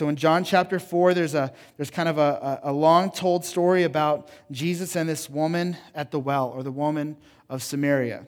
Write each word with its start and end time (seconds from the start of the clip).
So 0.00 0.08
in 0.08 0.16
John 0.16 0.44
chapter 0.44 0.78
4, 0.78 1.12
there's, 1.12 1.34
a, 1.34 1.52
there's 1.76 1.90
kind 1.90 2.08
of 2.08 2.16
a, 2.16 2.60
a, 2.62 2.72
long 2.72 3.10
told 3.10 3.44
story 3.44 3.82
about 3.82 4.30
Jesus 4.50 4.96
and 4.96 5.06
this 5.06 5.28
woman 5.28 5.76
at 5.94 6.10
the 6.10 6.18
well, 6.18 6.46
or 6.56 6.62
the 6.62 6.72
woman 6.72 7.18
of 7.50 7.62
Samaria. 7.62 8.24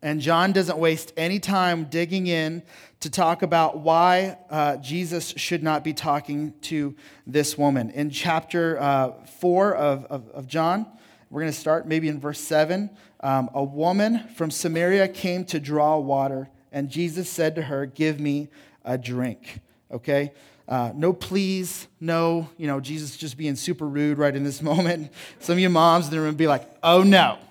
And 0.00 0.22
John 0.22 0.52
doesn't 0.52 0.78
waste 0.78 1.12
any 1.14 1.38
time 1.38 1.84
digging 1.84 2.28
in 2.28 2.62
to 3.00 3.10
talk 3.10 3.42
about 3.42 3.80
why 3.80 4.38
uh, 4.48 4.78
Jesus 4.78 5.34
should 5.36 5.62
not 5.62 5.84
be 5.84 5.92
talking 5.92 6.54
to 6.62 6.96
this 7.26 7.58
woman. 7.58 7.90
In 7.90 8.08
chapter 8.08 8.80
uh, 8.80 9.10
4 9.38 9.74
of, 9.74 10.06
of, 10.06 10.30
of, 10.30 10.46
John, 10.46 10.86
we're 11.28 11.42
going 11.42 11.52
to 11.52 11.58
start 11.58 11.86
maybe 11.86 12.08
in 12.08 12.18
verse 12.18 12.40
7. 12.40 12.88
Um, 13.20 13.50
a 13.52 13.62
woman 13.62 14.26
from 14.34 14.50
Samaria 14.50 15.08
came 15.08 15.44
to 15.44 15.60
draw 15.60 15.98
water, 15.98 16.48
and 16.72 16.88
Jesus 16.88 17.28
said 17.28 17.54
to 17.56 17.60
her, 17.60 17.84
Give 17.84 18.18
me 18.18 18.48
a 18.82 18.96
drink. 18.96 19.60
Okay? 19.90 20.32
Uh, 20.68 20.92
no 20.94 21.12
please, 21.12 21.86
no, 22.00 22.48
you 22.56 22.66
know, 22.66 22.80
Jesus 22.80 23.16
just 23.16 23.36
being 23.36 23.54
super 23.54 23.86
rude 23.86 24.18
right 24.18 24.34
in 24.34 24.42
this 24.44 24.60
moment. 24.70 25.12
Some 25.38 25.54
of 25.54 25.58
you 25.60 25.70
moms 25.70 26.06
in 26.06 26.12
the 26.12 26.20
room 26.20 26.34
be 26.34 26.46
like, 26.46 26.68
oh 26.82 27.02
no. 27.02 27.38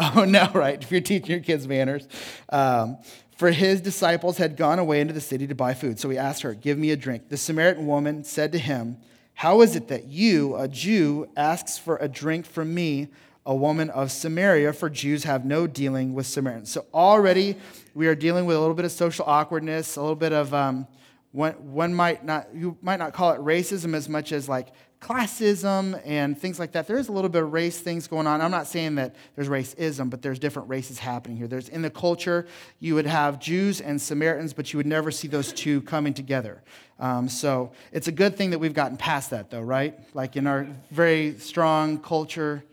Oh, 0.00 0.24
no, 0.24 0.48
right? 0.54 0.80
If 0.80 0.92
you're 0.92 1.00
teaching 1.00 1.28
your 1.28 1.40
kids 1.40 1.66
manners. 1.66 2.06
Um, 2.50 2.98
for 3.36 3.50
his 3.50 3.80
disciples 3.80 4.36
had 4.36 4.56
gone 4.56 4.78
away 4.78 5.00
into 5.00 5.12
the 5.12 5.20
city 5.20 5.46
to 5.48 5.56
buy 5.56 5.74
food. 5.74 5.98
So 5.98 6.08
he 6.08 6.16
asked 6.16 6.42
her, 6.42 6.54
Give 6.54 6.78
me 6.78 6.92
a 6.92 6.96
drink. 6.96 7.28
The 7.28 7.36
Samaritan 7.36 7.86
woman 7.86 8.22
said 8.22 8.52
to 8.52 8.58
him, 8.58 8.98
How 9.34 9.60
is 9.60 9.74
it 9.74 9.88
that 9.88 10.06
you, 10.06 10.56
a 10.56 10.68
Jew, 10.68 11.28
asks 11.36 11.78
for 11.78 11.96
a 11.96 12.08
drink 12.08 12.46
from 12.46 12.74
me, 12.74 13.08
a 13.44 13.54
woman 13.54 13.90
of 13.90 14.12
Samaria? 14.12 14.72
For 14.72 14.88
Jews 14.88 15.24
have 15.24 15.44
no 15.44 15.66
dealing 15.66 16.14
with 16.14 16.26
Samaritans. 16.26 16.70
So 16.70 16.86
already 16.94 17.56
we 17.94 18.06
are 18.06 18.14
dealing 18.14 18.46
with 18.46 18.56
a 18.56 18.60
little 18.60 18.74
bit 18.74 18.84
of 18.84 18.92
social 18.92 19.24
awkwardness, 19.24 19.96
a 19.96 20.00
little 20.00 20.16
bit 20.16 20.32
of. 20.32 20.54
Um, 20.54 20.86
one, 21.32 21.94
might 21.94 22.24
not 22.24 22.48
you 22.54 22.76
might 22.80 22.98
not 22.98 23.12
call 23.12 23.32
it 23.32 23.40
racism 23.40 23.94
as 23.94 24.08
much 24.08 24.32
as 24.32 24.48
like 24.48 24.68
classism 25.00 26.00
and 26.04 26.36
things 26.36 26.58
like 26.58 26.72
that. 26.72 26.86
There 26.86 26.98
is 26.98 27.08
a 27.08 27.12
little 27.12 27.30
bit 27.30 27.42
of 27.42 27.52
race 27.52 27.78
things 27.78 28.08
going 28.08 28.26
on. 28.26 28.40
I'm 28.40 28.50
not 28.50 28.66
saying 28.66 28.96
that 28.96 29.14
there's 29.36 29.48
racism, 29.48 30.10
but 30.10 30.22
there's 30.22 30.38
different 30.38 30.68
races 30.68 30.98
happening 30.98 31.36
here. 31.36 31.46
There's 31.46 31.68
in 31.68 31.82
the 31.82 31.90
culture, 31.90 32.46
you 32.80 32.94
would 32.94 33.06
have 33.06 33.38
Jews 33.38 33.80
and 33.80 34.00
Samaritans, 34.00 34.52
but 34.52 34.72
you 34.72 34.78
would 34.78 34.86
never 34.86 35.10
see 35.10 35.28
those 35.28 35.52
two 35.52 35.82
coming 35.82 36.14
together. 36.14 36.62
Um, 36.98 37.28
so 37.28 37.72
it's 37.92 38.08
a 38.08 38.12
good 38.12 38.36
thing 38.36 38.50
that 38.50 38.58
we've 38.58 38.74
gotten 38.74 38.96
past 38.96 39.30
that, 39.30 39.50
though, 39.50 39.60
right? 39.60 39.98
Like 40.14 40.36
in 40.36 40.46
our 40.48 40.66
very 40.90 41.38
strong 41.38 41.98
culture, 41.98 42.64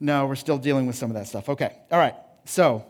no, 0.00 0.26
we're 0.26 0.34
still 0.34 0.58
dealing 0.58 0.86
with 0.86 0.96
some 0.96 1.10
of 1.10 1.14
that 1.14 1.28
stuff. 1.28 1.48
Okay, 1.48 1.76
all 1.92 1.98
right. 1.98 2.14
So 2.44 2.84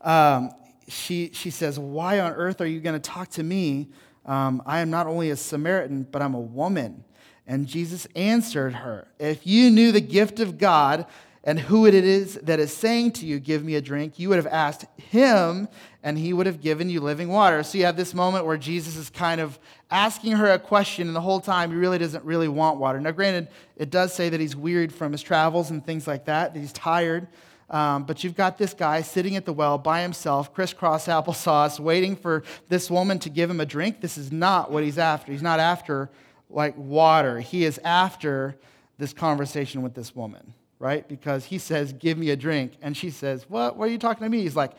um, 0.00 0.50
she, 0.88 1.30
she 1.32 1.50
says, 1.50 1.78
Why 1.78 2.20
on 2.20 2.32
earth 2.32 2.60
are 2.60 2.66
you 2.66 2.80
going 2.80 3.00
to 3.00 3.10
talk 3.10 3.30
to 3.30 3.42
me? 3.42 3.90
Um, 4.26 4.62
I 4.66 4.80
am 4.80 4.90
not 4.90 5.06
only 5.06 5.30
a 5.30 5.36
Samaritan, 5.36 6.06
but 6.10 6.20
I'm 6.20 6.34
a 6.34 6.40
woman. 6.40 7.04
And 7.46 7.66
Jesus 7.66 8.08
answered 8.16 8.74
her, 8.74 9.06
If 9.18 9.46
you 9.46 9.70
knew 9.70 9.92
the 9.92 10.00
gift 10.00 10.40
of 10.40 10.58
God 10.58 11.06
and 11.44 11.60
who 11.60 11.86
it 11.86 11.94
is 11.94 12.34
that 12.42 12.58
is 12.58 12.76
saying 12.76 13.12
to 13.12 13.26
you, 13.26 13.38
Give 13.38 13.64
me 13.64 13.76
a 13.76 13.80
drink, 13.80 14.18
you 14.18 14.28
would 14.28 14.36
have 14.36 14.48
asked 14.48 14.84
him, 14.96 15.68
and 16.02 16.18
he 16.18 16.32
would 16.32 16.46
have 16.46 16.60
given 16.60 16.90
you 16.90 17.00
living 17.00 17.28
water. 17.28 17.62
So 17.62 17.78
you 17.78 17.84
have 17.84 17.96
this 17.96 18.14
moment 18.14 18.46
where 18.46 18.56
Jesus 18.56 18.96
is 18.96 19.10
kind 19.10 19.40
of 19.40 19.60
asking 19.92 20.32
her 20.32 20.50
a 20.50 20.58
question, 20.58 21.06
and 21.06 21.14
the 21.14 21.20
whole 21.20 21.40
time 21.40 21.70
he 21.70 21.76
really 21.76 21.98
doesn't 21.98 22.24
really 22.24 22.48
want 22.48 22.80
water. 22.80 23.00
Now, 23.00 23.12
granted, 23.12 23.46
it 23.76 23.90
does 23.90 24.12
say 24.12 24.28
that 24.28 24.40
he's 24.40 24.56
wearied 24.56 24.92
from 24.92 25.12
his 25.12 25.22
travels 25.22 25.70
and 25.70 25.86
things 25.86 26.08
like 26.08 26.24
that, 26.24 26.52
that 26.52 26.58
he's 26.58 26.72
tired. 26.72 27.28
Um, 27.68 28.04
but 28.04 28.22
you've 28.22 28.36
got 28.36 28.58
this 28.58 28.74
guy 28.74 29.02
sitting 29.02 29.34
at 29.36 29.44
the 29.44 29.52
well 29.52 29.76
by 29.78 30.02
himself, 30.02 30.54
crisscross 30.54 31.06
applesauce, 31.08 31.80
waiting 31.80 32.16
for 32.16 32.44
this 32.68 32.90
woman 32.90 33.18
to 33.20 33.30
give 33.30 33.50
him 33.50 33.60
a 33.60 33.66
drink. 33.66 34.00
This 34.00 34.16
is 34.16 34.30
not 34.30 34.70
what 34.70 34.84
he's 34.84 34.98
after. 34.98 35.32
He's 35.32 35.42
not 35.42 35.60
after 35.60 36.10
like 36.48 36.76
water. 36.76 37.40
He 37.40 37.64
is 37.64 37.78
after 37.84 38.56
this 38.98 39.12
conversation 39.12 39.82
with 39.82 39.94
this 39.94 40.14
woman, 40.14 40.54
right? 40.78 41.06
Because 41.08 41.44
he 41.44 41.58
says, 41.58 41.92
Give 41.92 42.16
me 42.16 42.30
a 42.30 42.36
drink. 42.36 42.74
And 42.82 42.96
she 42.96 43.10
says, 43.10 43.46
What? 43.48 43.76
What 43.76 43.88
are 43.88 43.92
you 43.92 43.98
talking 43.98 44.24
to 44.24 44.30
me? 44.30 44.42
He's 44.42 44.56
like, 44.56 44.72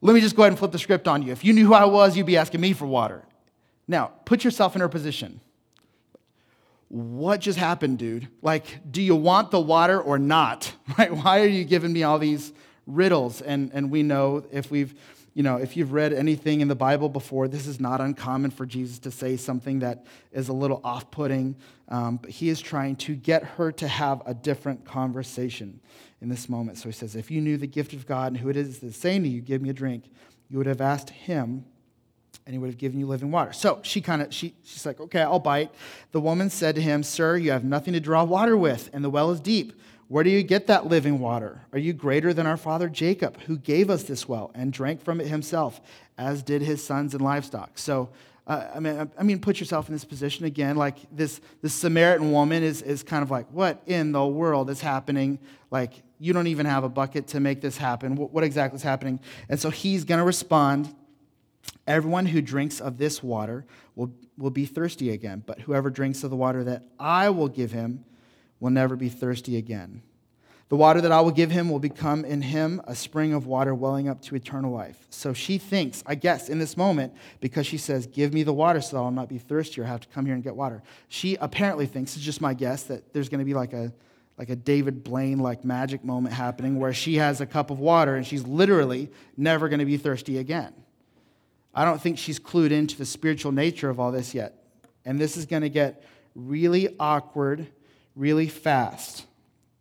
Let 0.00 0.14
me 0.14 0.20
just 0.20 0.36
go 0.36 0.42
ahead 0.42 0.52
and 0.52 0.58
flip 0.58 0.72
the 0.72 0.78
script 0.78 1.08
on 1.08 1.22
you. 1.22 1.32
If 1.32 1.44
you 1.44 1.52
knew 1.52 1.66
who 1.66 1.74
I 1.74 1.84
was, 1.86 2.16
you'd 2.16 2.26
be 2.26 2.36
asking 2.36 2.60
me 2.60 2.72
for 2.72 2.86
water. 2.86 3.24
Now, 3.88 4.12
put 4.26 4.44
yourself 4.44 4.74
in 4.74 4.80
her 4.80 4.88
position. 4.88 5.40
What 6.88 7.40
just 7.40 7.58
happened, 7.58 7.98
dude? 7.98 8.28
Like, 8.40 8.80
do 8.90 9.02
you 9.02 9.14
want 9.14 9.50
the 9.50 9.60
water 9.60 10.00
or 10.00 10.18
not? 10.18 10.72
Right? 10.98 11.12
Why 11.12 11.42
are 11.42 11.46
you 11.46 11.64
giving 11.64 11.92
me 11.92 12.02
all 12.02 12.18
these 12.18 12.52
riddles? 12.86 13.42
And, 13.42 13.70
and 13.72 13.90
we 13.90 14.02
know 14.02 14.44
if 14.50 14.70
we've 14.70 14.94
you 15.38 15.44
know, 15.44 15.56
if 15.56 15.76
you've 15.76 15.92
read 15.92 16.12
anything 16.12 16.62
in 16.62 16.66
the 16.66 16.74
Bible 16.74 17.08
before, 17.08 17.46
this 17.46 17.68
is 17.68 17.78
not 17.78 18.00
uncommon 18.00 18.50
for 18.50 18.66
Jesus 18.66 18.98
to 18.98 19.12
say 19.12 19.36
something 19.36 19.78
that 19.78 20.04
is 20.32 20.48
a 20.48 20.52
little 20.52 20.80
off 20.82 21.12
putting. 21.12 21.54
Um, 21.88 22.16
but 22.16 22.30
he 22.30 22.48
is 22.48 22.60
trying 22.60 22.96
to 22.96 23.14
get 23.14 23.44
her 23.44 23.70
to 23.70 23.86
have 23.86 24.20
a 24.26 24.34
different 24.34 24.84
conversation 24.84 25.78
in 26.20 26.28
this 26.28 26.48
moment. 26.48 26.78
So 26.78 26.88
he 26.88 26.92
says, 26.92 27.14
If 27.14 27.30
you 27.30 27.40
knew 27.40 27.56
the 27.56 27.68
gift 27.68 27.92
of 27.92 28.04
God 28.04 28.32
and 28.32 28.38
who 28.38 28.48
it 28.48 28.56
is 28.56 28.80
that's 28.80 28.96
saying 28.96 29.22
to 29.22 29.28
you, 29.28 29.40
Give 29.40 29.62
me 29.62 29.70
a 29.70 29.72
drink, 29.72 30.10
you 30.48 30.58
would 30.58 30.66
have 30.66 30.80
asked 30.80 31.10
him, 31.10 31.64
and 32.48 32.54
he 32.54 32.58
would 32.58 32.70
have 32.70 32.78
given 32.78 32.98
you 32.98 33.06
living 33.06 33.30
water. 33.30 33.52
So 33.52 33.78
she 33.82 34.00
kind 34.00 34.22
of, 34.22 34.32
she, 34.32 34.54
she's 34.64 34.86
like, 34.86 34.98
Okay, 34.98 35.20
I'll 35.20 35.38
bite. 35.38 35.70
The 36.12 36.20
woman 36.20 36.48
said 36.48 36.76
to 36.76 36.80
him, 36.80 37.02
Sir, 37.02 37.36
you 37.36 37.50
have 37.50 37.62
nothing 37.62 37.92
to 37.92 38.00
draw 38.00 38.24
water 38.24 38.56
with, 38.56 38.88
and 38.94 39.04
the 39.04 39.10
well 39.10 39.30
is 39.30 39.38
deep. 39.38 39.78
Where 40.08 40.24
do 40.24 40.30
you 40.30 40.42
get 40.42 40.66
that 40.68 40.86
living 40.86 41.18
water? 41.18 41.60
Are 41.74 41.78
you 41.78 41.92
greater 41.92 42.32
than 42.32 42.46
our 42.46 42.56
father 42.56 42.88
Jacob, 42.88 43.38
who 43.42 43.58
gave 43.58 43.90
us 43.90 44.04
this 44.04 44.26
well 44.26 44.50
and 44.54 44.72
drank 44.72 45.02
from 45.02 45.20
it 45.20 45.26
himself, 45.26 45.82
as 46.16 46.42
did 46.42 46.62
his 46.62 46.82
sons 46.82 47.12
and 47.12 47.22
livestock? 47.22 47.76
So, 47.76 48.08
uh, 48.46 48.66
I, 48.74 48.80
mean, 48.80 49.10
I 49.18 49.22
mean, 49.24 49.40
put 49.40 49.60
yourself 49.60 49.88
in 49.88 49.94
this 49.94 50.06
position 50.06 50.46
again. 50.46 50.76
Like 50.76 50.96
this, 51.14 51.42
this 51.60 51.74
Samaritan 51.74 52.32
woman 52.32 52.62
is, 52.62 52.80
is 52.80 53.02
kind 53.02 53.22
of 53.22 53.30
like, 53.30 53.46
what 53.50 53.82
in 53.84 54.12
the 54.12 54.26
world 54.26 54.70
is 54.70 54.80
happening? 54.80 55.38
Like, 55.70 55.92
you 56.18 56.32
don't 56.32 56.46
even 56.46 56.64
have 56.64 56.82
a 56.82 56.88
bucket 56.88 57.26
to 57.28 57.40
make 57.40 57.60
this 57.60 57.76
happen. 57.76 58.16
What, 58.16 58.32
what 58.32 58.42
exactly 58.42 58.76
is 58.76 58.82
happening? 58.82 59.20
And 59.50 59.60
so 59.60 59.68
he's 59.68 60.04
going 60.04 60.18
to 60.18 60.24
respond 60.24 60.94
Everyone 61.86 62.26
who 62.26 62.42
drinks 62.42 62.80
of 62.80 62.98
this 62.98 63.22
water 63.22 63.64
will, 63.94 64.12
will 64.36 64.50
be 64.50 64.66
thirsty 64.66 65.10
again, 65.10 65.42
but 65.46 65.60
whoever 65.60 65.90
drinks 65.90 66.22
of 66.22 66.30
the 66.30 66.36
water 66.36 66.62
that 66.64 66.84
I 66.98 67.30
will 67.30 67.48
give 67.48 67.72
him, 67.72 68.04
will 68.60 68.70
never 68.70 68.96
be 68.96 69.08
thirsty 69.08 69.56
again. 69.56 70.02
The 70.68 70.76
water 70.76 71.00
that 71.00 71.12
I 71.12 71.22
will 71.22 71.30
give 71.30 71.50
him 71.50 71.70
will 71.70 71.78
become 71.78 72.26
in 72.26 72.42
him 72.42 72.82
a 72.84 72.94
spring 72.94 73.32
of 73.32 73.46
water 73.46 73.74
welling 73.74 74.08
up 74.08 74.20
to 74.22 74.36
eternal 74.36 74.70
life. 74.70 75.06
So 75.08 75.32
she 75.32 75.56
thinks, 75.56 76.02
I 76.04 76.14
guess, 76.14 76.50
in 76.50 76.58
this 76.58 76.76
moment, 76.76 77.14
because 77.40 77.66
she 77.66 77.78
says, 77.78 78.06
Give 78.06 78.34
me 78.34 78.42
the 78.42 78.52
water 78.52 78.82
so 78.82 78.96
that 78.96 79.02
I'll 79.02 79.10
not 79.10 79.30
be 79.30 79.38
thirsty 79.38 79.80
or 79.80 79.84
have 79.84 80.00
to 80.00 80.08
come 80.08 80.26
here 80.26 80.34
and 80.34 80.44
get 80.44 80.56
water. 80.56 80.82
She 81.08 81.36
apparently 81.36 81.86
thinks, 81.86 82.16
it's 82.16 82.24
just 82.24 82.42
my 82.42 82.52
guess, 82.52 82.82
that 82.84 83.14
there's 83.14 83.30
going 83.30 83.38
to 83.38 83.46
be 83.46 83.54
like 83.54 83.72
a, 83.72 83.94
like 84.36 84.50
a 84.50 84.56
David 84.56 85.02
Blaine 85.02 85.38
like 85.38 85.64
magic 85.64 86.04
moment 86.04 86.34
happening 86.34 86.78
where 86.78 86.92
she 86.92 87.14
has 87.14 87.40
a 87.40 87.46
cup 87.46 87.70
of 87.70 87.78
water 87.78 88.14
and 88.14 88.26
she's 88.26 88.46
literally 88.46 89.10
never 89.38 89.70
going 89.70 89.80
to 89.80 89.86
be 89.86 89.96
thirsty 89.96 90.36
again. 90.36 90.74
I 91.74 91.84
don't 91.84 92.00
think 92.00 92.18
she's 92.18 92.38
clued 92.38 92.70
into 92.70 92.96
the 92.96 93.06
spiritual 93.06 93.52
nature 93.52 93.90
of 93.90 94.00
all 94.00 94.10
this 94.10 94.34
yet. 94.34 94.64
And 95.04 95.20
this 95.20 95.36
is 95.36 95.46
going 95.46 95.62
to 95.62 95.68
get 95.68 96.04
really 96.34 96.94
awkward 96.98 97.66
really 98.18 98.48
fast. 98.48 99.24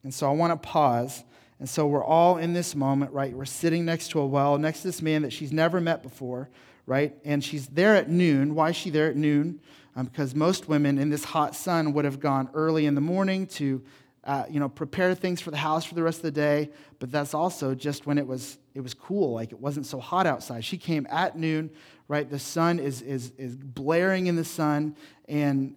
And 0.04 0.14
so 0.14 0.30
I 0.30 0.34
want 0.34 0.54
to 0.54 0.68
pause. 0.68 1.24
And 1.60 1.68
so 1.68 1.88
we're 1.88 2.04
all 2.04 2.38
in 2.38 2.54
this 2.54 2.76
moment, 2.76 3.12
right? 3.12 3.34
We're 3.34 3.46
sitting 3.46 3.84
next 3.84 4.10
to 4.12 4.20
a 4.20 4.26
well, 4.26 4.58
next 4.58 4.84
to 4.84 4.90
this 4.90 5.02
man 5.02 5.24
that 5.24 5.34
she's 5.34 5.52
never 5.52 5.82
met 5.82 6.04
before, 6.04 6.50
right? 6.86 7.16
And 7.26 7.44
she's 7.44 7.68
there 7.68 7.96
at 7.96 8.10
noon. 8.10 8.54
Why 8.54 8.70
is 8.70 8.76
she 8.76 8.92
there 8.92 9.10
at 9.10 9.16
noon? 9.16 9.60
Um, 9.96 10.06
because 10.06 10.36
most 10.36 10.70
women 10.70 11.00
in 11.00 11.10
this 11.10 11.24
hot 11.24 11.56
sun 11.56 11.94
would 11.94 12.06
have 12.06 12.20
gone 12.20 12.50
early 12.54 12.86
in 12.86 12.94
the 12.94 13.02
morning 13.02 13.48
to, 13.48 13.84
uh, 14.24 14.46
you 14.48 14.60
know, 14.60 14.70
prepare 14.70 15.16
things 15.16 15.42
for 15.42 15.50
the 15.50 15.58
house 15.58 15.84
for 15.84 15.96
the 15.96 16.04
rest 16.04 16.20
of 16.20 16.24
the 16.24 16.32
day. 16.32 16.70
But 17.00 17.12
that's 17.12 17.34
also 17.34 17.74
just 17.74 18.06
when 18.06 18.20
it 18.20 18.28
was 18.28 18.60
it 18.78 18.82
was 18.82 18.94
cool, 18.94 19.34
like 19.34 19.52
it 19.52 19.60
wasn't 19.60 19.88
so 19.88 20.00
hot 20.00 20.28
outside. 20.28 20.64
She 20.64 20.78
came 20.78 21.08
at 21.10 21.36
noon, 21.36 21.72
right? 22.08 22.30
The 22.30 22.38
sun 22.38 22.78
is 22.78 23.02
is 23.02 23.32
is 23.36 23.56
blaring 23.56 24.28
in 24.28 24.36
the 24.36 24.46
sun, 24.46 24.96
and 25.28 25.76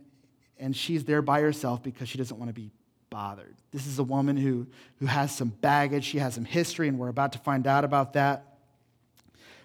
and 0.58 0.76
she's 0.76 1.04
there 1.04 1.22
by 1.22 1.40
herself 1.40 1.82
because 1.82 2.10
she 2.10 2.18
doesn't 2.18 2.38
want 2.38 2.50
to 2.50 2.54
be 2.54 2.70
bothered. 3.08 3.56
This 3.72 3.86
is 3.86 3.98
a 3.98 4.04
woman 4.04 4.36
who, 4.36 4.66
who 4.98 5.06
has 5.06 5.34
some 5.34 5.48
baggage, 5.48 6.04
she 6.04 6.18
has 6.18 6.34
some 6.34 6.44
history, 6.44 6.88
and 6.88 6.98
we're 6.98 7.08
about 7.08 7.32
to 7.32 7.38
find 7.38 7.66
out 7.66 7.84
about 7.84 8.12
that 8.12 8.58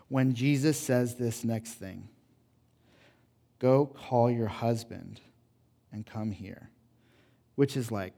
when 0.07 0.33
Jesus 0.33 0.79
says 0.79 1.15
this 1.15 1.43
next 1.43 1.73
thing 1.73 2.07
Go 3.59 3.85
call 3.85 4.31
your 4.31 4.47
husband 4.47 5.19
and 5.91 6.05
come 6.05 6.31
here, 6.31 6.69
which 7.55 7.75
is 7.75 7.91
like, 7.91 8.13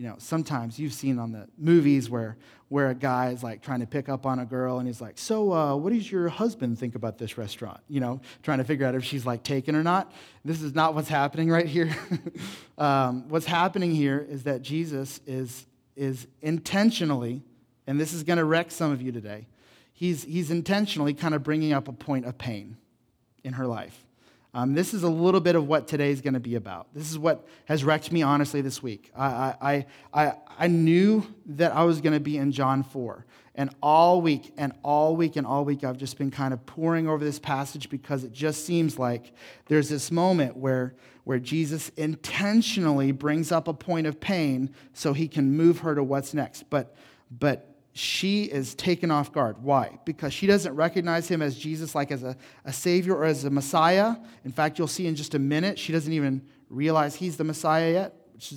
you 0.00 0.06
know, 0.06 0.14
sometimes 0.16 0.78
you've 0.78 0.94
seen 0.94 1.18
on 1.18 1.30
the 1.30 1.46
movies 1.58 2.08
where, 2.08 2.38
where 2.70 2.88
a 2.88 2.94
guy 2.94 3.32
is 3.32 3.42
like 3.42 3.60
trying 3.60 3.80
to 3.80 3.86
pick 3.86 4.08
up 4.08 4.24
on 4.24 4.38
a 4.38 4.46
girl 4.46 4.78
and 4.78 4.86
he's 4.86 4.98
like, 4.98 5.18
So, 5.18 5.52
uh, 5.52 5.76
what 5.76 5.92
does 5.92 6.10
your 6.10 6.30
husband 6.30 6.78
think 6.78 6.94
about 6.94 7.18
this 7.18 7.36
restaurant? 7.36 7.80
You 7.86 8.00
know, 8.00 8.22
trying 8.42 8.58
to 8.58 8.64
figure 8.64 8.86
out 8.86 8.94
if 8.94 9.04
she's 9.04 9.26
like 9.26 9.42
taken 9.42 9.76
or 9.76 9.82
not. 9.82 10.10
This 10.42 10.62
is 10.62 10.74
not 10.74 10.94
what's 10.94 11.10
happening 11.10 11.50
right 11.50 11.66
here. 11.66 11.94
um, 12.78 13.28
what's 13.28 13.44
happening 13.44 13.94
here 13.94 14.26
is 14.26 14.44
that 14.44 14.62
Jesus 14.62 15.20
is, 15.26 15.66
is 15.96 16.26
intentionally, 16.40 17.42
and 17.86 18.00
this 18.00 18.14
is 18.14 18.22
going 18.22 18.38
to 18.38 18.44
wreck 18.46 18.70
some 18.70 18.92
of 18.92 19.02
you 19.02 19.12
today, 19.12 19.48
he's, 19.92 20.24
he's 20.24 20.50
intentionally 20.50 21.12
kind 21.12 21.34
of 21.34 21.42
bringing 21.42 21.74
up 21.74 21.88
a 21.88 21.92
point 21.92 22.24
of 22.24 22.38
pain 22.38 22.78
in 23.44 23.52
her 23.52 23.66
life. 23.66 24.02
Um, 24.52 24.74
this 24.74 24.94
is 24.94 25.04
a 25.04 25.08
little 25.08 25.40
bit 25.40 25.54
of 25.54 25.68
what 25.68 25.86
today's 25.86 26.20
going 26.20 26.34
to 26.34 26.40
be 26.40 26.56
about. 26.56 26.88
This 26.92 27.10
is 27.10 27.18
what 27.18 27.46
has 27.66 27.84
wrecked 27.84 28.10
me, 28.10 28.22
honestly, 28.22 28.60
this 28.60 28.82
week. 28.82 29.10
I, 29.16 29.54
I, 29.60 29.86
I, 30.12 30.34
I 30.58 30.66
knew 30.66 31.24
that 31.46 31.72
I 31.72 31.84
was 31.84 32.00
going 32.00 32.14
to 32.14 32.20
be 32.20 32.36
in 32.36 32.50
John 32.50 32.82
4. 32.82 33.24
And 33.54 33.70
all 33.82 34.20
week 34.20 34.52
and 34.56 34.72
all 34.82 35.14
week 35.14 35.36
and 35.36 35.46
all 35.46 35.64
week, 35.64 35.84
I've 35.84 35.98
just 35.98 36.18
been 36.18 36.30
kind 36.30 36.52
of 36.52 36.64
poring 36.66 37.08
over 37.08 37.24
this 37.24 37.38
passage 37.38 37.90
because 37.90 38.24
it 38.24 38.32
just 38.32 38.64
seems 38.64 38.98
like 38.98 39.32
there's 39.66 39.88
this 39.88 40.10
moment 40.10 40.56
where, 40.56 40.94
where 41.24 41.38
Jesus 41.38 41.90
intentionally 41.96 43.12
brings 43.12 43.52
up 43.52 43.68
a 43.68 43.74
point 43.74 44.06
of 44.06 44.18
pain 44.18 44.70
so 44.94 45.12
he 45.12 45.28
can 45.28 45.56
move 45.56 45.80
her 45.80 45.94
to 45.94 46.02
what's 46.02 46.34
next. 46.34 46.70
But, 46.70 46.96
but 47.30 47.69
she 47.92 48.44
is 48.44 48.74
taken 48.74 49.10
off 49.10 49.32
guard. 49.32 49.62
Why? 49.62 49.98
Because 50.04 50.32
she 50.32 50.46
doesn't 50.46 50.74
recognize 50.74 51.28
him 51.28 51.42
as 51.42 51.58
Jesus, 51.58 51.94
like 51.94 52.12
as 52.12 52.22
a, 52.22 52.36
a 52.64 52.72
Savior 52.72 53.16
or 53.16 53.24
as 53.24 53.44
a 53.44 53.50
Messiah. 53.50 54.16
In 54.44 54.52
fact, 54.52 54.78
you'll 54.78 54.88
see 54.88 55.06
in 55.06 55.16
just 55.16 55.34
a 55.34 55.38
minute, 55.38 55.78
she 55.78 55.92
doesn't 55.92 56.12
even 56.12 56.42
realize 56.68 57.16
he's 57.16 57.36
the 57.36 57.44
Messiah 57.44 57.92
yet. 57.92 58.14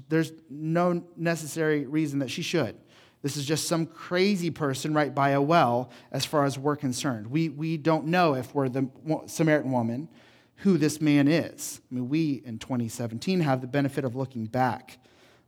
There's 0.07 0.31
no 0.49 1.03
necessary 1.17 1.85
reason 1.85 2.19
that 2.19 2.29
she 2.29 2.41
should. 2.41 2.77
This 3.21 3.37
is 3.37 3.45
just 3.45 3.67
some 3.67 3.85
crazy 3.85 4.51
person 4.51 4.93
right 4.93 5.13
by 5.13 5.29
a 5.29 5.41
well, 5.41 5.89
as 6.11 6.25
far 6.25 6.45
as 6.45 6.59
we're 6.59 6.75
concerned. 6.75 7.27
We, 7.27 7.49
we 7.49 7.77
don't 7.77 8.07
know 8.07 8.35
if 8.35 8.53
we're 8.53 8.69
the 8.69 8.89
Samaritan 9.25 9.71
woman 9.71 10.09
who 10.57 10.77
this 10.77 11.01
man 11.01 11.27
is. 11.27 11.81
I 11.91 11.95
mean, 11.95 12.09
we 12.09 12.41
in 12.45 12.59
2017 12.59 13.39
have 13.39 13.61
the 13.61 13.67
benefit 13.67 14.05
of 14.05 14.15
looking 14.15 14.45
back 14.45 14.99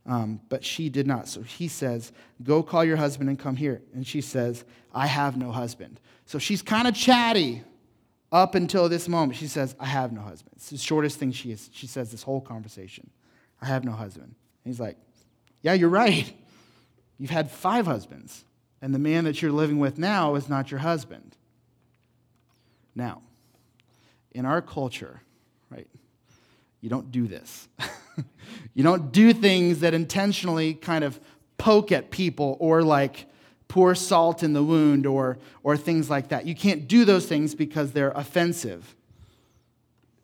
um, 0.06 0.40
but 0.48 0.64
she 0.64 0.88
did 0.88 1.06
not. 1.06 1.28
So 1.28 1.42
he 1.42 1.68
says, 1.68 2.12
Go 2.42 2.62
call 2.62 2.84
your 2.84 2.96
husband 2.96 3.28
and 3.28 3.38
come 3.38 3.56
here. 3.56 3.82
And 3.92 4.06
she 4.06 4.20
says, 4.20 4.64
I 4.94 5.06
have 5.06 5.36
no 5.36 5.50
husband. 5.50 6.00
So 6.26 6.38
she's 6.38 6.62
kind 6.62 6.86
of 6.86 6.94
chatty 6.94 7.62
up 8.30 8.54
until 8.54 8.88
this 8.88 9.08
moment. 9.08 9.38
She 9.38 9.46
says, 9.46 9.74
I 9.80 9.86
have 9.86 10.12
no 10.12 10.20
husband. 10.20 10.52
It's 10.56 10.70
the 10.70 10.78
shortest 10.78 11.18
thing 11.18 11.32
she, 11.32 11.52
is, 11.52 11.70
she 11.72 11.86
says 11.86 12.10
this 12.10 12.22
whole 12.22 12.40
conversation. 12.40 13.10
I 13.60 13.66
have 13.66 13.84
no 13.84 13.92
husband. 13.92 14.26
And 14.64 14.72
he's 14.72 14.80
like, 14.80 14.96
Yeah, 15.62 15.74
you're 15.74 15.88
right. 15.88 16.32
You've 17.18 17.30
had 17.30 17.50
five 17.50 17.86
husbands, 17.86 18.44
and 18.82 18.94
the 18.94 18.98
man 18.98 19.24
that 19.24 19.40
you're 19.40 19.52
living 19.52 19.78
with 19.78 19.98
now 19.98 20.34
is 20.34 20.48
not 20.48 20.70
your 20.70 20.80
husband. 20.80 21.34
Now, 22.94 23.22
in 24.32 24.44
our 24.44 24.60
culture, 24.60 25.22
right, 25.70 25.88
you 26.82 26.90
don't 26.90 27.10
do 27.10 27.26
this. 27.26 27.68
you 28.74 28.82
don't 28.82 29.12
do 29.12 29.32
things 29.32 29.80
that 29.80 29.94
intentionally 29.94 30.74
kind 30.74 31.04
of 31.04 31.18
poke 31.58 31.92
at 31.92 32.10
people 32.10 32.56
or 32.60 32.82
like 32.82 33.26
pour 33.68 33.94
salt 33.94 34.42
in 34.42 34.52
the 34.52 34.62
wound 34.62 35.06
or, 35.06 35.38
or 35.62 35.76
things 35.76 36.08
like 36.08 36.28
that. 36.28 36.46
You 36.46 36.54
can't 36.54 36.86
do 36.86 37.04
those 37.04 37.26
things 37.26 37.54
because 37.54 37.92
they're 37.92 38.12
offensive. 38.12 38.94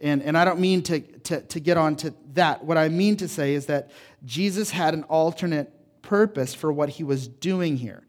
And, 0.00 0.22
and 0.22 0.36
I 0.36 0.44
don't 0.44 0.60
mean 0.60 0.82
to, 0.82 1.00
to, 1.00 1.40
to 1.42 1.60
get 1.60 1.76
on 1.76 1.96
to 1.96 2.14
that. 2.34 2.64
What 2.64 2.76
I 2.76 2.88
mean 2.88 3.16
to 3.18 3.28
say 3.28 3.54
is 3.54 3.66
that 3.66 3.90
Jesus 4.24 4.70
had 4.70 4.94
an 4.94 5.04
alternate 5.04 5.72
purpose 6.02 6.54
for 6.54 6.72
what 6.72 6.88
he 6.88 7.04
was 7.04 7.28
doing 7.28 7.76
here. 7.76 8.02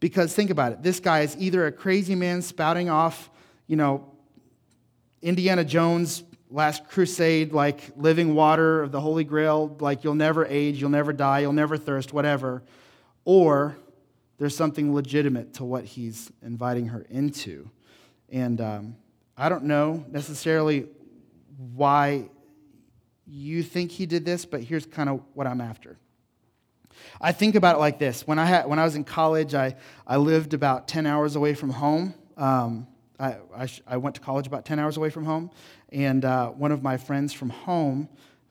Because 0.00 0.34
think 0.34 0.50
about 0.50 0.72
it 0.72 0.82
this 0.82 1.00
guy 1.00 1.20
is 1.20 1.36
either 1.38 1.66
a 1.66 1.72
crazy 1.72 2.14
man 2.14 2.42
spouting 2.42 2.88
off, 2.88 3.30
you 3.66 3.76
know, 3.76 4.12
Indiana 5.22 5.64
Jones 5.64 6.22
last 6.50 6.88
crusade, 6.88 7.52
like 7.52 7.90
living 7.96 8.34
water 8.34 8.82
of 8.82 8.92
the 8.92 9.00
Holy 9.00 9.24
Grail, 9.24 9.76
like 9.80 10.04
you'll 10.04 10.14
never 10.14 10.46
age, 10.46 10.80
you'll 10.80 10.90
never 10.90 11.12
die, 11.12 11.40
you'll 11.40 11.52
never 11.52 11.76
thirst, 11.76 12.12
whatever. 12.12 12.62
Or 13.24 13.76
there's 14.38 14.56
something 14.56 14.94
legitimate 14.94 15.54
to 15.54 15.64
what 15.64 15.84
he's 15.84 16.30
inviting 16.42 16.86
her 16.86 17.04
into. 17.10 17.70
And 18.30 18.60
um, 18.60 18.96
I 19.36 19.48
don't 19.48 19.64
know 19.64 20.04
necessarily 20.08 20.86
why 21.74 22.30
you 23.26 23.62
think 23.62 23.90
he 23.90 24.06
did 24.06 24.24
this, 24.24 24.44
but 24.44 24.62
here's 24.62 24.86
kind 24.86 25.08
of 25.08 25.20
what 25.34 25.46
I'm 25.46 25.60
after. 25.60 25.98
I 27.20 27.32
think 27.32 27.54
about 27.54 27.76
it 27.76 27.78
like 27.78 27.98
this. 27.98 28.26
When 28.26 28.38
I, 28.38 28.46
had, 28.46 28.66
when 28.66 28.78
I 28.78 28.84
was 28.84 28.96
in 28.96 29.04
college, 29.04 29.54
I, 29.54 29.76
I 30.06 30.16
lived 30.16 30.54
about 30.54 30.88
10 30.88 31.06
hours 31.06 31.36
away 31.36 31.54
from 31.54 31.70
home. 31.70 32.14
Um, 32.36 32.86
I, 33.18 33.36
I, 33.56 33.68
I, 33.86 33.96
went 33.96 34.14
to 34.14 34.20
college 34.20 34.46
about 34.46 34.64
10 34.64 34.78
hours 34.78 34.96
away 34.96 35.10
from 35.10 35.24
home, 35.24 35.50
and 35.90 36.24
uh, 36.24 36.50
one 36.50 36.72
of 36.72 36.82
my 36.82 36.96
friends 36.96 37.32
from 37.32 37.50
home 37.50 38.08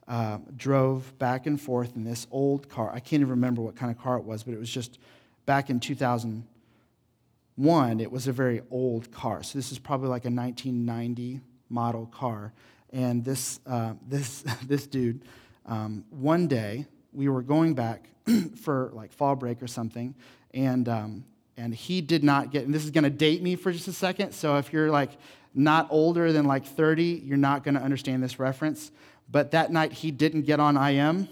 uh, 0.07 0.37
drove 0.55 1.17
back 1.19 1.47
and 1.47 1.59
forth 1.59 1.95
in 1.95 2.03
this 2.03 2.27
old 2.31 2.69
car. 2.69 2.91
I 2.93 2.99
can't 2.99 3.21
even 3.21 3.31
remember 3.31 3.61
what 3.61 3.75
kind 3.75 3.91
of 3.91 4.01
car 4.01 4.17
it 4.17 4.23
was, 4.23 4.43
but 4.43 4.53
it 4.53 4.59
was 4.59 4.69
just 4.69 4.99
back 5.45 5.69
in 5.69 5.79
2001. 5.79 7.99
It 7.99 8.11
was 8.11 8.27
a 8.27 8.31
very 8.31 8.61
old 8.71 9.11
car. 9.11 9.43
So 9.43 9.57
this 9.57 9.71
is 9.71 9.79
probably 9.79 10.09
like 10.09 10.25
a 10.25 10.29
1990 10.29 11.41
model 11.69 12.05
car. 12.05 12.53
And 12.91 13.23
this, 13.23 13.59
uh, 13.65 13.93
this, 14.07 14.43
this 14.65 14.87
dude, 14.87 15.23
um, 15.65 16.05
one 16.09 16.47
day, 16.47 16.85
we 17.13 17.29
were 17.29 17.41
going 17.41 17.73
back 17.73 18.09
for 18.61 18.91
like 18.93 19.11
fall 19.11 19.35
break 19.35 19.61
or 19.61 19.67
something, 19.67 20.15
and 20.53 20.87
um, 20.87 21.25
and 21.57 21.73
he 21.73 22.01
did 22.01 22.23
not 22.23 22.51
get, 22.51 22.65
and 22.65 22.73
this 22.73 22.85
is 22.85 22.91
going 22.91 23.03
to 23.03 23.09
date 23.09 23.41
me 23.41 23.55
for 23.55 23.71
just 23.71 23.87
a 23.87 23.93
second. 23.93 24.31
So 24.33 24.57
if 24.57 24.71
you're 24.71 24.91
like 24.91 25.09
not 25.55 25.87
older 25.89 26.31
than 26.31 26.45
like 26.45 26.65
30, 26.65 27.23
you're 27.25 27.35
not 27.35 27.63
going 27.63 27.73
to 27.73 27.81
understand 27.81 28.21
this 28.23 28.37
reference. 28.37 28.91
But 29.29 29.51
that 29.51 29.71
night 29.71 29.91
he 29.91 30.11
didn't 30.11 30.43
get 30.43 30.59
on 30.59 30.77
IM. 30.77 31.27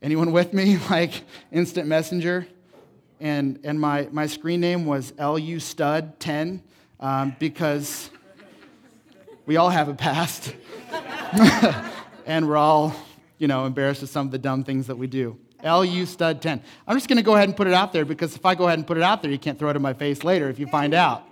Anyone 0.00 0.32
with 0.32 0.52
me? 0.52 0.78
Like 0.90 1.22
instant 1.52 1.86
messenger. 1.86 2.48
And, 3.20 3.60
and 3.62 3.78
my, 3.78 4.08
my 4.10 4.26
screen 4.26 4.60
name 4.60 4.86
was 4.86 5.12
LU 5.18 5.60
Stud 5.60 6.18
10 6.18 6.62
um, 6.98 7.36
because 7.38 8.10
we 9.46 9.56
all 9.56 9.70
have 9.70 9.88
a 9.88 9.94
past. 9.94 10.56
and 12.26 12.48
we're 12.48 12.56
all, 12.56 12.96
you 13.38 13.46
know, 13.46 13.66
embarrassed 13.66 14.00
with 14.00 14.10
some 14.10 14.26
of 14.26 14.32
the 14.32 14.38
dumb 14.38 14.64
things 14.64 14.88
that 14.88 14.96
we 14.96 15.06
do. 15.06 15.38
LU 15.64 16.06
stud 16.06 16.42
10. 16.42 16.62
I'm 16.86 16.96
just 16.96 17.08
going 17.08 17.16
to 17.16 17.22
go 17.22 17.34
ahead 17.34 17.48
and 17.48 17.56
put 17.56 17.66
it 17.66 17.74
out 17.74 17.92
there 17.92 18.04
because 18.04 18.34
if 18.36 18.44
I 18.44 18.54
go 18.54 18.66
ahead 18.66 18.78
and 18.78 18.86
put 18.86 18.96
it 18.96 19.02
out 19.02 19.22
there, 19.22 19.30
you 19.30 19.38
can't 19.38 19.58
throw 19.58 19.70
it 19.70 19.76
in 19.76 19.82
my 19.82 19.94
face 19.94 20.24
later 20.24 20.48
if 20.48 20.58
you 20.58 20.66
find 20.66 20.94
out. 20.94 21.28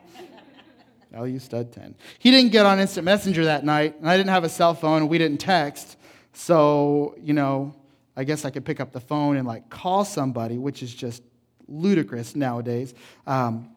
LU 1.12 1.38
stud 1.38 1.72
10. 1.72 1.94
He 2.18 2.30
didn't 2.30 2.52
get 2.52 2.66
on 2.66 2.78
instant 2.78 3.04
messenger 3.04 3.44
that 3.46 3.64
night, 3.64 3.98
and 3.98 4.08
I 4.08 4.16
didn't 4.16 4.30
have 4.30 4.44
a 4.44 4.48
cell 4.48 4.74
phone, 4.74 5.02
and 5.02 5.10
we 5.10 5.18
didn't 5.18 5.38
text. 5.38 5.96
So, 6.32 7.16
you 7.20 7.34
know, 7.34 7.74
I 8.16 8.24
guess 8.24 8.44
I 8.44 8.50
could 8.50 8.64
pick 8.64 8.80
up 8.80 8.92
the 8.92 9.00
phone 9.00 9.36
and 9.36 9.46
like 9.46 9.68
call 9.70 10.04
somebody, 10.04 10.58
which 10.58 10.82
is 10.82 10.94
just 10.94 11.22
ludicrous 11.66 12.36
nowadays. 12.36 12.94
Um, 13.26 13.70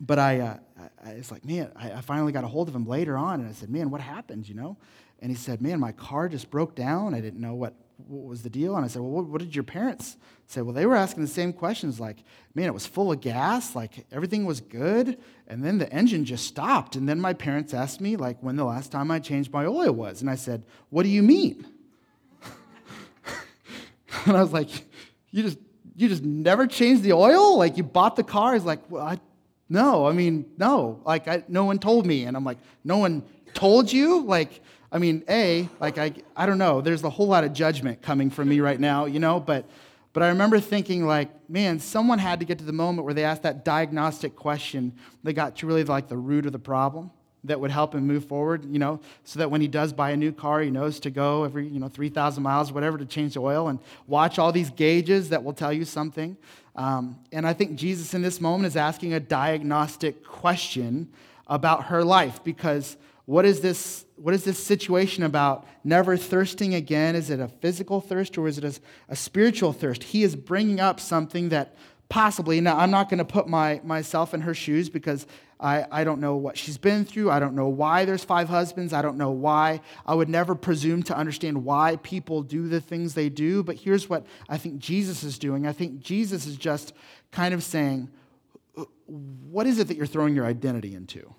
but 0.00 0.18
I, 0.18 0.40
uh, 0.40 0.56
I 1.04 1.14
was 1.14 1.30
like, 1.30 1.44
man, 1.44 1.70
I, 1.76 1.92
I 1.92 2.00
finally 2.00 2.32
got 2.32 2.44
a 2.44 2.48
hold 2.48 2.68
of 2.68 2.74
him 2.74 2.86
later 2.86 3.16
on, 3.16 3.40
and 3.40 3.48
I 3.48 3.52
said, 3.52 3.70
man, 3.70 3.90
what 3.90 4.00
happened, 4.00 4.48
you 4.48 4.54
know? 4.54 4.76
And 5.20 5.30
he 5.30 5.36
said, 5.36 5.62
man, 5.62 5.78
my 5.78 5.92
car 5.92 6.28
just 6.28 6.50
broke 6.50 6.74
down. 6.74 7.14
I 7.14 7.20
didn't 7.20 7.40
know 7.40 7.54
what 7.54 7.74
what 8.08 8.28
was 8.28 8.42
the 8.42 8.50
deal? 8.50 8.76
And 8.76 8.84
I 8.84 8.88
said, 8.88 9.02
well, 9.02 9.10
what, 9.10 9.26
what, 9.26 9.40
did 9.40 9.54
your 9.54 9.64
parents 9.64 10.16
say? 10.46 10.62
Well, 10.62 10.74
they 10.74 10.86
were 10.86 10.96
asking 10.96 11.22
the 11.22 11.28
same 11.28 11.52
questions 11.52 12.00
like, 12.00 12.18
man, 12.54 12.66
it 12.66 12.74
was 12.74 12.86
full 12.86 13.12
of 13.12 13.20
gas, 13.20 13.74
like 13.74 14.06
everything 14.12 14.44
was 14.44 14.60
good. 14.60 15.18
And 15.46 15.64
then 15.64 15.78
the 15.78 15.92
engine 15.92 16.24
just 16.24 16.46
stopped. 16.46 16.96
And 16.96 17.08
then 17.08 17.20
my 17.20 17.32
parents 17.32 17.74
asked 17.74 18.00
me, 18.00 18.16
like, 18.16 18.38
when 18.42 18.56
the 18.56 18.64
last 18.64 18.92
time 18.92 19.10
I 19.10 19.18
changed 19.18 19.52
my 19.52 19.66
oil 19.66 19.92
was. 19.92 20.20
And 20.20 20.30
I 20.30 20.34
said, 20.34 20.64
what 20.90 21.02
do 21.02 21.08
you 21.08 21.22
mean? 21.22 21.66
and 24.26 24.36
I 24.36 24.42
was 24.42 24.52
like, 24.52 24.70
you 25.30 25.42
just, 25.42 25.58
you 25.96 26.08
just 26.08 26.22
never 26.22 26.66
changed 26.66 27.02
the 27.02 27.12
oil? 27.12 27.58
Like, 27.58 27.76
you 27.76 27.82
bought 27.82 28.16
the 28.16 28.24
car? 28.24 28.54
He's 28.54 28.64
like, 28.64 28.90
well, 28.90 29.06
I, 29.06 29.20
no, 29.68 30.06
I 30.06 30.12
mean, 30.12 30.46
no. 30.58 31.00
Like, 31.04 31.28
I, 31.28 31.44
no 31.48 31.64
one 31.64 31.78
told 31.78 32.06
me. 32.06 32.24
And 32.24 32.36
I'm 32.36 32.44
like, 32.44 32.58
no 32.84 32.98
one 32.98 33.24
told 33.54 33.90
you? 33.90 34.22
Like, 34.22 34.60
I 34.92 34.98
mean, 34.98 35.24
A, 35.30 35.70
like, 35.80 35.96
I, 35.96 36.12
I 36.36 36.44
don't 36.44 36.58
know, 36.58 36.82
there's 36.82 37.02
a 37.02 37.08
whole 37.08 37.26
lot 37.26 37.44
of 37.44 37.54
judgment 37.54 38.02
coming 38.02 38.28
from 38.28 38.50
me 38.50 38.60
right 38.60 38.78
now, 38.78 39.06
you 39.06 39.20
know, 39.20 39.40
but, 39.40 39.64
but 40.12 40.22
I 40.22 40.28
remember 40.28 40.60
thinking, 40.60 41.06
like, 41.06 41.30
man, 41.48 41.80
someone 41.80 42.18
had 42.18 42.40
to 42.40 42.46
get 42.46 42.58
to 42.58 42.64
the 42.64 42.74
moment 42.74 43.06
where 43.06 43.14
they 43.14 43.24
asked 43.24 43.42
that 43.44 43.64
diagnostic 43.64 44.36
question 44.36 44.92
that 45.22 45.32
got 45.32 45.56
to 45.56 45.66
really, 45.66 45.82
like, 45.82 46.08
the 46.08 46.16
root 46.18 46.44
of 46.44 46.52
the 46.52 46.58
problem 46.58 47.10
that 47.44 47.58
would 47.58 47.70
help 47.70 47.94
him 47.94 48.06
move 48.06 48.26
forward, 48.26 48.66
you 48.66 48.78
know, 48.78 49.00
so 49.24 49.38
that 49.38 49.50
when 49.50 49.62
he 49.62 49.66
does 49.66 49.94
buy 49.94 50.10
a 50.10 50.16
new 50.16 50.30
car, 50.30 50.60
he 50.60 50.70
knows 50.70 51.00
to 51.00 51.10
go 51.10 51.44
every, 51.44 51.66
you 51.66 51.80
know, 51.80 51.88
3,000 51.88 52.42
miles, 52.42 52.70
whatever, 52.70 52.98
to 52.98 53.06
change 53.06 53.32
the 53.32 53.40
oil 53.40 53.68
and 53.68 53.78
watch 54.06 54.38
all 54.38 54.52
these 54.52 54.70
gauges 54.70 55.30
that 55.30 55.42
will 55.42 55.54
tell 55.54 55.72
you 55.72 55.86
something. 55.86 56.36
Um, 56.76 57.18
and 57.32 57.46
I 57.46 57.54
think 57.54 57.76
Jesus 57.76 58.12
in 58.12 58.20
this 58.20 58.42
moment 58.42 58.66
is 58.66 58.76
asking 58.76 59.14
a 59.14 59.20
diagnostic 59.20 60.22
question 60.22 61.08
about 61.46 61.84
her 61.84 62.04
life 62.04 62.44
because 62.44 62.96
what 63.24 63.44
is 63.44 63.60
this 63.60 64.04
what 64.22 64.34
is 64.34 64.44
this 64.44 64.62
situation 64.62 65.24
about? 65.24 65.66
Never 65.82 66.16
thirsting 66.16 66.74
again? 66.74 67.16
Is 67.16 67.28
it 67.28 67.40
a 67.40 67.48
physical 67.48 68.00
thirst 68.00 68.38
or 68.38 68.46
is 68.46 68.56
it 68.56 68.64
a, 68.64 68.78
a 69.08 69.16
spiritual 69.16 69.72
thirst? 69.72 70.04
He 70.04 70.22
is 70.22 70.36
bringing 70.36 70.78
up 70.78 71.00
something 71.00 71.48
that 71.48 71.74
possibly 72.08 72.60
now 72.60 72.76
i'm 72.76 72.90
not 72.90 73.08
going 73.08 73.16
to 73.16 73.24
put 73.24 73.48
my, 73.48 73.80
myself 73.84 74.34
in 74.34 74.42
her 74.42 74.52
shoes 74.52 74.90
because 74.90 75.26
I, 75.58 75.86
I 75.90 76.04
don't 76.04 76.20
know 76.20 76.34
what 76.34 76.58
she's 76.58 76.76
been 76.76 77.04
through. 77.04 77.30
I 77.30 77.38
don't 77.38 77.54
know 77.54 77.68
why 77.68 78.04
there's 78.04 78.24
five 78.24 78.48
husbands. 78.48 78.92
I 78.92 79.00
don't 79.00 79.16
know 79.16 79.30
why. 79.30 79.80
I 80.04 80.12
would 80.12 80.28
never 80.28 80.56
presume 80.56 81.04
to 81.04 81.16
understand 81.16 81.64
why 81.64 82.00
people 82.02 82.42
do 82.42 82.66
the 82.66 82.80
things 82.80 83.14
they 83.14 83.28
do 83.28 83.62
but 83.62 83.76
here's 83.76 84.10
what 84.10 84.26
i 84.48 84.58
think 84.58 84.78
jesus 84.78 85.22
is 85.24 85.38
doing. 85.38 85.66
I 85.66 85.72
think 85.72 86.00
jesus 86.00 86.46
is 86.46 86.56
just 86.56 86.92
kind 87.30 87.54
of 87.54 87.62
saying 87.62 88.10
what 89.06 89.66
is 89.66 89.78
it 89.78 89.88
that 89.88 89.96
you're 89.96 90.04
throwing 90.04 90.34
your 90.34 90.44
identity 90.44 90.94
into 90.94 91.34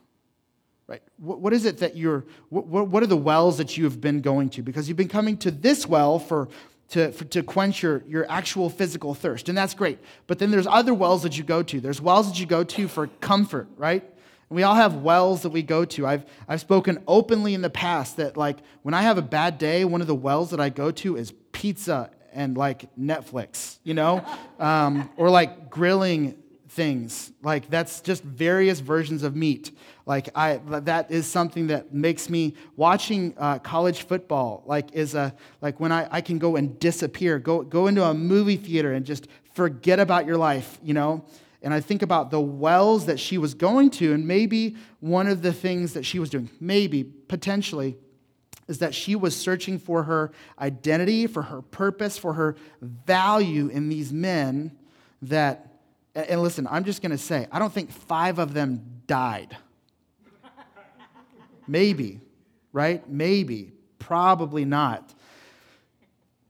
Right? 0.94 1.02
What, 1.18 1.40
what 1.40 1.54
is 1.54 1.66
it 1.66 1.80
that 1.80 1.98
you're, 1.98 2.24
what, 2.50 2.68
what 2.68 3.02
are 3.02 3.08
the 3.08 3.18
wells 3.18 3.58
that 3.58 3.76
you 3.78 3.84
have 3.86 4.00
been 4.00 4.22
going 4.22 4.52
to? 4.52 4.62
Because 4.62 4.88
you've 4.88 4.96
been 4.96 5.08
coming 5.08 5.38
to 5.38 5.50
this 5.50 5.88
well 5.88 6.20
for, 6.20 6.50
to, 6.90 7.12
for, 7.14 7.26
to 7.26 7.42
quench 7.42 7.82
your, 7.82 8.04
your 8.08 8.30
actual 8.30 8.70
physical 8.70 9.16
thirst, 9.16 9.50
and 9.50 9.58
that's 9.58 9.74
great. 9.74 9.98
But 10.28 10.38
then 10.38 10.52
there's 10.52 10.68
other 10.68 10.94
wells 10.94 11.24
that 11.24 11.36
you 11.36 11.44
go 11.44 11.64
to. 11.64 11.82
There's 11.82 12.00
wells 12.00 12.30
that 12.30 12.40
you 12.40 12.46
go 12.46 12.64
to 12.64 12.88
for 12.88 13.08
comfort, 13.22 13.70
right? 13.76 14.04
And 14.04 14.56
we 14.56 14.62
all 14.62 14.76
have 14.76 14.98
wells 14.98 15.42
that 15.42 15.50
we 15.50 15.64
go 15.64 15.84
to. 15.84 16.06
I've, 16.06 16.26
I've 16.48 16.62
spoken 16.62 17.02
openly 17.08 17.56
in 17.56 17.64
the 17.64 17.72
past 17.72 18.18
that, 18.18 18.38
like, 18.38 18.60
when 18.84 18.94
I 18.94 19.02
have 19.02 19.18
a 19.18 19.24
bad 19.24 19.58
day, 19.58 19.86
one 19.86 20.02
of 20.02 20.06
the 20.06 20.14
wells 20.14 20.52
that 20.52 20.60
I 20.60 20.70
go 20.70 20.92
to 20.92 21.18
is 21.18 21.34
pizza 21.54 22.12
and, 22.34 22.56
like, 22.56 22.96
Netflix, 22.96 23.80
you 23.84 23.96
know? 23.96 24.24
Um, 24.60 25.10
or, 25.18 25.30
like, 25.30 25.70
grilling 25.70 26.36
things. 26.74 27.32
Like, 27.44 27.70
that's 27.70 28.02
just 28.02 28.24
various 28.24 28.80
versions 28.80 29.24
of 29.24 29.36
meat. 29.36 29.72
Like, 30.06 30.30
I, 30.36 30.60
that 30.68 31.12
is 31.12 31.28
something 31.28 31.68
that 31.68 31.94
makes 31.94 32.30
me, 32.30 32.56
watching 32.76 33.34
uh, 33.38 33.60
college 33.60 34.04
football, 34.04 34.64
like, 34.66 34.92
is 34.94 35.14
a, 35.16 35.34
like, 35.62 35.80
when 35.80 35.92
I, 35.92 36.08
I 36.12 36.22
can 36.22 36.40
go 36.40 36.56
and 36.56 36.78
disappear, 36.80 37.40
go, 37.40 37.62
go 37.62 37.88
into 37.88 38.04
a 38.04 38.14
movie 38.14 38.58
theater 38.58 38.94
and 38.94 39.06
just 39.06 39.28
forget 39.54 40.00
about 40.00 40.26
your 40.26 40.38
life, 40.38 40.80
you 40.84 40.94
know? 40.94 41.24
And 41.62 41.74
I 41.74 41.80
think 41.80 42.02
about 42.02 42.32
the 42.32 42.42
wells 42.42 43.06
that 43.06 43.20
she 43.20 43.38
was 43.38 43.54
going 43.54 43.92
to, 43.92 44.14
and 44.14 44.28
maybe 44.28 44.76
one 45.00 45.28
of 45.28 45.42
the 45.42 45.54
things 45.54 45.94
that 45.94 46.06
she 46.06 46.20
was 46.20 46.30
doing, 46.30 46.50
maybe, 46.60 47.04
potentially, 47.04 47.96
is 48.68 48.80
that 48.80 48.96
she 48.96 49.16
was 49.16 49.36
searching 49.36 49.78
for 49.78 50.04
her 50.04 50.32
identity, 50.60 51.28
for 51.28 51.44
her 51.44 51.62
purpose, 51.62 52.18
for 52.18 52.34
her 52.34 52.56
value 52.82 53.68
in 53.68 53.90
these 53.90 54.12
men 54.12 54.72
that, 55.22 55.73
and 56.16 56.42
listen, 56.42 56.68
I'm 56.70 56.84
just 56.84 57.02
going 57.02 57.12
to 57.12 57.18
say, 57.18 57.48
I 57.52 57.60
don't 57.60 57.74
think 57.74 57.92
five 57.92 58.40
of 58.40 58.54
them 58.54 59.02
died. 59.08 59.58
Maybe, 61.68 62.22
right? 62.72 63.08
Maybe. 63.10 63.72
Probably 64.00 64.66
not. 64.66 65.14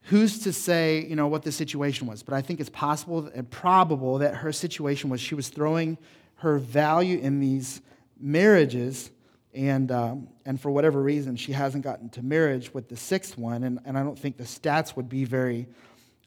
Who's 0.08 0.39
to 0.39 0.51
say, 0.51 1.05
you 1.05 1.15
know, 1.15 1.27
what 1.27 1.43
the 1.43 1.51
situation 1.51 2.08
was? 2.08 2.24
But 2.24 2.34
I 2.34 2.41
think 2.41 2.60
it's 2.60 2.70
possible 2.70 3.29
and 3.34 3.50
probable 3.50 4.17
that 4.17 4.36
her 4.36 4.51
situation 4.51 5.10
was 5.10 5.22
she 5.22 5.36
was 5.36 5.48
throwing 5.48 5.98
her 6.38 6.58
value 6.58 7.20
in 7.20 7.39
these 7.39 7.82
marriages, 8.20 9.12
and, 9.53 9.91
um, 9.91 10.27
and 10.46 10.60
for 10.60 10.72
whatever 10.72 11.01
reason, 11.01 11.38
she 11.38 11.53
hasn't 11.53 11.84
gotten 11.84 12.10
to 12.10 12.24
marriage 12.24 12.74
with 12.74 12.89
the 12.89 12.98
sixth 12.98 13.38
one. 13.38 13.63
And, 13.63 13.79
and 13.86 13.98
I 13.98 14.03
don't 14.03 14.20
think 14.20 14.36
the 14.36 14.43
stats 14.43 14.96
would 14.98 15.08
be 15.08 15.24
very 15.24 15.67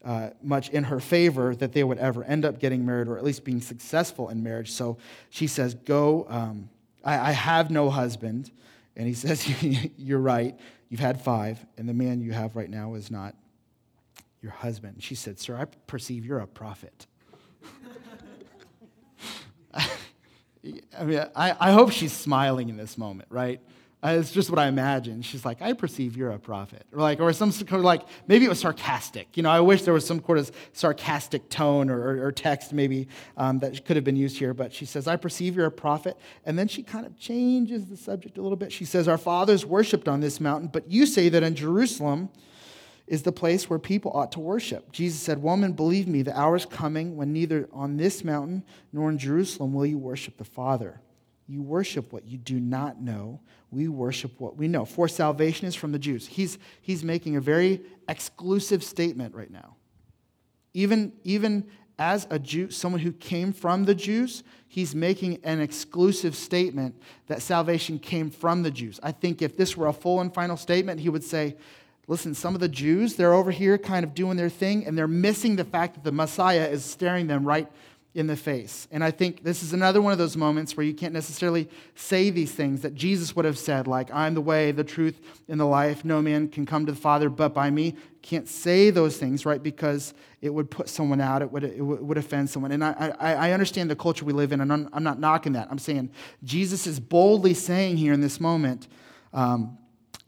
uh, 0.05 0.29
much 0.41 0.69
in 0.69 0.85
her 0.85 0.99
favor 0.99 1.55
that 1.55 1.73
they 1.73 1.83
would 1.83 1.97
ever 1.97 2.23
end 2.23 2.45
up 2.45 2.59
getting 2.59 2.85
married 2.85 3.07
or 3.07 3.17
at 3.17 3.23
least 3.23 3.43
being 3.43 3.61
successful 3.61 4.29
in 4.29 4.43
marriage. 4.43 4.71
So 4.71 4.97
she 5.29 5.47
says, 5.47 5.73
Go, 5.73 6.25
um, 6.29 6.69
I, 7.03 7.29
I 7.29 7.31
have 7.31 7.71
no 7.71 7.89
husband. 7.89 8.51
And 8.95 9.07
he 9.07 9.13
says, 9.15 9.47
You're 9.97 10.19
right. 10.19 10.57
You've 10.89 11.01
had 11.01 11.21
five, 11.21 11.65
and 11.77 11.89
the 11.89 11.93
man 11.93 12.21
you 12.21 12.31
have 12.31 12.55
right 12.55 12.69
now 12.69 12.93
is 12.93 13.11
not 13.11 13.35
your 14.41 14.53
husband. 14.53 15.03
She 15.03 15.15
said, 15.15 15.39
Sir, 15.39 15.57
I 15.57 15.65
perceive 15.65 16.25
you're 16.25 16.39
a 16.39 16.47
prophet. 16.47 17.05
I 20.97 21.03
mean, 21.03 21.25
I, 21.35 21.55
I 21.59 21.71
hope 21.71 21.91
she's 21.91 22.13
smiling 22.13 22.69
in 22.69 22.77
this 22.77 22.97
moment, 22.97 23.27
right? 23.29 23.59
Uh, 24.03 24.09
it's 24.19 24.31
just 24.31 24.51
what 24.51 24.59
I 24.59 24.67
imagine. 24.67 25.23
She's 25.23 25.43
like, 25.43 25.59
I 25.59 25.73
perceive 25.73 26.15
you're 26.15 26.29
a 26.29 26.37
prophet. 26.37 26.85
Or 26.93 27.01
like, 27.01 27.19
or 27.19 27.33
some 27.33 27.51
sort 27.51 27.71
of 27.71 27.81
like, 27.81 28.03
maybe 28.27 28.45
it 28.45 28.49
was 28.49 28.59
sarcastic. 28.59 29.35
You 29.35 29.41
know, 29.41 29.49
I 29.49 29.59
wish 29.59 29.81
there 29.81 29.93
was 29.93 30.05
some 30.05 30.23
sort 30.23 30.37
of 30.37 30.51
sarcastic 30.71 31.49
tone 31.49 31.89
or, 31.89 31.99
or, 31.99 32.27
or 32.27 32.31
text 32.31 32.73
maybe 32.73 33.07
um, 33.37 33.57
that 33.59 33.85
could 33.85 33.95
have 33.95 34.05
been 34.05 34.15
used 34.15 34.37
here. 34.37 34.53
But 34.53 34.71
she 34.71 34.85
says, 34.85 35.07
I 35.07 35.15
perceive 35.15 35.55
you're 35.55 35.65
a 35.65 35.71
prophet. 35.71 36.15
And 36.45 36.59
then 36.59 36.67
she 36.67 36.83
kind 36.83 37.07
of 37.07 37.17
changes 37.17 37.85
the 37.87 37.97
subject 37.97 38.37
a 38.37 38.41
little 38.41 38.55
bit. 38.55 38.71
She 38.71 38.85
says, 38.85 39.07
Our 39.07 39.17
fathers 39.17 39.65
worshiped 39.65 40.07
on 40.07 40.19
this 40.19 40.39
mountain, 40.39 40.69
but 40.71 40.91
you 40.91 41.07
say 41.07 41.29
that 41.29 41.41
in 41.41 41.55
Jerusalem 41.55 42.29
is 43.07 43.23
the 43.23 43.31
place 43.31 43.67
where 43.67 43.79
people 43.79 44.11
ought 44.13 44.31
to 44.33 44.39
worship. 44.39 44.91
Jesus 44.91 45.19
said, 45.21 45.41
Woman, 45.41 45.73
believe 45.73 46.07
me, 46.07 46.21
the 46.21 46.37
hour 46.37 46.55
is 46.55 46.67
coming 46.67 47.17
when 47.17 47.33
neither 47.33 47.67
on 47.73 47.97
this 47.97 48.23
mountain 48.23 48.63
nor 48.93 49.09
in 49.09 49.17
Jerusalem 49.17 49.73
will 49.73 49.87
you 49.87 49.97
worship 49.97 50.37
the 50.37 50.43
Father. 50.43 51.01
You 51.47 51.61
worship 51.61 52.11
what 52.11 52.27
you 52.27 52.37
do 52.37 52.59
not 52.59 53.01
know. 53.01 53.39
We 53.71 53.87
worship 53.87 54.39
what 54.39 54.57
we 54.57 54.67
know. 54.67 54.85
For 54.85 55.07
salvation 55.07 55.67
is 55.67 55.75
from 55.75 55.93
the 55.93 55.99
Jews. 55.99 56.27
He's, 56.27 56.57
he's 56.81 57.03
making 57.03 57.37
a 57.37 57.41
very 57.41 57.81
exclusive 58.09 58.83
statement 58.83 59.33
right 59.33 59.51
now. 59.51 59.75
Even, 60.73 61.13
even 61.23 61.65
as 61.97 62.27
a 62.29 62.37
Jew, 62.37 62.69
someone 62.69 63.01
who 63.01 63.13
came 63.13 63.53
from 63.53 63.85
the 63.85 63.95
Jews, 63.95 64.43
he's 64.67 64.93
making 64.93 65.39
an 65.43 65.61
exclusive 65.61 66.35
statement 66.35 66.95
that 67.27 67.41
salvation 67.41 67.97
came 67.97 68.29
from 68.29 68.63
the 68.63 68.71
Jews. 68.71 68.99
I 69.01 69.11
think 69.11 69.41
if 69.41 69.57
this 69.57 69.75
were 69.75 69.87
a 69.87 69.93
full 69.93 70.19
and 70.19 70.33
final 70.33 70.57
statement, 70.57 70.99
he 70.99 71.09
would 71.09 71.23
say, 71.23 71.55
Listen, 72.09 72.33
some 72.33 72.55
of 72.55 72.61
the 72.61 72.69
Jews, 72.69 73.15
they're 73.15 73.33
over 73.33 73.51
here 73.51 73.77
kind 73.77 74.05
of 74.05 74.13
doing 74.13 74.37
their 74.37 74.47
thing, 74.47 74.85
and 74.85 74.97
they're 74.97 75.09
missing 75.09 75.57
the 75.57 75.65
fact 75.65 75.95
that 75.95 76.05
the 76.05 76.11
Messiah 76.11 76.65
is 76.65 76.85
staring 76.85 77.27
them 77.27 77.43
right 77.43 77.67
in 78.17 78.25
the 78.25 78.35
face. 78.35 78.87
And 78.89 79.03
I 79.03 79.11
think 79.11 79.43
this 79.43 79.61
is 79.61 79.73
another 79.73 80.01
one 80.01 80.11
of 80.11 80.17
those 80.17 80.35
moments 80.35 80.75
where 80.75 80.83
you 80.83 80.95
can't 80.95 81.13
necessarily 81.13 81.69
say 81.93 82.31
these 82.31 82.51
things 82.51 82.81
that 82.81 82.95
Jesus 82.95 83.35
would 83.35 83.45
have 83.45 83.59
said, 83.59 83.85
like, 83.85 84.11
I'm 84.11 84.33
the 84.33 84.41
way, 84.41 84.71
the 84.71 84.83
truth, 84.83 85.21
and 85.47 85.59
the 85.59 85.65
life. 85.65 86.03
No 86.03 86.19
man 86.19 86.47
can 86.47 86.65
come 86.65 86.87
to 86.87 86.91
the 86.91 86.97
Father 86.97 87.29
but 87.29 87.53
by 87.53 87.69
me. 87.69 87.95
Can't 88.23 88.47
say 88.47 88.89
those 88.89 89.17
things, 89.17 89.45
right? 89.45 89.61
Because 89.61 90.15
it 90.41 90.49
would 90.49 90.71
put 90.71 90.89
someone 90.89 91.21
out, 91.21 91.43
it 91.43 91.51
would, 91.51 91.63
it 91.63 91.79
would 91.79 92.17
offend 92.17 92.49
someone. 92.49 92.71
And 92.71 92.83
I, 92.83 93.13
I, 93.19 93.33
I 93.33 93.51
understand 93.51 93.91
the 93.91 93.95
culture 93.95 94.25
we 94.25 94.33
live 94.33 94.51
in, 94.51 94.61
and 94.61 94.73
I'm, 94.73 94.89
I'm, 94.93 95.03
not 95.03 95.19
knocking 95.19 95.53
that. 95.53 95.67
I'm 95.69 95.77
saying 95.77 96.09
Jesus 96.43 96.87
is 96.87 96.99
boldly 96.99 97.53
saying 97.53 97.97
here 97.97 98.13
in 98.13 98.21
this 98.21 98.39
moment, 98.39 98.87
um, 99.31 99.77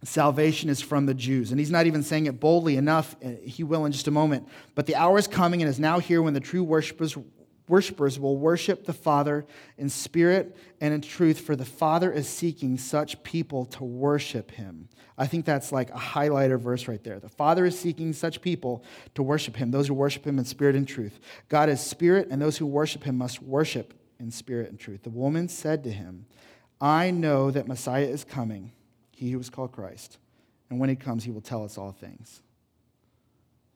salvation 0.03 0.69
is 0.69 0.79
from 0.79 1.07
the 1.07 1.15
Jews. 1.15 1.49
And 1.49 1.59
he's 1.59 1.71
not 1.71 1.87
even 1.87 2.03
saying 2.03 2.27
it 2.27 2.39
boldly 2.39 2.77
enough. 2.77 3.15
He 3.43 3.63
will 3.63 3.85
in 3.85 3.91
just 3.91 4.07
a 4.07 4.11
moment. 4.11 4.47
But 4.75 4.85
the 4.85 4.95
hour 4.95 5.17
is 5.17 5.27
coming 5.27 5.63
and 5.63 5.67
is 5.67 5.79
now 5.79 5.97
here 5.97 6.21
when 6.21 6.35
the 6.35 6.39
true 6.39 6.63
worshipers 6.63 7.17
Worshippers 7.69 8.19
will 8.19 8.35
worship 8.35 8.85
the 8.85 8.93
Father 8.93 9.45
in 9.77 9.89
spirit 9.89 10.57
and 10.81 10.91
in 10.91 11.01
truth, 11.01 11.39
for 11.39 11.55
the 11.55 11.63
Father 11.63 12.11
is 12.11 12.27
seeking 12.27 12.77
such 12.79 13.21
people 13.21 13.65
to 13.67 13.83
worship 13.83 14.49
him. 14.49 14.89
I 15.19 15.27
think 15.27 15.45
that's 15.45 15.71
like 15.71 15.91
a 15.91 15.99
highlighter 15.99 16.59
verse 16.59 16.87
right 16.87 17.03
there. 17.03 17.19
The 17.19 17.29
Father 17.29 17.65
is 17.65 17.77
seeking 17.77 18.11
such 18.11 18.41
people 18.41 18.83
to 19.13 19.21
worship 19.21 19.55
him, 19.55 19.69
those 19.69 19.87
who 19.87 19.93
worship 19.93 20.25
him 20.25 20.39
in 20.39 20.45
spirit 20.45 20.75
and 20.75 20.87
truth. 20.87 21.19
God 21.47 21.69
is 21.69 21.79
spirit, 21.79 22.29
and 22.31 22.41
those 22.41 22.57
who 22.57 22.65
worship 22.65 23.03
him 23.03 23.17
must 23.17 23.41
worship 23.43 23.93
in 24.19 24.31
spirit 24.31 24.71
and 24.71 24.79
truth. 24.79 25.03
The 25.03 25.11
woman 25.11 25.47
said 25.47 25.83
to 25.83 25.91
him, 25.91 26.25
I 26.81 27.11
know 27.11 27.51
that 27.51 27.67
Messiah 27.67 28.05
is 28.05 28.23
coming, 28.23 28.71
he 29.11 29.29
who 29.29 29.39
is 29.39 29.51
called 29.51 29.73
Christ. 29.73 30.17
And 30.71 30.79
when 30.79 30.89
he 30.89 30.95
comes, 30.95 31.23
he 31.23 31.31
will 31.31 31.41
tell 31.41 31.63
us 31.63 31.77
all 31.77 31.91
things. 31.91 32.41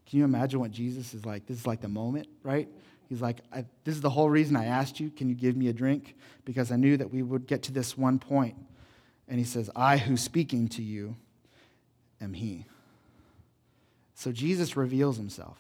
Can 0.08 0.20
you 0.20 0.26
imagine 0.26 0.60
what 0.60 0.72
Jesus 0.72 1.14
is 1.14 1.26
like? 1.26 1.46
This 1.46 1.60
is 1.60 1.68
like 1.68 1.82
the 1.82 1.88
moment, 1.88 2.28
right? 2.44 2.70
He's 3.14 3.22
like, 3.22 3.42
This 3.84 3.94
is 3.94 4.02
the 4.02 4.10
whole 4.10 4.28
reason 4.28 4.56
I 4.56 4.66
asked 4.66 5.00
you, 5.00 5.12
can 5.12 5.30
you 5.30 5.36
give 5.36 5.56
me 5.56 5.68
a 5.68 5.74
drink? 5.74 6.16
Because 6.46 6.72
I 6.72 6.78
knew 6.78 6.98
that 6.98 7.12
we 7.12 7.22
would 7.22 7.46
get 7.46 7.62
to 7.64 7.72
this 7.72 7.96
one 7.96 8.18
point. 8.18 8.56
And 9.28 9.38
he 9.38 9.46
says, 9.46 9.70
I 9.76 9.98
who 9.98 10.18
speaking 10.18 10.68
to 10.70 10.82
you 10.82 11.16
am 12.20 12.34
he. 12.34 12.66
So 14.16 14.32
Jesus 14.32 14.76
reveals 14.76 15.18
himself. 15.18 15.60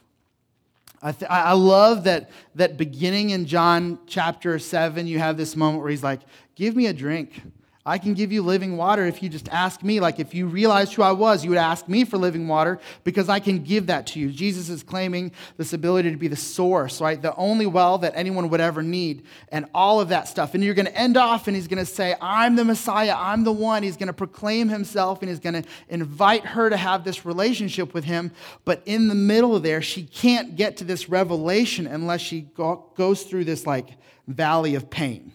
I, 1.00 1.12
th- 1.12 1.30
I 1.30 1.54
love 1.54 2.06
that, 2.06 2.32
that 2.56 2.76
beginning 2.76 3.30
in 3.30 3.46
John 3.46 4.00
chapter 4.08 4.58
7, 4.58 5.06
you 5.06 5.20
have 5.20 5.38
this 5.38 5.56
moment 5.56 5.84
where 5.84 5.92
he's 5.92 6.02
like, 6.02 6.22
Give 6.56 6.76
me 6.76 6.88
a 6.88 6.94
drink. 6.94 7.40
I 7.86 7.98
can 7.98 8.14
give 8.14 8.32
you 8.32 8.42
living 8.42 8.78
water 8.78 9.06
if 9.06 9.22
you 9.22 9.28
just 9.28 9.50
ask 9.50 9.84
me. 9.84 10.00
Like 10.00 10.18
if 10.18 10.34
you 10.34 10.48
realized 10.48 10.94
who 10.94 11.02
I 11.04 11.12
was, 11.12 11.44
you 11.44 11.50
would 11.50 11.60
ask 11.60 11.90
me 11.90 12.06
for 12.06 12.18
living 12.18 12.48
water 12.48 12.80
because 13.04 13.28
I 13.28 13.42
can 13.42 13.62
give 13.62 13.88
that 13.88 14.08
to 14.08 14.20
you. 14.20 14.32
Jesus 14.32 14.70
is 14.70 14.84
claiming 14.84 15.34
this 15.58 15.74
ability 15.74 16.10
to 16.12 16.16
be 16.16 16.30
the 16.30 16.38
source, 16.38 17.02
right? 17.02 17.22
The 17.22 17.36
only 17.36 17.66
well 17.66 17.98
that 17.98 18.14
anyone 18.16 18.50
would 18.50 18.62
ever 18.62 18.82
need, 18.82 19.24
and 19.50 19.66
all 19.74 20.00
of 20.00 20.10
that 20.10 20.30
stuff. 20.30 20.54
And 20.54 20.64
you're 20.64 20.74
going 20.74 20.86
to 20.86 20.98
end 20.98 21.18
off 21.18 21.48
and 21.48 21.58
he's 21.58 21.68
going 21.68 21.84
to 21.84 21.86
say, 21.86 22.16
I'm 22.22 22.56
the 22.56 22.64
Messiah, 22.64 23.16
I'm 23.18 23.44
the 23.44 23.52
one. 23.52 23.84
He's 23.84 23.98
going 23.98 24.08
to 24.08 24.14
proclaim 24.14 24.70
himself 24.70 25.22
and 25.22 25.28
he's 25.28 25.40
going 25.40 25.62
to 25.62 25.68
invite 25.90 26.46
her 26.46 26.70
to 26.70 26.78
have 26.78 27.04
this 27.04 27.26
relationship 27.26 27.94
with 27.94 28.06
him. 28.06 28.32
But 28.64 28.82
in 28.86 29.10
the 29.10 29.16
middle 29.16 29.58
of 29.58 29.64
there, 29.64 29.82
she 29.82 30.04
can't 30.04 30.56
get 30.56 30.78
to 30.78 30.86
this 30.86 31.10
revelation 31.10 31.88
unless 31.88 32.22
she 32.22 32.48
goes 32.96 33.24
through 33.24 33.44
this 33.44 33.68
like 33.68 33.90
valley 34.26 34.76
of 34.76 34.90
pain 34.90 35.34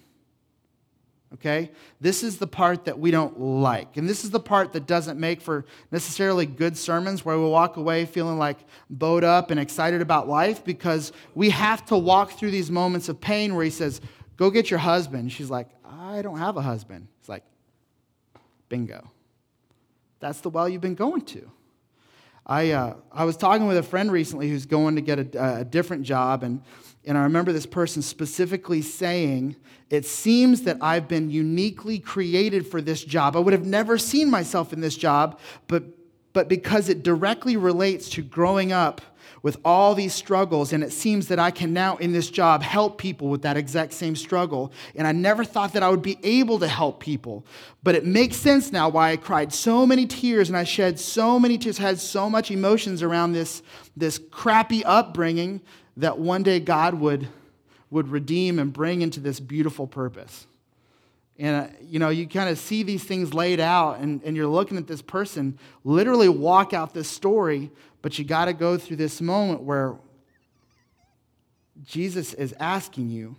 okay? 1.40 1.71
This 2.00 2.23
is 2.23 2.38
the 2.38 2.47
part 2.47 2.85
that 2.85 2.99
we 2.99 3.11
don't 3.11 3.38
like. 3.38 3.97
And 3.97 4.09
this 4.09 4.25
is 4.25 4.30
the 4.30 4.40
part 4.40 4.73
that 4.73 4.87
doesn't 4.87 5.18
make 5.18 5.40
for 5.40 5.64
necessarily 5.90 6.47
good 6.47 6.76
sermons 6.76 7.25
where 7.25 7.38
we 7.38 7.45
walk 7.47 7.76
away 7.76 8.04
feeling 8.07 8.38
like 8.38 8.59
bowed 8.90 9.25
up 9.25 9.50
and 9.50 9.61
excited 9.61 10.02
about 10.02 10.28
life 10.28 10.64
because 10.64 11.12
we 11.35 11.50
have 11.50 11.85
to 11.87 11.97
walk 11.97 12.33
through 12.33 12.50
these 12.50 12.71
moments 12.71 13.09
of 13.09 13.21
pain 13.21 13.54
where 13.54 13.64
he 13.64 13.71
says, 13.71 14.00
Go 14.37 14.50
get 14.50 14.71
your 14.71 14.78
husband. 14.78 15.33
She's 15.33 15.50
like, 15.50 15.68
I 15.85 16.23
don't 16.23 16.38
have 16.38 16.57
a 16.57 16.62
husband. 16.62 17.09
It's 17.18 17.28
like, 17.28 17.42
bingo. 18.68 19.11
That's 20.21 20.40
the 20.40 20.49
well 20.49 20.68
you've 20.68 20.80
been 20.80 20.95
going 20.95 21.23
to. 21.23 21.50
I, 22.48 22.70
uh, 22.70 22.94
I 23.12 23.24
was 23.24 23.36
talking 23.36 23.66
with 23.66 23.76
a 23.76 23.82
friend 23.82 24.10
recently 24.10 24.48
who's 24.48 24.64
going 24.64 24.96
to 24.96 25.02
get 25.02 25.34
a, 25.34 25.60
a 25.60 25.64
different 25.64 26.04
job, 26.04 26.42
and, 26.42 26.62
and 27.04 27.18
I 27.18 27.24
remember 27.24 27.52
this 27.52 27.66
person 27.66 28.00
specifically 28.00 28.80
saying, 28.80 29.56
It 29.90 30.06
seems 30.06 30.62
that 30.62 30.78
I've 30.80 31.08
been 31.08 31.30
uniquely 31.30 31.98
created 31.98 32.66
for 32.66 32.80
this 32.80 33.04
job. 33.04 33.36
I 33.36 33.40
would 33.40 33.52
have 33.52 33.66
never 33.66 33.98
seen 33.98 34.30
myself 34.30 34.72
in 34.72 34.80
this 34.80 34.96
job, 34.96 35.38
but, 35.66 35.84
but 36.32 36.48
because 36.48 36.88
it 36.88 37.02
directly 37.02 37.58
relates 37.58 38.08
to 38.10 38.22
growing 38.22 38.72
up 38.72 39.02
with 39.42 39.57
all 39.64 39.95
these 39.95 40.12
struggles, 40.12 40.73
and 40.73 40.83
it 40.83 40.92
seems 40.92 41.28
that 41.28 41.38
I 41.38 41.50
can 41.50 41.73
now, 41.73 41.97
in 41.99 42.12
this 42.12 42.28
job, 42.28 42.62
help 42.62 42.99
people 42.99 43.28
with 43.28 43.42
that 43.42 43.57
exact 43.57 43.92
same 43.92 44.16
struggle. 44.16 44.73
And 44.97 45.07
I 45.07 45.12
never 45.12 45.45
thought 45.45 45.73
that 45.75 45.83
I 45.83 45.88
would 45.88 46.02
be 46.02 46.18
able 46.23 46.59
to 46.59 46.68
help 46.68 46.99
people. 46.99 47.47
But 47.83 47.95
it 47.95 48.04
makes 48.04 48.37
sense 48.37 48.73
now 48.73 48.88
why 48.88 49.12
I 49.12 49.16
cried 49.16 49.52
so 49.52 49.87
many 49.87 50.07
tears 50.07 50.49
and 50.49 50.59
I 50.59 50.64
shed 50.64 50.99
so 50.99 51.38
many 51.38 51.57
tears, 51.57 51.78
had 51.78 52.00
so 52.00 52.28
much 52.28 52.50
emotions 52.50 53.02
around 53.02 53.33
this, 53.33 53.62
this 53.97 54.18
crappy 54.30 54.85
upbringing 54.85 55.61
that 55.97 56.18
one 56.18 56.42
day 56.42 56.59
God 56.59 56.95
would, 56.95 57.28
would 57.90 58.09
redeem 58.09 58.59
and 58.59 58.73
bring 58.73 59.02
into 59.02 59.21
this 59.21 59.38
beautiful 59.38 59.87
purpose. 59.87 60.47
And, 61.38 61.66
uh, 61.66 61.68
you 61.80 61.99
know, 62.00 62.09
you 62.09 62.26
kind 62.26 62.49
of 62.49 62.59
see 62.59 62.83
these 62.83 63.04
things 63.04 63.33
laid 63.33 63.61
out, 63.61 64.00
and, 64.00 64.21
and 64.25 64.37
you're 64.37 64.49
looking 64.49 64.76
at 64.76 64.88
this 64.88 65.02
person 65.02 65.59
literally 65.85 66.28
walk 66.28 66.73
out 66.73 66.95
this 66.95 67.09
story 67.09 67.71
but 68.02 68.18
you 68.18 68.25
got 68.25 68.47
to 68.47 68.52
go 68.52 68.78
through 68.78 68.97
this 68.97 69.21
moment 69.21 69.62
where 69.62 69.97
Jesus 71.85 72.35
is 72.35 72.54
asking 72.59 73.11
you, 73.11 73.37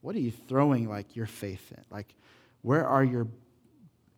what 0.00 0.14
are 0.14 0.20
you 0.20 0.30
throwing 0.30 0.88
like 0.88 1.16
your 1.16 1.26
faith 1.26 1.72
in? 1.72 1.82
Like, 1.90 2.14
where 2.62 2.86
are 2.86 3.04
your 3.04 3.26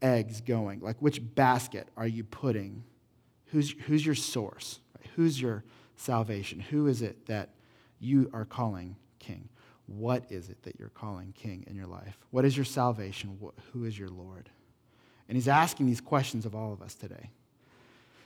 eggs 0.02 0.40
going? 0.40 0.80
Like, 0.80 0.96
which 1.00 1.22
basket 1.34 1.88
are 1.96 2.06
you 2.06 2.24
putting? 2.24 2.84
Who's, 3.46 3.74
who's 3.86 4.04
your 4.04 4.14
source? 4.14 4.80
Who's 5.16 5.40
your 5.40 5.64
salvation? 5.96 6.60
Who 6.60 6.86
is 6.86 7.02
it 7.02 7.26
that 7.26 7.50
you 8.00 8.30
are 8.32 8.44
calling 8.44 8.96
king? 9.18 9.48
What 9.88 10.30
is 10.30 10.50
it 10.50 10.62
that 10.62 10.78
you're 10.78 10.90
calling 10.90 11.32
king 11.32 11.64
in 11.66 11.74
your 11.74 11.86
life? 11.86 12.16
What 12.30 12.44
is 12.44 12.56
your 12.56 12.64
salvation? 12.64 13.38
Who 13.72 13.84
is 13.84 13.98
your 13.98 14.10
Lord? 14.10 14.50
And 15.28 15.36
he's 15.36 15.48
asking 15.48 15.86
these 15.86 16.00
questions 16.00 16.46
of 16.46 16.54
all 16.54 16.72
of 16.72 16.82
us 16.82 16.94
today. 16.94 17.30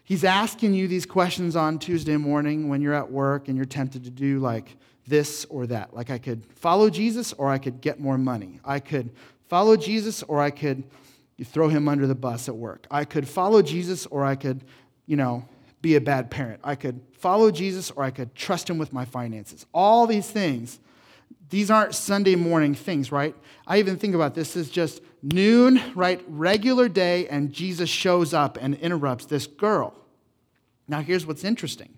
He's 0.05 0.25
asking 0.25 0.75
you 0.75 0.89
these 0.89 1.07
questions 1.07 1.55
on 1.55 1.79
Tuesday 1.79 2.17
morning 2.17 2.69
when 2.69 2.83
you're 2.83 2.95
at 2.95 3.11
work 3.11 3.47
and 3.47 3.57
you're 3.57 3.65
tempted 3.65 4.05
to 4.05 4.11
do 4.11 4.41
like 4.41 4.77
this 5.07 5.45
or 5.47 5.67
that. 5.69 5.95
Like 5.95 6.11
I 6.11 6.19
could 6.19 6.45
follow 6.57 6.91
Jesus 6.91 7.33
or 7.33 7.49
I 7.49 7.59
could 7.59 7.81
get 7.81 8.01
more 8.01 8.19
money. 8.19 8.61
I 8.65 8.81
could 8.81 9.11
follow 9.47 9.77
Jesus 9.77 10.23
or 10.25 10.41
I 10.41 10.51
could 10.51 10.83
throw 11.45 11.69
him 11.69 11.89
under 11.89 12.07
the 12.07 12.15
bus 12.15 12.49
at 12.49 12.57
work. 12.57 12.87
I 12.91 13.05
could 13.05 13.29
follow 13.29 13.63
Jesus 13.63 14.07
or 14.07 14.25
I 14.25 14.35
could, 14.35 14.65
you 15.07 15.17
know, 15.17 15.49
be 15.81 15.95
a 15.97 16.01
bad 16.01 16.31
parent. 16.31 16.61
I 16.65 16.75
could 16.75 17.01
follow 17.13 17.51
Jesus 17.51 17.91
or 17.93 18.03
I 18.03 18.11
could 18.11 18.35
trust 18.35 18.69
him 18.69 18.79
with 18.79 18.93
my 18.93 19.05
finances. 19.05 19.67
All 19.73 20.07
these 20.07 20.31
things, 20.31 20.81
these 21.53 21.71
aren't 21.71 21.95
Sunday 21.95 22.35
morning 22.35 22.75
things, 22.75 23.13
right? 23.13 23.37
I 23.67 23.79
even 23.79 23.99
think 23.99 24.15
about 24.15 24.35
this 24.35 24.57
as 24.57 24.71
just 24.71 25.03
noon, 25.23 25.83
right? 25.95 26.25
Regular 26.27 26.89
day, 26.89 27.29
and 27.29 27.53
Jesus 27.53 27.91
shows 27.91 28.33
up 28.33 28.57
and 28.59 28.75
interrupts 28.77 29.27
this 29.27 29.47
girl. 29.47 29.95
Now, 30.89 31.03
here's 31.03 31.27
what's 31.27 31.45
interesting 31.45 31.91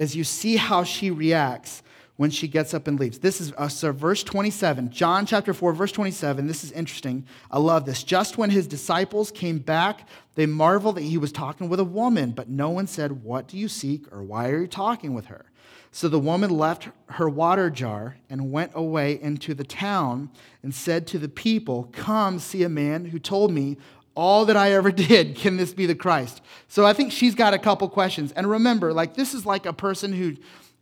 is 0.00 0.16
you 0.16 0.24
see 0.24 0.56
how 0.56 0.82
she 0.82 1.12
reacts 1.12 1.84
when 2.16 2.30
she 2.30 2.48
gets 2.48 2.74
up 2.74 2.88
and 2.88 2.98
leaves. 2.98 3.20
This 3.20 3.40
is 3.40 3.52
uh, 3.56 3.68
so 3.68 3.92
verse 3.92 4.24
27, 4.24 4.90
John 4.90 5.24
chapter 5.24 5.54
4, 5.54 5.72
verse 5.72 5.92
27. 5.92 6.48
This 6.48 6.64
is 6.64 6.72
interesting. 6.72 7.26
I 7.52 7.60
love 7.60 7.84
this. 7.84 8.02
Just 8.02 8.38
when 8.38 8.50
his 8.50 8.66
disciples 8.66 9.30
came 9.30 9.58
back, 9.58 10.08
they 10.34 10.46
marveled 10.46 10.96
that 10.96 11.02
he 11.02 11.16
was 11.16 11.30
talking 11.30 11.68
with 11.68 11.78
a 11.78 11.84
woman, 11.84 12.32
but 12.32 12.48
no 12.48 12.70
one 12.70 12.88
said, 12.88 13.22
What 13.22 13.46
do 13.46 13.56
you 13.56 13.68
seek 13.68 14.12
or 14.12 14.24
why 14.24 14.48
are 14.48 14.62
you 14.62 14.66
talking 14.66 15.14
with 15.14 15.26
her? 15.26 15.46
So 15.90 16.08
the 16.08 16.18
woman 16.18 16.50
left 16.50 16.88
her 17.10 17.28
water 17.28 17.70
jar 17.70 18.16
and 18.28 18.52
went 18.52 18.72
away 18.74 19.20
into 19.20 19.54
the 19.54 19.64
town 19.64 20.30
and 20.62 20.74
said 20.74 21.06
to 21.08 21.18
the 21.18 21.28
people, 21.28 21.88
Come 21.92 22.38
see 22.38 22.62
a 22.62 22.68
man 22.68 23.06
who 23.06 23.18
told 23.18 23.52
me 23.52 23.78
all 24.14 24.44
that 24.46 24.56
I 24.56 24.72
ever 24.72 24.90
did. 25.08 25.36
Can 25.36 25.56
this 25.56 25.72
be 25.72 25.86
the 25.86 25.94
Christ? 25.94 26.42
So 26.68 26.84
I 26.84 26.92
think 26.92 27.12
she's 27.12 27.34
got 27.34 27.54
a 27.54 27.58
couple 27.58 27.88
questions. 27.88 28.32
And 28.32 28.48
remember, 28.48 28.92
like, 28.92 29.14
this 29.14 29.34
is 29.34 29.46
like 29.46 29.66
a 29.66 29.72
person 29.72 30.12
who 30.12 30.36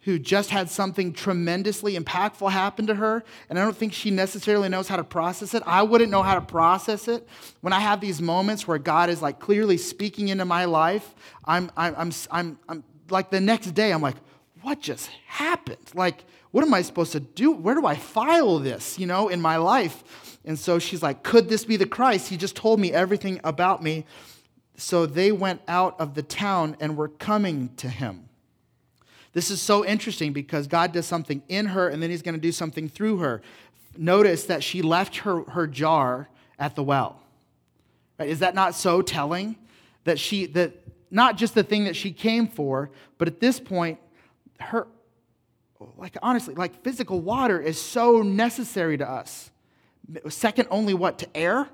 who 0.07 0.21
just 0.21 0.51
had 0.51 0.71
something 0.71 1.13
tremendously 1.13 1.99
impactful 1.99 2.49
happen 2.49 2.87
to 2.87 2.95
her, 2.95 3.25
and 3.51 3.59
I 3.59 3.65
don't 3.65 3.77
think 3.77 3.93
she 3.93 4.13
necessarily 4.13 4.69
knows 4.69 4.87
how 4.87 4.95
to 4.95 5.03
process 5.03 5.53
it. 5.53 5.65
I 5.67 5.83
wouldn't 5.83 6.13
know 6.13 6.23
how 6.23 6.37
to 6.37 6.41
process 6.41 7.09
it. 7.09 7.27
When 7.61 7.73
I 7.73 7.81
have 7.81 8.01
these 8.01 8.23
moments 8.23 8.69
where 8.69 8.79
God 8.79 9.11
is 9.11 9.21
like 9.21 9.41
clearly 9.41 9.77
speaking 9.77 10.29
into 10.29 10.45
my 10.45 10.65
life, 10.65 11.13
I'm, 11.45 11.73
I'm, 11.77 11.97
I'm, 11.97 12.13
I'm, 12.31 12.59
I'm 12.69 12.85
like 13.11 13.31
the 13.31 13.41
next 13.41 13.73
day, 13.73 13.93
I'm 13.93 14.01
like, 14.01 14.15
what 14.67 14.81
just 14.81 15.09
happened? 15.29 15.79
Like, 15.95 16.25
what 16.51 16.65
am 16.65 16.75
I 16.75 16.83
supposed 16.83 17.13
to 17.13 17.21
do? 17.21 17.53
Where 17.53 17.77
do 17.77 17.87
I 17.87 17.95
file 17.95 18.59
this, 18.59 18.99
you 18.99 19.07
know, 19.07 19.29
in 19.29 19.41
my 19.41 19.59
life? 19.59 20.41
And 20.45 20.59
so 20.59 20.81
she's 20.81 21.05
like, 21.05 21.23
could 21.23 21.49
this 21.49 21.65
be 21.65 21.77
the 21.77 21.87
Christ? 21.87 22.31
He 22.31 22.37
just 22.37 22.57
told 22.57 22.81
me 22.81 22.93
everything 22.93 23.41
about 23.45 23.81
me. 23.81 24.05
So 24.77 25.07
they 25.07 25.31
went 25.31 25.61
out 25.69 25.95
of 26.01 26.15
the 26.15 26.23
town 26.25 26.77
and 26.81 26.97
were 26.97 27.07
coming 27.07 27.77
to 27.77 27.89
him. 27.89 28.29
This 29.35 29.53
is 29.53 29.63
so 29.63 29.85
interesting 29.85 30.33
because 30.33 30.67
God 30.67 30.91
does 30.91 31.07
something 31.07 31.45
in 31.47 31.67
her 31.67 31.89
and 31.89 32.03
then 32.03 32.11
he's 32.11 32.23
going 32.23 32.35
to 32.35 32.41
do 32.41 32.51
something 32.51 32.89
through 32.89 33.19
her. 33.19 33.43
Notice 33.97 34.47
that 34.47 34.65
she 34.65 34.83
left 34.83 35.19
her, 35.19 35.43
her 35.43 35.69
jar 35.69 36.29
at 36.59 36.75
the 36.75 36.83
well. 36.83 37.21
Right? 38.19 38.29
Is 38.29 38.41
that 38.41 38.57
not 38.57 38.75
so 38.75 39.01
telling? 39.01 39.55
That 40.03 40.19
she, 40.19 40.47
that 40.47 40.73
not 41.09 41.37
just 41.37 41.55
the 41.55 41.63
thing 41.63 41.85
that 41.85 41.95
she 41.95 42.11
came 42.11 42.49
for, 42.49 42.91
but 43.17 43.29
at 43.29 43.39
this 43.39 43.61
point, 43.61 44.01
her, 44.61 44.87
like 45.97 46.17
honestly, 46.23 46.55
like 46.55 46.83
physical 46.83 47.21
water 47.21 47.61
is 47.61 47.81
so 47.81 48.23
necessary 48.23 48.97
to 48.99 49.09
us. 49.09 49.51
Second 50.29 50.69
only 50.71 50.95
what? 50.95 51.19
To 51.19 51.37
air? 51.37 51.69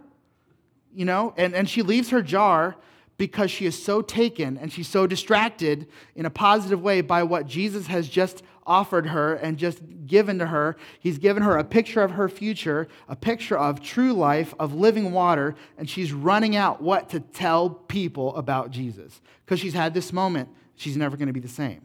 You 0.94 1.04
know? 1.04 1.34
And, 1.36 1.54
and 1.54 1.68
she 1.68 1.82
leaves 1.82 2.10
her 2.10 2.22
jar 2.22 2.76
because 3.18 3.50
she 3.50 3.66
is 3.66 3.80
so 3.80 4.02
taken 4.02 4.56
and 4.56 4.72
she's 4.72 4.88
so 4.88 5.06
distracted 5.06 5.86
in 6.16 6.26
a 6.26 6.30
positive 6.30 6.82
way 6.82 7.00
by 7.00 7.22
what 7.22 7.46
Jesus 7.46 7.86
has 7.86 8.08
just 8.08 8.42
offered 8.66 9.06
her 9.06 9.34
and 9.34 9.58
just 9.58 9.80
given 10.06 10.38
to 10.38 10.46
her. 10.46 10.76
He's 10.98 11.18
given 11.18 11.42
her 11.42 11.56
a 11.56 11.64
picture 11.64 12.02
of 12.02 12.12
her 12.12 12.28
future, 12.28 12.88
a 13.08 13.16
picture 13.16 13.58
of 13.58 13.80
true 13.80 14.12
life, 14.12 14.54
of 14.58 14.74
living 14.74 15.12
water, 15.12 15.54
and 15.76 15.88
she's 15.88 16.12
running 16.12 16.56
out 16.56 16.80
what 16.80 17.10
to 17.10 17.20
tell 17.20 17.70
people 17.70 18.34
about 18.36 18.70
Jesus. 18.70 19.20
Because 19.44 19.60
she's 19.60 19.74
had 19.74 19.94
this 19.94 20.12
moment, 20.12 20.48
she's 20.76 20.96
never 20.96 21.16
going 21.16 21.26
to 21.26 21.32
be 21.32 21.40
the 21.40 21.48
same. 21.48 21.82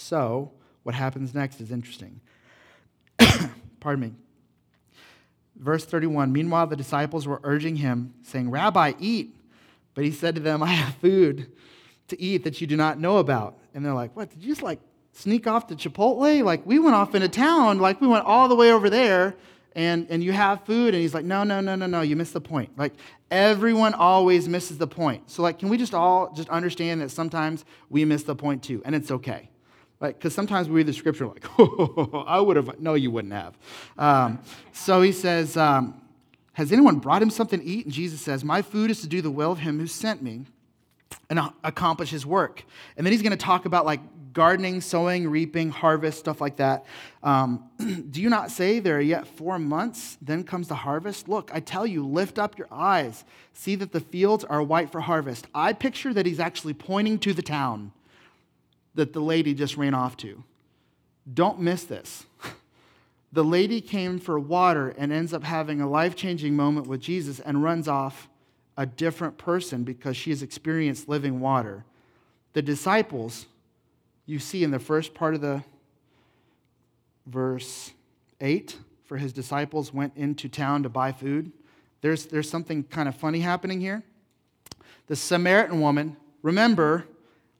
So, 0.00 0.50
what 0.82 0.94
happens 0.94 1.34
next 1.34 1.60
is 1.60 1.70
interesting. 1.70 2.20
Pardon 3.80 4.00
me. 4.00 4.12
Verse 5.56 5.84
31 5.84 6.32
Meanwhile, 6.32 6.68
the 6.68 6.76
disciples 6.76 7.26
were 7.26 7.38
urging 7.44 7.76
him, 7.76 8.14
saying, 8.22 8.50
Rabbi, 8.50 8.94
eat. 8.98 9.36
But 9.94 10.04
he 10.04 10.10
said 10.10 10.34
to 10.36 10.40
them, 10.40 10.62
I 10.62 10.68
have 10.68 10.94
food 10.96 11.52
to 12.08 12.20
eat 12.20 12.44
that 12.44 12.62
you 12.62 12.66
do 12.66 12.76
not 12.76 12.98
know 12.98 13.18
about. 13.18 13.58
And 13.74 13.84
they're 13.84 13.94
like, 13.94 14.16
What? 14.16 14.30
Did 14.30 14.42
you 14.42 14.48
just 14.48 14.62
like 14.62 14.80
sneak 15.12 15.46
off 15.46 15.66
to 15.66 15.76
Chipotle? 15.76 16.42
Like, 16.44 16.64
we 16.64 16.78
went 16.78 16.96
off 16.96 17.14
into 17.14 17.28
town. 17.28 17.78
Like, 17.78 18.00
we 18.00 18.08
went 18.08 18.24
all 18.24 18.48
the 18.48 18.56
way 18.56 18.72
over 18.72 18.88
there 18.88 19.36
and, 19.76 20.06
and 20.08 20.24
you 20.24 20.32
have 20.32 20.64
food. 20.64 20.94
And 20.94 21.02
he's 21.02 21.12
like, 21.12 21.26
No, 21.26 21.44
no, 21.44 21.60
no, 21.60 21.74
no, 21.74 21.86
no. 21.86 22.00
You 22.00 22.16
missed 22.16 22.32
the 22.32 22.40
point. 22.40 22.70
Like, 22.78 22.94
everyone 23.30 23.92
always 23.92 24.48
misses 24.48 24.78
the 24.78 24.86
point. 24.86 25.30
So, 25.30 25.42
like, 25.42 25.58
can 25.58 25.68
we 25.68 25.76
just 25.76 25.92
all 25.92 26.32
just 26.32 26.48
understand 26.48 27.02
that 27.02 27.10
sometimes 27.10 27.66
we 27.90 28.06
miss 28.06 28.22
the 28.22 28.34
point 28.34 28.62
too? 28.62 28.80
And 28.86 28.94
it's 28.94 29.10
okay. 29.10 29.50
Like, 30.00 30.18
because 30.18 30.34
sometimes 30.34 30.68
we 30.68 30.76
read 30.76 30.86
the 30.86 30.92
scripture 30.92 31.26
like, 31.26 31.44
oh, 31.58 32.24
I 32.26 32.40
would 32.40 32.56
have. 32.56 32.80
No, 32.80 32.94
you 32.94 33.10
wouldn't 33.10 33.34
have. 33.34 33.58
Um, 33.98 34.40
so 34.72 35.02
he 35.02 35.12
says, 35.12 35.56
um, 35.56 36.00
has 36.54 36.72
anyone 36.72 36.96
brought 36.96 37.22
him 37.22 37.30
something 37.30 37.60
to 37.60 37.66
eat? 37.66 37.84
And 37.84 37.94
Jesus 37.94 38.20
says, 38.20 38.44
My 38.44 38.62
food 38.62 38.90
is 38.90 39.00
to 39.02 39.08
do 39.08 39.20
the 39.22 39.30
will 39.30 39.52
of 39.52 39.58
him 39.58 39.78
who 39.78 39.86
sent 39.86 40.22
me 40.22 40.46
and 41.28 41.40
accomplish 41.64 42.10
his 42.10 42.26
work. 42.26 42.64
And 42.96 43.06
then 43.06 43.12
he's 43.12 43.22
going 43.22 43.30
to 43.30 43.36
talk 43.36 43.66
about 43.66 43.84
like 43.86 44.00
gardening, 44.32 44.80
sowing, 44.80 45.28
reaping, 45.28 45.70
harvest, 45.70 46.18
stuff 46.18 46.40
like 46.40 46.56
that. 46.56 46.86
Um, 47.22 47.68
do 48.10 48.20
you 48.20 48.28
not 48.28 48.50
say 48.50 48.80
there 48.80 48.96
are 48.96 49.02
yet 49.02 49.26
four 49.26 49.58
months? 49.58 50.18
Then 50.20 50.44
comes 50.44 50.68
the 50.68 50.74
harvest? 50.74 51.28
Look, 51.28 51.50
I 51.52 51.60
tell 51.60 51.86
you, 51.86 52.06
lift 52.06 52.38
up 52.38 52.58
your 52.58 52.68
eyes. 52.70 53.24
See 53.52 53.74
that 53.76 53.92
the 53.92 54.00
fields 54.00 54.44
are 54.44 54.62
white 54.62 54.90
for 54.90 55.00
harvest. 55.00 55.46
I 55.54 55.72
picture 55.72 56.12
that 56.14 56.26
he's 56.26 56.40
actually 56.40 56.74
pointing 56.74 57.18
to 57.20 57.32
the 57.32 57.42
town 57.42 57.92
that 58.94 59.12
the 59.12 59.20
lady 59.20 59.54
just 59.54 59.76
ran 59.76 59.94
off 59.94 60.16
to. 60.18 60.42
Don't 61.32 61.60
miss 61.60 61.84
this. 61.84 62.26
the 63.32 63.44
lady 63.44 63.80
came 63.80 64.18
for 64.18 64.38
water 64.38 64.94
and 64.96 65.12
ends 65.12 65.32
up 65.32 65.44
having 65.44 65.80
a 65.80 65.88
life 65.88 66.16
changing 66.16 66.56
moment 66.56 66.86
with 66.86 67.00
Jesus 67.00 67.40
and 67.40 67.62
runs 67.62 67.88
off 67.88 68.28
a 68.76 68.86
different 68.86 69.38
person 69.38 69.84
because 69.84 70.16
she 70.16 70.30
has 70.30 70.42
experienced 70.42 71.08
living 71.08 71.40
water. 71.40 71.84
The 72.52 72.62
disciples, 72.62 73.46
you 74.26 74.38
see 74.38 74.64
in 74.64 74.70
the 74.70 74.78
first 74.78 75.14
part 75.14 75.34
of 75.34 75.40
the 75.40 75.62
verse 77.26 77.92
8, 78.40 78.76
for 79.04 79.18
his 79.18 79.32
disciples 79.32 79.92
went 79.92 80.16
into 80.16 80.48
town 80.48 80.82
to 80.82 80.88
buy 80.88 81.12
food. 81.12 81.52
There's, 82.00 82.26
there's 82.26 82.48
something 82.48 82.84
kind 82.84 83.08
of 83.08 83.14
funny 83.14 83.40
happening 83.40 83.80
here. 83.80 84.02
The 85.08 85.16
Samaritan 85.16 85.80
woman, 85.80 86.16
remember, 86.42 87.04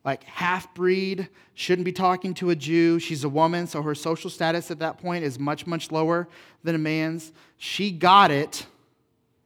like 0.05 0.25
half 0.25 0.73
breed, 0.75 1.29
shouldn't 1.55 1.85
be 1.85 1.93
talking 1.93 2.33
to 2.35 2.51
a 2.51 2.57
Jew. 2.57 2.99
She's 2.99 3.25
a 3.25 3.29
woman, 3.29 3.67
so 3.67 3.83
her 3.83 3.95
social 3.95 4.31
status 4.31 4.71
at 4.71 4.79
that 4.79 4.99
point 4.99 5.25
is 5.25 5.39
much, 5.39 5.67
much 5.67 5.93
lower 5.93 6.29
than 6.65 6.75
a 6.75 6.79
man's. 6.79 7.33
She 7.59 7.91
got 7.91 8.31
it 8.31 8.67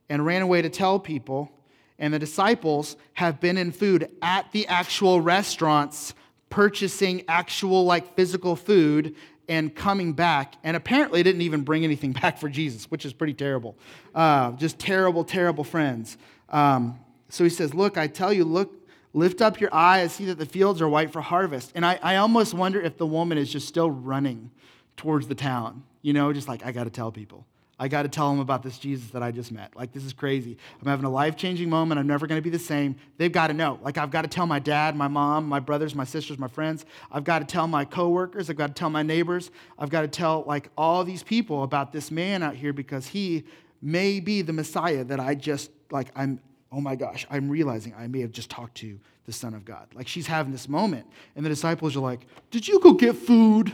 and 0.09 0.25
ran 0.25 0.43
away 0.43 0.63
to 0.63 0.69
tell 0.71 0.99
people. 0.99 1.51
And 1.99 2.13
the 2.13 2.19
disciples 2.19 2.97
have 3.15 3.41
been 3.41 3.57
in 3.57 3.73
food 3.73 4.09
at 4.23 4.51
the 4.53 4.67
actual 4.67 5.21
restaurants, 5.21 6.15
purchasing 6.51 7.25
actual, 7.29 7.85
like, 7.85 8.15
physical 8.15 8.57
food 8.57 9.17
and 9.49 9.75
coming 9.75 10.13
back. 10.13 10.55
And 10.63 10.77
apparently 10.77 11.23
didn't 11.23 11.43
even 11.43 11.63
bring 11.63 11.85
anything 11.85 12.13
back 12.21 12.39
for 12.39 12.49
Jesus, 12.49 12.91
which 12.91 13.05
is 13.05 13.13
pretty 13.13 13.35
terrible. 13.35 13.77
Uh, 14.15 14.53
just 14.53 14.79
terrible, 14.79 15.25
terrible 15.25 15.65
friends. 15.65 16.17
Um, 16.49 16.99
so 17.29 17.43
he 17.43 17.51
says, 17.51 17.75
Look, 17.75 17.99
I 17.99 18.07
tell 18.07 18.33
you, 18.33 18.45
look 18.45 18.84
Lift 19.15 19.41
up 19.41 19.61
your 19.61 19.73
eyes, 19.73 20.13
see 20.13 20.27
that 20.27 20.39
the 20.39 20.45
fields 20.47 20.83
are 20.83 20.89
white 20.89 21.13
for 21.13 21.23
harvest. 21.23 21.73
And 21.75 21.87
I, 21.87 21.99
I 22.03 22.17
almost 22.17 22.53
wonder 22.53 22.81
if 22.81 22.99
the 22.99 23.07
woman 23.07 23.39
is 23.39 23.51
just 23.51 23.67
still 23.69 23.91
running 23.91 24.51
towards 24.97 25.29
the 25.29 25.37
town, 25.37 25.85
you 26.03 26.13
know, 26.13 26.33
just 26.33 26.49
like, 26.49 26.67
I 26.67 26.73
got 26.73 26.85
to 26.85 26.91
tell 26.91 27.13
people. 27.13 27.47
I 27.79 27.89
got 27.89 28.03
to 28.03 28.09
tell 28.09 28.31
them 28.31 28.39
about 28.39 28.63
this 28.63 28.79
Jesus 28.79 29.11
that 29.11 29.23
I 29.23 29.33
just 29.33 29.51
met. 29.51 29.75
Like, 29.75 29.93
this 29.93 30.05
is 30.05 30.13
crazy. 30.13 30.57
I'm 30.81 30.89
having 30.89 31.05
a 31.05 31.11
life 31.11 31.37
changing 31.37 31.69
moment. 31.69 31.99
I'm 31.99 32.07
never 32.07 32.27
going 32.27 32.39
to 32.39 32.43
be 32.43 32.51
the 32.51 32.59
same. 32.59 32.95
They've 33.17 33.33
got 33.33 33.49
to 33.49 33.53
know. 33.53 33.81
Like, 33.83 33.99
I've 33.99 34.13
got 34.13 34.23
to 34.23 34.29
tell 34.29 34.47
my 34.47 34.61
dad, 34.61 34.95
my 34.95 35.09
mom, 35.09 35.49
my 35.49 35.59
brothers, 35.59 35.95
my 35.95 36.05
sisters, 36.05 36.39
my 36.39 36.47
friends. 36.47 36.85
I've 37.11 37.25
got 37.25 37.41
to 37.41 37.45
tell 37.45 37.67
my 37.67 37.85
coworkers. 37.85 38.49
I've 38.49 38.57
got 38.57 38.69
to 38.69 38.75
tell 38.75 38.91
my 38.91 39.03
neighbors. 39.03 39.51
I've 39.77 39.91
got 39.91 40.03
to 40.03 40.09
tell, 40.09 40.45
like, 40.47 40.71
all 40.79 41.03
these 41.03 41.25
people 41.25 41.65
about 41.65 41.93
this 41.93 42.13
man 42.13 42.45
out 42.45 42.55
here 42.55 42.73
because 42.73 43.09
he 43.09 43.45
may 43.83 44.21
be 44.21 44.43
the 44.43 44.53
Messiah 44.53 45.03
that 45.05 45.19
I 45.19 45.35
just, 45.35 45.71
like, 45.91 46.11
I'm 46.15 46.41
oh 46.75 46.81
my 46.81 46.97
gosh, 46.97 47.27
I'm 47.31 47.49
realizing 47.49 47.95
I 47.97 48.09
may 48.09 48.21
have 48.21 48.33
just 48.33 48.51
talked 48.51 48.77
to 48.79 48.99
the 49.27 49.33
Son 49.33 49.55
of 49.55 49.65
God. 49.65 49.87
Like 49.95 50.09
she's 50.09 50.27
having 50.27 50.53
this 50.53 50.69
moment. 50.69 51.07
And 51.37 51.45
the 51.45 51.49
disciples 51.49 51.97
are 51.97 52.01
like, 52.01 52.27
Did 52.51 52.67
you 52.67 52.81
go 52.81 52.93
get 52.93 53.17
food? 53.17 53.73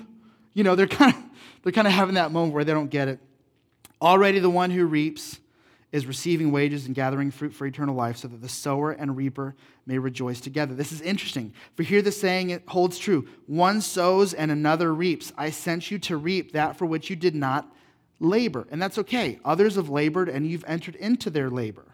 You 0.52 0.64
know, 0.64 0.74
they're 0.74 0.86
kind 0.86 1.14
of 1.14 1.22
they're 1.62 1.72
kind 1.72 1.86
of 1.86 1.92
having 1.92 2.14
that 2.14 2.30
moment 2.32 2.54
where 2.54 2.64
they 2.64 2.72
don't 2.72 2.90
get 2.90 3.08
it. 3.08 3.18
Already 4.02 4.38
the 4.38 4.50
one 4.50 4.70
who 4.70 4.86
reaps 4.86 5.40
is 5.92 6.06
receiving 6.06 6.52
wages 6.52 6.86
and 6.86 6.94
gathering 6.94 7.30
fruit 7.32 7.52
for 7.52 7.66
eternal 7.66 7.94
life, 7.94 8.16
so 8.16 8.28
that 8.28 8.40
the 8.40 8.48
sower 8.48 8.92
and 8.92 9.16
reaper 9.16 9.56
may 9.86 9.98
rejoice 9.98 10.40
together. 10.40 10.72
This 10.72 10.92
is 10.92 11.00
interesting. 11.00 11.52
For 11.74 11.82
here 11.82 12.00
the 12.00 12.12
saying 12.12 12.50
it 12.50 12.62
holds 12.68 12.98
true 12.98 13.26
one 13.46 13.80
sows 13.80 14.34
and 14.34 14.50
another 14.50 14.94
reaps. 14.94 15.32
I 15.36 15.50
sent 15.50 15.90
you 15.90 15.98
to 16.00 16.16
reap 16.16 16.52
that 16.52 16.76
for 16.76 16.86
which 16.86 17.10
you 17.10 17.16
did 17.16 17.34
not 17.34 17.74
labor. 18.20 18.68
And 18.70 18.80
that's 18.80 18.98
okay. 18.98 19.40
Others 19.44 19.76
have 19.76 19.88
labored, 19.88 20.28
and 20.28 20.46
you've 20.46 20.64
entered 20.66 20.94
into 20.96 21.30
their 21.30 21.50
labor. 21.50 21.89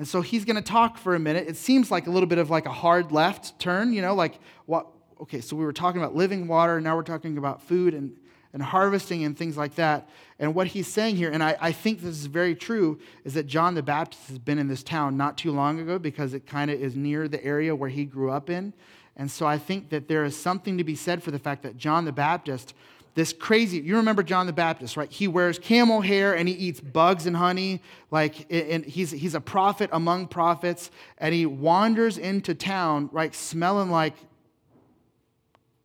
And 0.00 0.08
so 0.08 0.22
he's 0.22 0.46
going 0.46 0.56
to 0.56 0.62
talk 0.62 0.96
for 0.96 1.14
a 1.14 1.18
minute. 1.18 1.46
It 1.46 1.58
seems 1.58 1.90
like 1.90 2.06
a 2.06 2.10
little 2.10 2.26
bit 2.26 2.38
of 2.38 2.48
like 2.48 2.64
a 2.64 2.72
hard 2.72 3.12
left 3.12 3.58
turn, 3.58 3.92
you 3.92 4.00
know, 4.00 4.14
like 4.14 4.38
what 4.64 4.86
okay, 5.20 5.42
so 5.42 5.54
we 5.54 5.62
were 5.62 5.74
talking 5.74 6.00
about 6.00 6.16
living 6.16 6.48
water, 6.48 6.76
and 6.76 6.84
now 6.84 6.96
we're 6.96 7.02
talking 7.02 7.36
about 7.36 7.60
food 7.60 7.92
and, 7.92 8.16
and 8.54 8.62
harvesting 8.62 9.24
and 9.24 9.36
things 9.36 9.58
like 9.58 9.74
that. 9.74 10.08
And 10.38 10.54
what 10.54 10.68
he's 10.68 10.86
saying 10.86 11.16
here, 11.16 11.30
and 11.30 11.44
I, 11.44 11.54
I 11.60 11.72
think 11.72 12.00
this 12.00 12.16
is 12.16 12.24
very 12.24 12.54
true, 12.54 12.98
is 13.24 13.34
that 13.34 13.46
John 13.46 13.74
the 13.74 13.82
Baptist 13.82 14.28
has 14.28 14.38
been 14.38 14.58
in 14.58 14.68
this 14.68 14.82
town 14.82 15.18
not 15.18 15.36
too 15.36 15.52
long 15.52 15.78
ago 15.78 15.98
because 15.98 16.32
it 16.32 16.46
kind 16.46 16.70
of 16.70 16.80
is 16.80 16.96
near 16.96 17.28
the 17.28 17.44
area 17.44 17.76
where 17.76 17.90
he 17.90 18.06
grew 18.06 18.30
up 18.30 18.48
in. 18.48 18.72
And 19.16 19.30
so 19.30 19.44
I 19.44 19.58
think 19.58 19.90
that 19.90 20.08
there 20.08 20.24
is 20.24 20.34
something 20.34 20.78
to 20.78 20.84
be 20.84 20.94
said 20.94 21.22
for 21.22 21.30
the 21.30 21.38
fact 21.38 21.62
that 21.64 21.76
John 21.76 22.06
the 22.06 22.12
Baptist 22.12 22.72
this 23.14 23.32
crazy 23.32 23.78
you 23.78 23.96
remember 23.96 24.22
john 24.22 24.46
the 24.46 24.52
baptist 24.52 24.96
right? 24.96 25.10
He 25.10 25.28
wears 25.28 25.58
camel 25.58 26.00
hair 26.00 26.34
and 26.36 26.48
he 26.48 26.54
eats 26.54 26.80
bugs 26.80 27.26
and 27.26 27.36
honey 27.36 27.82
like 28.10 28.46
and 28.50 28.84
he's, 28.84 29.10
he's 29.10 29.34
a 29.34 29.40
prophet 29.40 29.90
among 29.92 30.28
prophets 30.28 30.90
and 31.18 31.34
he 31.34 31.46
wanders 31.46 32.18
into 32.18 32.54
town 32.54 33.08
right 33.12 33.34
smelling 33.34 33.90
like 33.90 34.14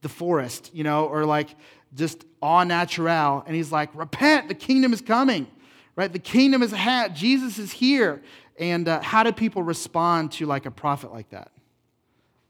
the 0.01 0.09
forest 0.09 0.69
you 0.73 0.83
know 0.83 1.05
or 1.05 1.25
like 1.25 1.55
just 1.93 2.25
au 2.41 2.63
natural 2.63 3.43
and 3.47 3.55
he's 3.55 3.71
like 3.71 3.89
repent 3.95 4.47
the 4.47 4.55
kingdom 4.55 4.93
is 4.93 5.01
coming 5.01 5.47
right? 5.95 6.11
The 6.11 6.19
kingdom 6.19 6.61
is 6.61 6.73
ahead. 6.73 7.15
Jesus 7.15 7.57
is 7.57 7.71
here. 7.71 8.21
And 8.57 8.87
uh, 8.87 9.01
how 9.01 9.23
do 9.23 9.31
people 9.31 9.63
respond 9.63 10.31
to 10.33 10.45
like 10.45 10.65
a 10.65 10.71
prophet 10.71 11.11
like 11.11 11.29
that 11.29 11.51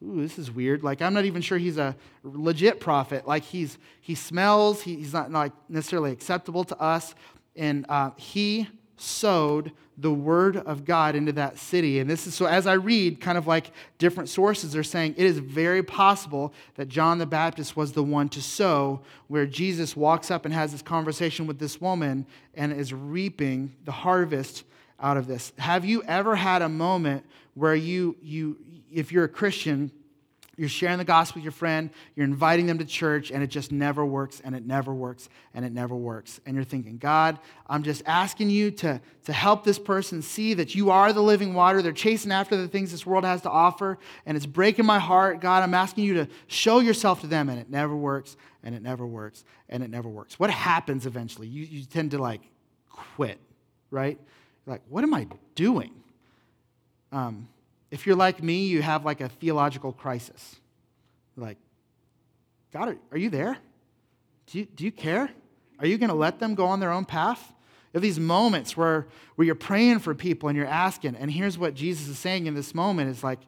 ooh, 0.04 0.22
this 0.22 0.38
is 0.38 0.52
weird. 0.52 0.84
Like, 0.84 1.02
I'm 1.02 1.14
not 1.14 1.26
even 1.26 1.42
sure 1.42 1.58
he's 1.58 1.78
a 1.78 1.96
legit 2.24 2.80
prophet. 2.80 3.28
Like, 3.28 3.44
he's, 3.44 3.78
he 4.02 4.16
smells, 4.16 4.82
he, 4.82 4.96
he's 4.96 5.14
not 5.14 5.32
like 5.32 5.54
necessarily 5.70 6.12
acceptable 6.12 6.64
to 6.66 6.80
us. 6.80 7.16
And 7.56 7.86
uh, 7.90 8.12
he 8.18 8.68
sowed 8.98 9.72
the 9.98 10.12
word 10.12 10.58
of 10.58 10.84
God 10.84 11.16
into 11.16 11.32
that 11.34 11.58
city. 11.58 12.00
And 12.00 12.10
this 12.10 12.28
is 12.28 12.36
so, 12.36 12.46
as 12.46 12.68
I 12.68 12.74
read 12.74 13.22
kind 13.22 13.38
of 13.38 13.48
like 13.48 13.72
different 13.98 14.30
sources, 14.30 14.74
they're 14.74 14.84
saying 14.84 15.16
it 15.18 15.26
is 15.26 15.40
very 15.40 15.84
possible 15.84 16.54
that 16.76 16.90
John 16.90 17.18
the 17.18 17.26
Baptist 17.26 17.78
was 17.78 17.94
the 17.94 18.04
one 18.04 18.28
to 18.30 18.42
sow, 18.42 19.02
where 19.28 19.46
Jesus 19.46 19.96
walks 19.96 20.30
up 20.30 20.44
and 20.44 20.54
has 20.54 20.74
this 20.74 20.82
conversation 20.82 21.48
with 21.48 21.60
this 21.60 21.80
woman 21.80 22.26
and 22.56 22.74
is 22.74 22.94
reaping 22.94 23.74
the 23.86 23.92
harvest 23.92 24.66
out 25.00 25.18
of 25.18 25.28
this. 25.28 25.52
Have 25.58 25.86
you 25.86 26.04
ever 26.04 26.36
had 26.36 26.62
a 26.62 26.70
moment 26.70 27.26
where 27.54 27.76
you, 27.76 28.16
you, 28.22 28.58
if 28.92 29.12
you're 29.12 29.26
a 29.26 29.30
Christian, 29.30 29.92
you're 30.58 30.70
sharing 30.70 30.98
the 30.98 31.04
gospel 31.04 31.40
with 31.40 31.44
your 31.44 31.52
friend, 31.52 31.90
you're 32.16 32.26
inviting 32.26 32.66
them 32.66 32.78
to 32.78 32.86
church, 32.86 33.30
and 33.30 33.44
it 33.44 33.48
just 33.48 33.72
never 33.72 34.06
works, 34.06 34.42
and 34.44 34.56
it 34.56 34.66
never 34.66 34.94
works, 34.94 35.28
and 35.54 35.66
it 35.66 35.74
never 35.74 35.96
works. 35.96 36.40
And 36.46 36.56
you're 36.56 36.64
thinking, 36.64 36.98
God, 36.98 37.40
I'm 37.68 37.84
just 37.84 38.04
asking 38.06 38.50
you 38.50 38.72
to, 38.72 39.02
to 39.26 39.34
help 39.34 39.66
this 39.66 39.78
person 39.78 40.22
see 40.22 40.54
that 40.54 40.74
you 40.74 40.92
are 40.92 41.12
the 41.12 41.22
living 41.22 41.54
water. 41.54 41.82
They're 41.82 41.92
chasing 41.92 42.32
after 42.32 42.56
the 42.56 42.70
things 42.70 42.92
this 42.92 43.06
world 43.06 43.26
has 43.26 43.42
to 43.42 43.50
offer, 43.50 43.98
and 44.26 44.38
it's 44.38 44.46
breaking 44.46 44.86
my 44.86 45.00
heart. 45.00 45.42
God, 45.42 45.62
I'm 45.62 45.74
asking 45.74 46.06
you 46.06 46.14
to 46.16 46.28
show 46.48 46.80
yourself 46.80 47.22
to 47.22 47.28
them, 47.28 47.50
and 47.50 47.60
it 47.60 47.70
never 47.70 47.96
works, 47.96 48.38
and 48.64 48.74
it 48.74 48.82
never 48.82 49.06
works, 49.06 49.44
and 49.68 49.84
it 49.84 49.90
never 49.90 50.08
works. 50.08 50.40
What 50.40 50.50
happens 50.50 51.06
eventually? 51.06 51.48
You, 51.48 51.66
you 51.66 51.86
tend 51.86 52.12
to 52.12 52.18
like 52.18 52.42
quit, 52.90 53.40
right? 53.92 54.20
Like, 54.66 54.82
what 54.90 55.04
am 55.04 55.14
I 55.14 55.28
doing? 55.54 55.92
Um, 57.12 57.48
if 57.92 58.06
you're 58.06 58.16
like 58.16 58.42
me, 58.42 58.66
you 58.66 58.82
have 58.82 59.06
like 59.06 59.22
a 59.22 59.30
theological 59.30 59.94
crisis. 59.94 60.58
like, 61.38 61.58
God, 62.74 62.98
are, 63.12 63.18
you 63.18 63.30
there? 63.30 63.58
Do 64.48 64.60
you, 64.60 64.66
do 64.66 64.84
you 64.84 64.92
care? 64.92 65.30
Are 65.80 65.86
you 65.86 65.98
going 65.98 66.10
to 66.10 66.16
let 66.16 66.40
them 66.40 66.56
go 66.56 66.66
on 66.66 66.80
their 66.80 66.92
own 66.92 67.06
path? 67.06 67.54
You 67.94 67.98
have 67.98 68.02
these 68.02 68.20
moments 68.20 68.76
where, 68.76 69.08
where 69.36 69.46
you're 69.46 69.56
praying 69.56 70.00
for 70.00 70.14
people 70.14 70.50
and 70.50 70.58
you're 70.58 70.68
asking, 70.68 71.16
and 71.16 71.32
here's 71.32 71.58
what 71.58 71.74
Jesus 71.74 72.10
is 72.10 72.20
saying 72.20 72.48
in 72.48 72.54
this 72.54 72.76
moment 72.76 73.10
is 73.10 73.24
like, 73.24 73.40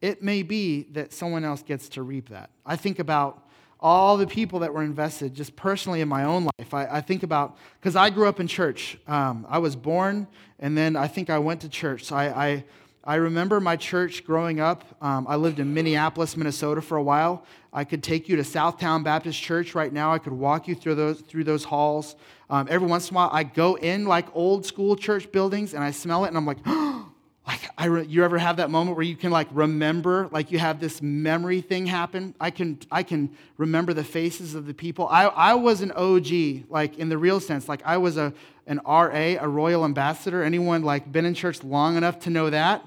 it 0.00 0.22
may 0.22 0.42
be 0.42 0.84
that 0.92 1.12
someone 1.12 1.44
else 1.44 1.62
gets 1.62 1.90
to 1.90 2.02
reap 2.02 2.30
that. 2.30 2.48
I 2.64 2.76
think 2.76 2.98
about 2.98 3.49
all 3.80 4.16
the 4.16 4.26
people 4.26 4.60
that 4.60 4.72
were 4.72 4.82
invested 4.82 5.34
just 5.34 5.56
personally 5.56 6.00
in 6.00 6.08
my 6.08 6.24
own 6.24 6.44
life. 6.44 6.74
I, 6.74 6.86
I 6.86 7.00
think 7.00 7.22
about, 7.22 7.56
because 7.80 7.96
I 7.96 8.10
grew 8.10 8.28
up 8.28 8.38
in 8.38 8.46
church. 8.46 8.98
Um, 9.08 9.46
I 9.48 9.58
was 9.58 9.74
born, 9.74 10.26
and 10.58 10.76
then 10.76 10.96
I 10.96 11.08
think 11.08 11.30
I 11.30 11.38
went 11.38 11.62
to 11.62 11.68
church. 11.68 12.04
So 12.04 12.16
I, 12.16 12.46
I 12.46 12.64
I 13.02 13.14
remember 13.14 13.60
my 13.60 13.76
church 13.76 14.24
growing 14.24 14.60
up. 14.60 14.84
Um, 15.00 15.26
I 15.26 15.36
lived 15.36 15.58
in 15.58 15.72
Minneapolis, 15.72 16.36
Minnesota 16.36 16.82
for 16.82 16.98
a 16.98 17.02
while. 17.02 17.44
I 17.72 17.82
could 17.82 18.02
take 18.02 18.28
you 18.28 18.36
to 18.36 18.42
Southtown 18.42 19.02
Baptist 19.02 19.40
Church 19.40 19.74
right 19.74 19.90
now. 19.90 20.12
I 20.12 20.18
could 20.18 20.34
walk 20.34 20.68
you 20.68 20.74
through 20.74 20.96
those, 20.96 21.20
through 21.22 21.44
those 21.44 21.64
halls. 21.64 22.14
Um, 22.50 22.66
every 22.68 22.86
once 22.86 23.08
in 23.08 23.14
a 23.14 23.16
while, 23.16 23.30
I 23.32 23.44
go 23.44 23.76
in 23.76 24.04
like 24.04 24.26
old 24.36 24.66
school 24.66 24.96
church 24.96 25.32
buildings 25.32 25.72
and 25.72 25.82
I 25.82 25.92
smell 25.92 26.24
it 26.24 26.28
and 26.28 26.36
I'm 26.36 26.44
like, 26.44 26.58
like 27.46 27.70
I 27.76 27.86
re- 27.86 28.06
you 28.06 28.24
ever 28.24 28.38
have 28.38 28.58
that 28.58 28.70
moment 28.70 28.96
where 28.96 29.04
you 29.04 29.16
can 29.16 29.30
like 29.30 29.48
remember, 29.50 30.28
like 30.30 30.52
you 30.52 30.58
have 30.58 30.80
this 30.80 31.00
memory 31.00 31.60
thing 31.60 31.86
happen? 31.86 32.34
I 32.40 32.50
can, 32.50 32.78
I 32.90 33.02
can 33.02 33.36
remember 33.56 33.94
the 33.94 34.04
faces 34.04 34.54
of 34.54 34.66
the 34.66 34.74
people. 34.74 35.08
I, 35.08 35.24
I 35.24 35.54
was 35.54 35.80
an 35.80 35.92
OG, 35.92 36.70
like 36.70 36.98
in 36.98 37.08
the 37.08 37.18
real 37.18 37.40
sense. 37.40 37.68
Like 37.68 37.82
I 37.84 37.96
was 37.96 38.16
a, 38.16 38.32
an 38.66 38.80
RA, 38.86 39.36
a 39.40 39.48
royal 39.48 39.84
ambassador. 39.84 40.42
Anyone 40.42 40.82
like 40.82 41.10
been 41.10 41.24
in 41.24 41.34
church 41.34 41.64
long 41.64 41.96
enough 41.96 42.20
to 42.20 42.30
know 42.30 42.50
that? 42.50 42.86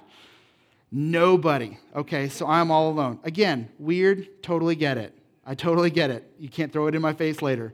Nobody. 0.91 1.79
Okay, 1.95 2.29
so 2.29 2.47
I'm 2.47 2.69
all 2.69 2.91
alone. 2.91 3.19
Again, 3.23 3.69
weird, 3.79 4.43
totally 4.43 4.75
get 4.75 4.99
it. 4.99 5.17
I 5.45 5.55
totally 5.55 5.89
get 5.89 6.11
it. 6.11 6.31
You 6.39 6.49
can't 6.49 6.71
throw 6.71 6.87
it 6.87 6.95
in 6.95 7.01
my 7.01 7.13
face 7.13 7.41
later. 7.41 7.73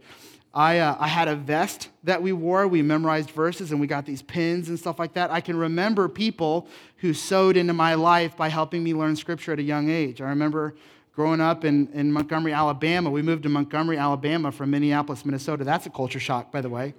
I, 0.53 0.79
uh, 0.79 0.97
I 0.99 1.07
had 1.07 1.27
a 1.27 1.35
vest 1.35 1.89
that 2.03 2.21
we 2.21 2.33
wore. 2.33 2.67
We 2.67 2.81
memorized 2.81 3.29
verses 3.29 3.71
and 3.71 3.79
we 3.79 3.85
got 3.85 4.05
these 4.05 4.21
pins 4.21 4.69
and 4.69 4.79
stuff 4.79 4.97
like 4.97 5.13
that. 5.13 5.29
I 5.29 5.41
can 5.41 5.55
remember 5.55 6.09
people 6.09 6.67
who 6.97 7.13
sowed 7.13 7.55
into 7.55 7.73
my 7.73 7.93
life 7.93 8.35
by 8.35 8.49
helping 8.49 8.83
me 8.83 8.93
learn 8.93 9.15
scripture 9.15 9.53
at 9.53 9.59
a 9.59 9.63
young 9.63 9.89
age. 9.89 10.21
I 10.21 10.29
remember 10.29 10.75
growing 11.13 11.39
up 11.39 11.65
in, 11.65 11.87
in 11.93 12.11
Montgomery, 12.11 12.53
Alabama. 12.53 13.11
We 13.11 13.21
moved 13.21 13.43
to 13.43 13.49
Montgomery, 13.49 13.97
Alabama 13.97 14.51
from 14.51 14.71
Minneapolis, 14.71 15.23
Minnesota. 15.23 15.63
That's 15.63 15.85
a 15.85 15.91
culture 15.91 16.19
shock, 16.19 16.51
by 16.51 16.61
the 16.61 16.69
way. 16.69 16.95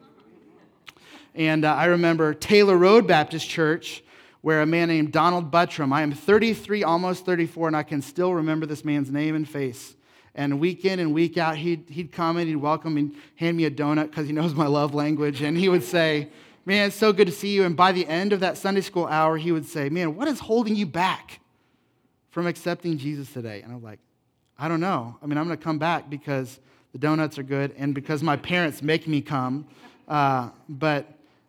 And 1.35 1.65
uh, 1.65 1.75
I 1.75 1.87
remember 1.87 2.35
Taylor 2.35 2.77
Road 2.77 3.07
Baptist 3.07 3.49
Church 3.49 4.05
where 4.43 4.63
a 4.63 4.67
man 4.67 4.89
named 4.89 5.13
Donald 5.13 5.51
Buttram, 5.51 5.93
I 5.93 6.03
am 6.03 6.13
33, 6.13 6.83
almost 6.83 7.27
34, 7.27 7.69
and 7.69 7.77
I 7.77 7.83
can 7.83 8.01
still 8.01 8.33
remember 8.33 8.65
this 8.65 8.85
man's 8.85 9.11
name 9.11 9.35
and 9.35 9.49
face. 9.49 9.95
And 10.35 10.61
week 10.61 10.85
in 10.85 11.01
and 11.01 11.13
week 11.13 11.37
out, 11.39 11.57
he'd, 11.57 11.89
he'd 11.89 12.13
come 12.13 12.37
and 12.37 12.49
he'd 12.49 12.57
welcome 12.57 12.97
and 12.97 13.15
hand 13.37 13.57
me 13.57 13.65
a 13.65 13.71
donut 13.71 14.11
because 14.11 14.27
he 14.27 14.33
knows 14.33 14.55
my 14.55 14.67
love 14.67 14.95
language. 14.95 15.43
And 15.43 15.57
he 15.57 15.69
would 15.69 15.83
say, 15.83 16.29
Man, 16.67 16.89
it's 16.89 16.97
so 16.97 17.13
good 17.13 17.27
to 17.27 17.33
see 17.33 17.55
you. 17.55 17.65
And 17.65 17.77
by 17.77 17.91
the 17.91 18.07
end 18.07 18.33
of 18.33 18.41
that 18.41 18.59
Sunday 18.59 18.83
school 18.83 19.07
hour, 19.07 19.37
he 19.37 19.51
would 19.51 19.67
say, 19.67 19.89
Man, 19.89 20.15
what 20.15 20.29
is 20.29 20.39
holding 20.39 20.77
you 20.77 20.87
back 20.87 21.41
from 22.31 22.47
accepting 22.47 22.99
Jesus 22.99 23.33
today? 23.33 23.63
And 23.63 23.73
I'm 23.73 23.83
like, 23.83 23.99
I 24.59 24.69
don't 24.69 24.81
know. 24.81 25.17
I 25.23 25.27
mean, 25.27 25.39
I'm 25.39 25.47
going 25.47 25.57
to 25.57 25.65
come 25.65 25.79
back 25.79 26.11
because 26.11 26.61
the 26.93 26.99
donuts 26.99 27.39
are 27.39 27.43
good 27.43 27.73
and 27.79 27.95
because 27.95 28.23
my 28.23 28.37
parents 28.37 28.83
make 28.83 29.09
me 29.09 29.23
come. 29.23 29.67
Uh, 30.07 30.51
but, 30.69 31.07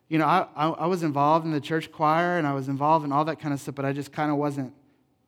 you 0.08 0.18
know, 0.18 0.24
I, 0.24 0.46
I, 0.56 0.68
I 0.68 0.86
was 0.86 1.02
involved 1.02 1.44
in 1.44 1.52
the 1.52 1.60
church 1.60 1.92
choir 1.92 2.38
and 2.38 2.46
I 2.46 2.54
was 2.54 2.68
involved 2.68 3.04
in 3.04 3.12
all 3.12 3.24
that 3.26 3.38
kind 3.38 3.52
of 3.52 3.60
stuff, 3.60 3.74
but 3.74 3.84
I 3.84 3.92
just 3.92 4.12
kind 4.12 4.30
of 4.30 4.38
wasn't 4.38 4.72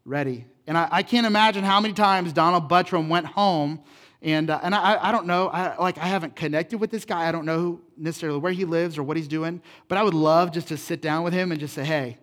ready. 0.07 0.47
And 0.67 0.79
I, 0.79 0.89
I, 0.91 1.03
can't 1.03 1.27
imagine 1.27 1.63
how 1.63 1.81
many 1.81 1.93
times 1.93 2.33
Donald 2.33 2.71
Buttram 2.71 3.09
went 3.09 3.27
home. 3.27 3.81
And, 4.23 4.49
uh, 4.49 4.61
and 4.63 4.75
I, 4.75 5.09
I 5.09 5.13
don't 5.13 5.27
know, 5.27 5.49
I, 5.49 5.77
like 5.77 5.99
I 5.99 6.07
haven't 6.07 6.37
connected 6.37 6.79
with 6.79 6.91
this 6.91 7.05
guy. 7.05 7.29
I 7.29 7.33
don't 7.33 7.45
know 7.45 7.81
necessarily 7.97 8.39
where 8.39 8.53
he 8.53 8.65
lives 8.65 8.97
or 8.97 9.03
what 9.03 9.17
he's 9.17 9.29
doing, 9.29 9.61
but 9.89 9.99
I 9.99 10.03
would 10.03 10.15
love 10.15 10.53
just 10.53 10.69
to 10.69 10.79
sit 10.79 11.03
down 11.03 11.23
with 11.23 11.35
him 11.35 11.53
and 11.53 11.61
just 11.61 11.75
say, 11.75 11.85
hey, 11.85 12.19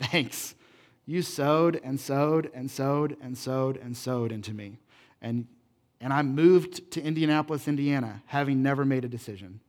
thanks. 0.00 0.54
You 1.06 1.22
sowed 1.22 1.80
and 1.84 2.00
sowed 2.00 2.50
and 2.54 2.70
sowed 2.70 3.16
and 3.20 3.38
sowed 3.38 3.76
and 3.76 3.96
sowed 3.96 4.32
into 4.32 4.52
me. 4.52 4.78
And, 5.22 5.46
and 6.00 6.12
I 6.12 6.22
moved 6.22 6.90
to 6.92 7.02
Indianapolis, 7.02 7.68
Indiana, 7.68 8.22
having 8.26 8.62
never 8.62 8.84
made 8.84 9.04
a 9.04 9.08
decision. 9.08 9.60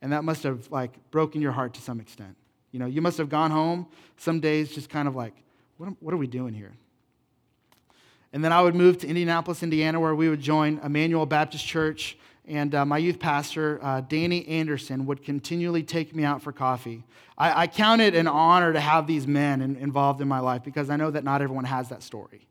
And 0.00 0.12
that 0.12 0.24
must 0.24 0.42
have 0.42 0.70
like 0.72 1.10
broken 1.10 1.40
your 1.40 1.52
heart 1.52 1.74
to 1.74 1.82
some 1.82 2.00
extent. 2.00 2.36
You 2.72 2.80
know, 2.80 2.86
you 2.86 3.02
must 3.02 3.18
have 3.18 3.28
gone 3.28 3.50
home 3.50 3.86
some 4.16 4.40
days 4.40 4.72
just 4.72 4.88
kind 4.88 5.06
of 5.06 5.14
like, 5.14 5.34
what, 5.76 5.90
what 6.00 6.12
are 6.12 6.16
we 6.16 6.26
doing 6.26 6.54
here? 6.54 6.72
And 8.32 8.42
then 8.44 8.52
I 8.52 8.62
would 8.62 8.74
move 8.74 8.98
to 8.98 9.06
Indianapolis, 9.06 9.62
Indiana, 9.62 10.00
where 10.00 10.14
we 10.14 10.28
would 10.28 10.40
join 10.40 10.78
Emmanuel 10.82 11.26
Baptist 11.26 11.66
Church. 11.66 12.16
And 12.46 12.74
uh, 12.74 12.84
my 12.84 12.98
youth 12.98 13.18
pastor, 13.18 13.78
uh, 13.82 14.00
Danny 14.00 14.46
Anderson, 14.48 15.06
would 15.06 15.22
continually 15.22 15.82
take 15.82 16.14
me 16.14 16.24
out 16.24 16.42
for 16.42 16.50
coffee. 16.50 17.04
I, 17.36 17.62
I 17.62 17.66
count 17.66 18.00
it 18.00 18.14
an 18.14 18.26
honor 18.26 18.72
to 18.72 18.80
have 18.80 19.06
these 19.06 19.26
men 19.26 19.60
in, 19.60 19.76
involved 19.76 20.20
in 20.20 20.28
my 20.28 20.40
life 20.40 20.64
because 20.64 20.90
I 20.90 20.96
know 20.96 21.10
that 21.10 21.24
not 21.24 21.42
everyone 21.42 21.64
has 21.64 21.90
that 21.90 22.02
story. 22.02 22.46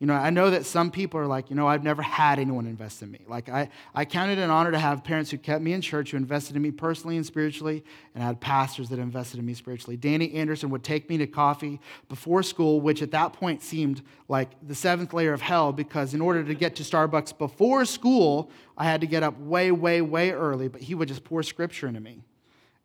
You 0.00 0.08
know, 0.08 0.14
I 0.14 0.30
know 0.30 0.50
that 0.50 0.66
some 0.66 0.90
people 0.90 1.20
are 1.20 1.26
like, 1.26 1.50
you 1.50 1.56
know, 1.56 1.68
I've 1.68 1.84
never 1.84 2.02
had 2.02 2.40
anyone 2.40 2.66
invest 2.66 3.00
in 3.00 3.10
me. 3.12 3.20
Like, 3.28 3.48
I, 3.48 3.70
I 3.94 4.04
counted 4.04 4.38
it 4.38 4.42
an 4.42 4.50
honor 4.50 4.72
to 4.72 4.78
have 4.78 5.04
parents 5.04 5.30
who 5.30 5.38
kept 5.38 5.62
me 5.62 5.72
in 5.72 5.80
church, 5.80 6.10
who 6.10 6.16
invested 6.16 6.56
in 6.56 6.62
me 6.62 6.72
personally 6.72 7.16
and 7.16 7.24
spiritually, 7.24 7.84
and 8.14 8.22
I 8.22 8.26
had 8.26 8.40
pastors 8.40 8.88
that 8.88 8.98
invested 8.98 9.38
in 9.38 9.46
me 9.46 9.54
spiritually. 9.54 9.96
Danny 9.96 10.34
Anderson 10.34 10.68
would 10.70 10.82
take 10.82 11.08
me 11.08 11.16
to 11.18 11.28
coffee 11.28 11.80
before 12.08 12.42
school, 12.42 12.80
which 12.80 13.02
at 13.02 13.12
that 13.12 13.34
point 13.34 13.62
seemed 13.62 14.02
like 14.28 14.50
the 14.66 14.74
seventh 14.74 15.14
layer 15.14 15.32
of 15.32 15.40
hell 15.40 15.72
because 15.72 16.12
in 16.12 16.20
order 16.20 16.42
to 16.42 16.54
get 16.54 16.74
to 16.76 16.82
Starbucks 16.82 17.38
before 17.38 17.84
school, 17.84 18.50
I 18.76 18.84
had 18.84 19.00
to 19.00 19.06
get 19.06 19.22
up 19.22 19.38
way, 19.38 19.70
way, 19.70 20.00
way 20.00 20.32
early, 20.32 20.66
but 20.66 20.82
he 20.82 20.96
would 20.96 21.06
just 21.06 21.22
pour 21.22 21.44
scripture 21.44 21.86
into 21.86 22.00
me 22.00 22.24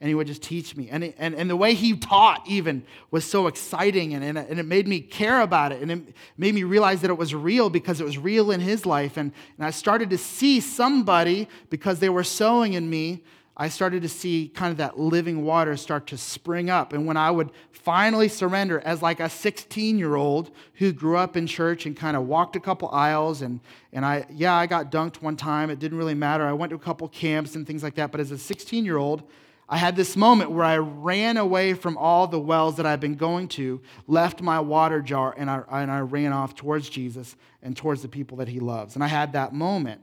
and 0.01 0.07
he 0.07 0.15
would 0.15 0.27
just 0.27 0.41
teach 0.41 0.77
me. 0.77 0.89
And, 0.89 1.13
and, 1.17 1.35
and 1.35 1.49
the 1.49 1.57
way 1.57 1.73
he 1.73 1.97
taught, 1.97 2.43
even, 2.47 2.83
was 3.11 3.25
so 3.25 3.47
exciting, 3.47 4.13
and, 4.13 4.23
and, 4.23 4.37
and 4.37 4.59
it 4.59 4.65
made 4.65 4.87
me 4.87 5.01
care 5.01 5.41
about 5.41 5.73
it. 5.73 5.81
And 5.81 5.91
it 5.91 6.15
made 6.37 6.55
me 6.55 6.63
realize 6.63 7.01
that 7.01 7.09
it 7.09 7.17
was 7.17 7.35
real 7.35 7.69
because 7.69 7.99
it 7.99 8.05
was 8.05 8.17
real 8.17 8.51
in 8.51 8.61
his 8.61 8.85
life. 8.85 9.17
And, 9.17 9.33
and 9.57 9.65
I 9.65 9.71
started 9.71 10.09
to 10.11 10.17
see 10.17 10.61
somebody, 10.61 11.49
because 11.69 11.99
they 11.99 12.09
were 12.09 12.23
sowing 12.23 12.73
in 12.73 12.89
me, 12.89 13.23
I 13.57 13.67
started 13.67 14.03
to 14.03 14.09
see 14.09 14.47
kind 14.47 14.71
of 14.71 14.77
that 14.77 14.97
living 14.97 15.43
water 15.43 15.75
start 15.75 16.07
to 16.07 16.17
spring 16.17 16.69
up. 16.69 16.93
And 16.93 17.05
when 17.05 17.17
I 17.17 17.29
would 17.29 17.51
finally 17.71 18.29
surrender 18.29 18.79
as 18.85 19.01
like 19.01 19.19
a 19.19 19.29
16 19.29 19.99
year 19.99 20.15
old 20.15 20.51
who 20.75 20.93
grew 20.93 21.17
up 21.17 21.35
in 21.35 21.45
church 21.45 21.85
and 21.85 21.93
kind 21.93 22.15
of 22.15 22.25
walked 22.25 22.55
a 22.55 22.61
couple 22.61 22.87
aisles, 22.93 23.41
and, 23.41 23.59
and 23.91 24.05
I, 24.05 24.25
yeah, 24.31 24.55
I 24.55 24.65
got 24.65 24.93
dunked 24.93 25.21
one 25.21 25.35
time. 25.35 25.69
It 25.69 25.79
didn't 25.79 25.97
really 25.97 26.13
matter. 26.13 26.45
I 26.45 26.53
went 26.53 26.69
to 26.69 26.77
a 26.77 26.79
couple 26.79 27.09
camps 27.09 27.55
and 27.55 27.67
things 27.67 27.83
like 27.83 27.95
that. 27.95 28.13
But 28.13 28.21
as 28.21 28.31
a 28.31 28.37
16 28.37 28.85
year 28.85 28.95
old, 28.95 29.23
I 29.71 29.77
had 29.77 29.95
this 29.95 30.17
moment 30.17 30.49
where 30.49 30.65
I 30.65 30.77
ran 30.77 31.37
away 31.37 31.75
from 31.75 31.95
all 31.95 32.25
the 32.25 32.39
wells 32.39 32.77
that 32.77 32.87
I've 32.87 32.99
been 32.99 33.15
going 33.15 33.47
to, 33.49 33.79
left 34.07 34.41
my 34.41 34.59
water 34.59 34.99
jar, 34.99 35.35
and 35.37 35.47
I, 35.47 35.61
and 35.69 35.91
I 35.91 35.99
ran 35.99 36.33
off 36.33 36.55
towards 36.55 36.89
Jesus 36.89 37.35
and 37.61 37.77
towards 37.77 38.01
the 38.01 38.07
people 38.07 38.37
that 38.37 38.47
he 38.47 38.59
loves. 38.59 38.95
And 38.95 39.03
I 39.03 39.07
had 39.07 39.33
that 39.33 39.53
moment. 39.53 40.01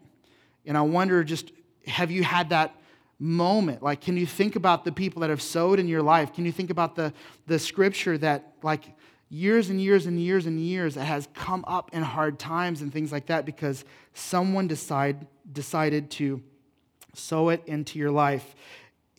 And 0.65 0.79
I 0.79 0.83
wonder 0.83 1.25
just, 1.25 1.51
have 1.89 2.13
you 2.13 2.23
had 2.23 2.51
that 2.51 2.77
moment? 3.19 3.83
Like, 3.83 4.01
can 4.01 4.17
you 4.17 4.25
think 4.25 4.55
about 4.55 4.85
the 4.85 4.93
people 4.93 5.21
that 5.23 5.31
have 5.31 5.43
sowed 5.43 5.81
in 5.81 5.89
your 5.89 6.03
life? 6.03 6.33
Can 6.33 6.45
you 6.45 6.53
think 6.53 6.71
about 6.71 6.95
the, 6.95 7.13
the 7.49 7.59
scripture 7.59 8.17
that, 8.19 8.53
like, 8.63 8.85
years 9.29 9.69
and 9.69 9.81
years 9.81 10.07
and 10.07 10.21
years 10.21 10.47
and 10.47 10.61
years 10.61 10.95
that 10.95 11.07
has 11.07 11.29
come 11.35 11.65
up 11.67 11.91
in 11.93 12.05
hard 12.05 12.39
times 12.39 12.83
and 12.83 12.93
things 12.93 13.11
like 13.11 13.27
that 13.27 13.45
because 13.45 13.85
someone 14.15 14.69
decide, 14.69 15.27
decided 15.53 16.09
to 16.13 16.41
sow 17.15 17.49
it 17.49 17.63
into 17.67 17.99
your 17.99 18.13
life? 18.13 18.55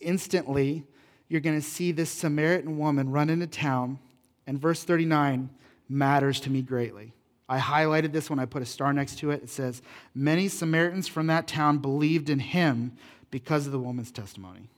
Instantly, 0.00 0.84
you're 1.28 1.40
going 1.40 1.60
to 1.60 1.66
see 1.66 1.92
this 1.92 2.10
Samaritan 2.10 2.78
woman 2.78 3.10
run 3.10 3.30
into 3.30 3.46
town, 3.46 3.98
and 4.46 4.60
verse 4.60 4.82
39 4.84 5.50
matters 5.88 6.40
to 6.40 6.50
me 6.50 6.62
greatly. 6.62 7.12
I 7.48 7.58
highlighted 7.58 8.12
this 8.12 8.28
when 8.28 8.38
I 8.38 8.44
put 8.44 8.62
a 8.62 8.66
star 8.66 8.92
next 8.92 9.18
to 9.18 9.30
it. 9.30 9.42
It 9.42 9.50
says, 9.50 9.80
Many 10.14 10.48
Samaritans 10.48 11.08
from 11.08 11.28
that 11.28 11.46
town 11.46 11.78
believed 11.78 12.28
in 12.28 12.40
him 12.40 12.92
because 13.30 13.66
of 13.66 13.72
the 13.72 13.78
woman's 13.78 14.10
testimony. 14.10 14.68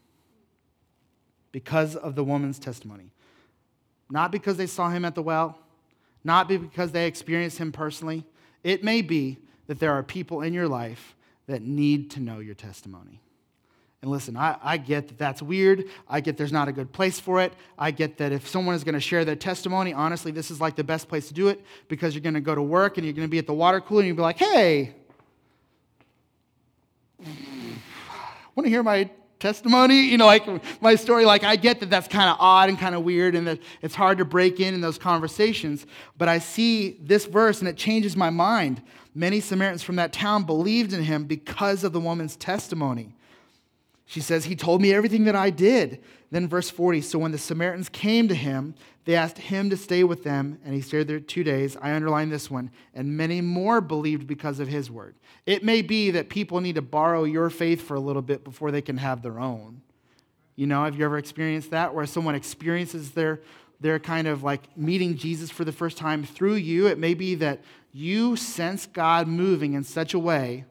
Because 1.52 1.96
of 1.96 2.14
the 2.14 2.22
woman's 2.22 2.60
testimony. 2.60 3.10
Not 4.08 4.30
because 4.30 4.56
they 4.56 4.66
saw 4.66 4.90
him 4.90 5.04
at 5.04 5.14
the 5.14 5.22
well, 5.22 5.58
not 6.22 6.48
because 6.48 6.92
they 6.92 7.06
experienced 7.06 7.58
him 7.58 7.72
personally. 7.72 8.24
It 8.62 8.84
may 8.84 9.02
be 9.02 9.38
that 9.66 9.80
there 9.80 9.92
are 9.92 10.02
people 10.02 10.42
in 10.42 10.52
your 10.52 10.68
life 10.68 11.16
that 11.46 11.62
need 11.62 12.10
to 12.12 12.20
know 12.20 12.38
your 12.38 12.54
testimony. 12.54 13.20
And 14.02 14.10
listen, 14.10 14.34
I, 14.36 14.56
I, 14.62 14.76
get 14.78 15.08
that 15.08 15.18
that's 15.18 15.42
weird. 15.42 15.84
I 16.08 16.20
get 16.20 16.38
there's 16.38 16.52
not 16.52 16.68
a 16.68 16.72
good 16.72 16.90
place 16.90 17.20
for 17.20 17.42
it. 17.42 17.52
I 17.78 17.90
get 17.90 18.16
that 18.16 18.32
if 18.32 18.48
someone 18.48 18.74
is 18.74 18.82
going 18.82 18.94
to 18.94 19.00
share 19.00 19.26
their 19.26 19.36
testimony, 19.36 19.92
honestly, 19.92 20.32
this 20.32 20.50
is 20.50 20.58
like 20.58 20.74
the 20.74 20.84
best 20.84 21.06
place 21.06 21.28
to 21.28 21.34
do 21.34 21.48
it 21.48 21.62
because 21.88 22.14
you're 22.14 22.22
going 22.22 22.34
to 22.34 22.40
go 22.40 22.54
to 22.54 22.62
work 22.62 22.96
and 22.96 23.04
you're 23.04 23.12
going 23.12 23.28
to 23.28 23.30
be 23.30 23.38
at 23.38 23.46
the 23.46 23.52
water 23.52 23.78
cooler 23.78 24.00
and 24.00 24.06
you'll 24.08 24.16
be 24.16 24.22
like, 24.22 24.38
hey, 24.38 24.94
want 28.54 28.64
to 28.64 28.70
hear 28.70 28.82
my 28.82 29.10
testimony? 29.38 30.00
You 30.06 30.16
know, 30.16 30.24
like 30.24 30.46
my 30.80 30.94
story. 30.94 31.26
Like, 31.26 31.44
I 31.44 31.56
get 31.56 31.80
that 31.80 31.90
that's 31.90 32.08
kind 32.08 32.30
of 32.30 32.38
odd 32.40 32.70
and 32.70 32.78
kind 32.78 32.94
of 32.94 33.04
weird 33.04 33.34
and 33.34 33.46
that 33.46 33.58
it's 33.82 33.94
hard 33.94 34.16
to 34.16 34.24
break 34.24 34.60
in 34.60 34.72
in 34.72 34.80
those 34.80 34.96
conversations. 34.96 35.84
But 36.16 36.30
I 36.30 36.38
see 36.38 36.96
this 37.02 37.26
verse 37.26 37.60
and 37.60 37.68
it 37.68 37.76
changes 37.76 38.16
my 38.16 38.30
mind. 38.30 38.80
Many 39.14 39.40
Samaritans 39.40 39.82
from 39.82 39.96
that 39.96 40.14
town 40.14 40.44
believed 40.44 40.94
in 40.94 41.02
him 41.02 41.24
because 41.24 41.84
of 41.84 41.92
the 41.92 42.00
woman's 42.00 42.36
testimony. 42.36 43.14
She 44.10 44.20
says, 44.20 44.46
He 44.46 44.56
told 44.56 44.82
me 44.82 44.92
everything 44.92 45.22
that 45.26 45.36
I 45.36 45.50
did. 45.50 46.02
Then, 46.32 46.48
verse 46.48 46.68
40 46.68 47.00
So 47.00 47.20
when 47.20 47.30
the 47.30 47.38
Samaritans 47.38 47.88
came 47.88 48.26
to 48.26 48.34
him, 48.34 48.74
they 49.04 49.14
asked 49.14 49.38
him 49.38 49.70
to 49.70 49.76
stay 49.76 50.02
with 50.02 50.24
them, 50.24 50.58
and 50.64 50.74
he 50.74 50.80
stayed 50.80 51.06
there 51.06 51.20
two 51.20 51.44
days. 51.44 51.76
I 51.80 51.92
underline 51.94 52.28
this 52.28 52.50
one. 52.50 52.72
And 52.92 53.16
many 53.16 53.40
more 53.40 53.80
believed 53.80 54.26
because 54.26 54.58
of 54.58 54.66
his 54.66 54.90
word. 54.90 55.14
It 55.46 55.62
may 55.62 55.80
be 55.80 56.10
that 56.10 56.28
people 56.28 56.60
need 56.60 56.74
to 56.74 56.82
borrow 56.82 57.22
your 57.22 57.50
faith 57.50 57.82
for 57.82 57.94
a 57.94 58.00
little 58.00 58.20
bit 58.20 58.42
before 58.42 58.72
they 58.72 58.82
can 58.82 58.96
have 58.96 59.22
their 59.22 59.38
own. 59.38 59.80
You 60.56 60.66
know, 60.66 60.84
have 60.84 60.98
you 60.98 61.04
ever 61.04 61.16
experienced 61.16 61.70
that 61.70 61.94
where 61.94 62.04
someone 62.04 62.34
experiences 62.34 63.12
their, 63.12 63.40
their 63.80 64.00
kind 64.00 64.26
of 64.26 64.42
like 64.42 64.76
meeting 64.76 65.16
Jesus 65.16 65.52
for 65.52 65.64
the 65.64 65.70
first 65.70 65.96
time 65.96 66.24
through 66.24 66.54
you? 66.54 66.88
It 66.88 66.98
may 66.98 67.14
be 67.14 67.36
that 67.36 67.60
you 67.92 68.34
sense 68.34 68.86
God 68.86 69.28
moving 69.28 69.74
in 69.74 69.84
such 69.84 70.14
a 70.14 70.18
way 70.18 70.64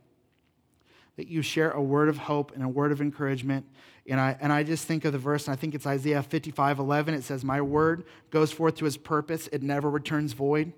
that 1.20 1.28
you 1.28 1.42
share 1.42 1.72
a 1.72 1.82
word 1.82 2.08
of 2.08 2.18
hope 2.18 2.54
and 2.56 2.64
a 2.64 2.68
word 2.70 2.94
of 2.94 3.02
encouragement. 3.02 3.66
And 4.08 4.22
I, 4.22 4.38
and 4.40 4.54
I 4.54 4.64
just 4.64 4.88
think 4.88 5.04
of 5.04 5.12
the 5.12 5.20
verse, 5.20 5.48
and 5.48 5.54
I 5.54 5.58
think 5.58 5.76
it's 5.76 5.86
Isaiah 5.86 6.24
55 6.24 6.80
11. 6.80 7.14
It 7.14 7.26
says, 7.26 7.44
My 7.44 7.60
word 7.60 8.06
goes 8.32 8.54
forth 8.54 8.76
to 8.76 8.86
his 8.86 8.96
purpose, 8.96 9.50
it 9.52 9.62
never 9.62 9.90
returns 9.90 10.32
void. 10.32 10.72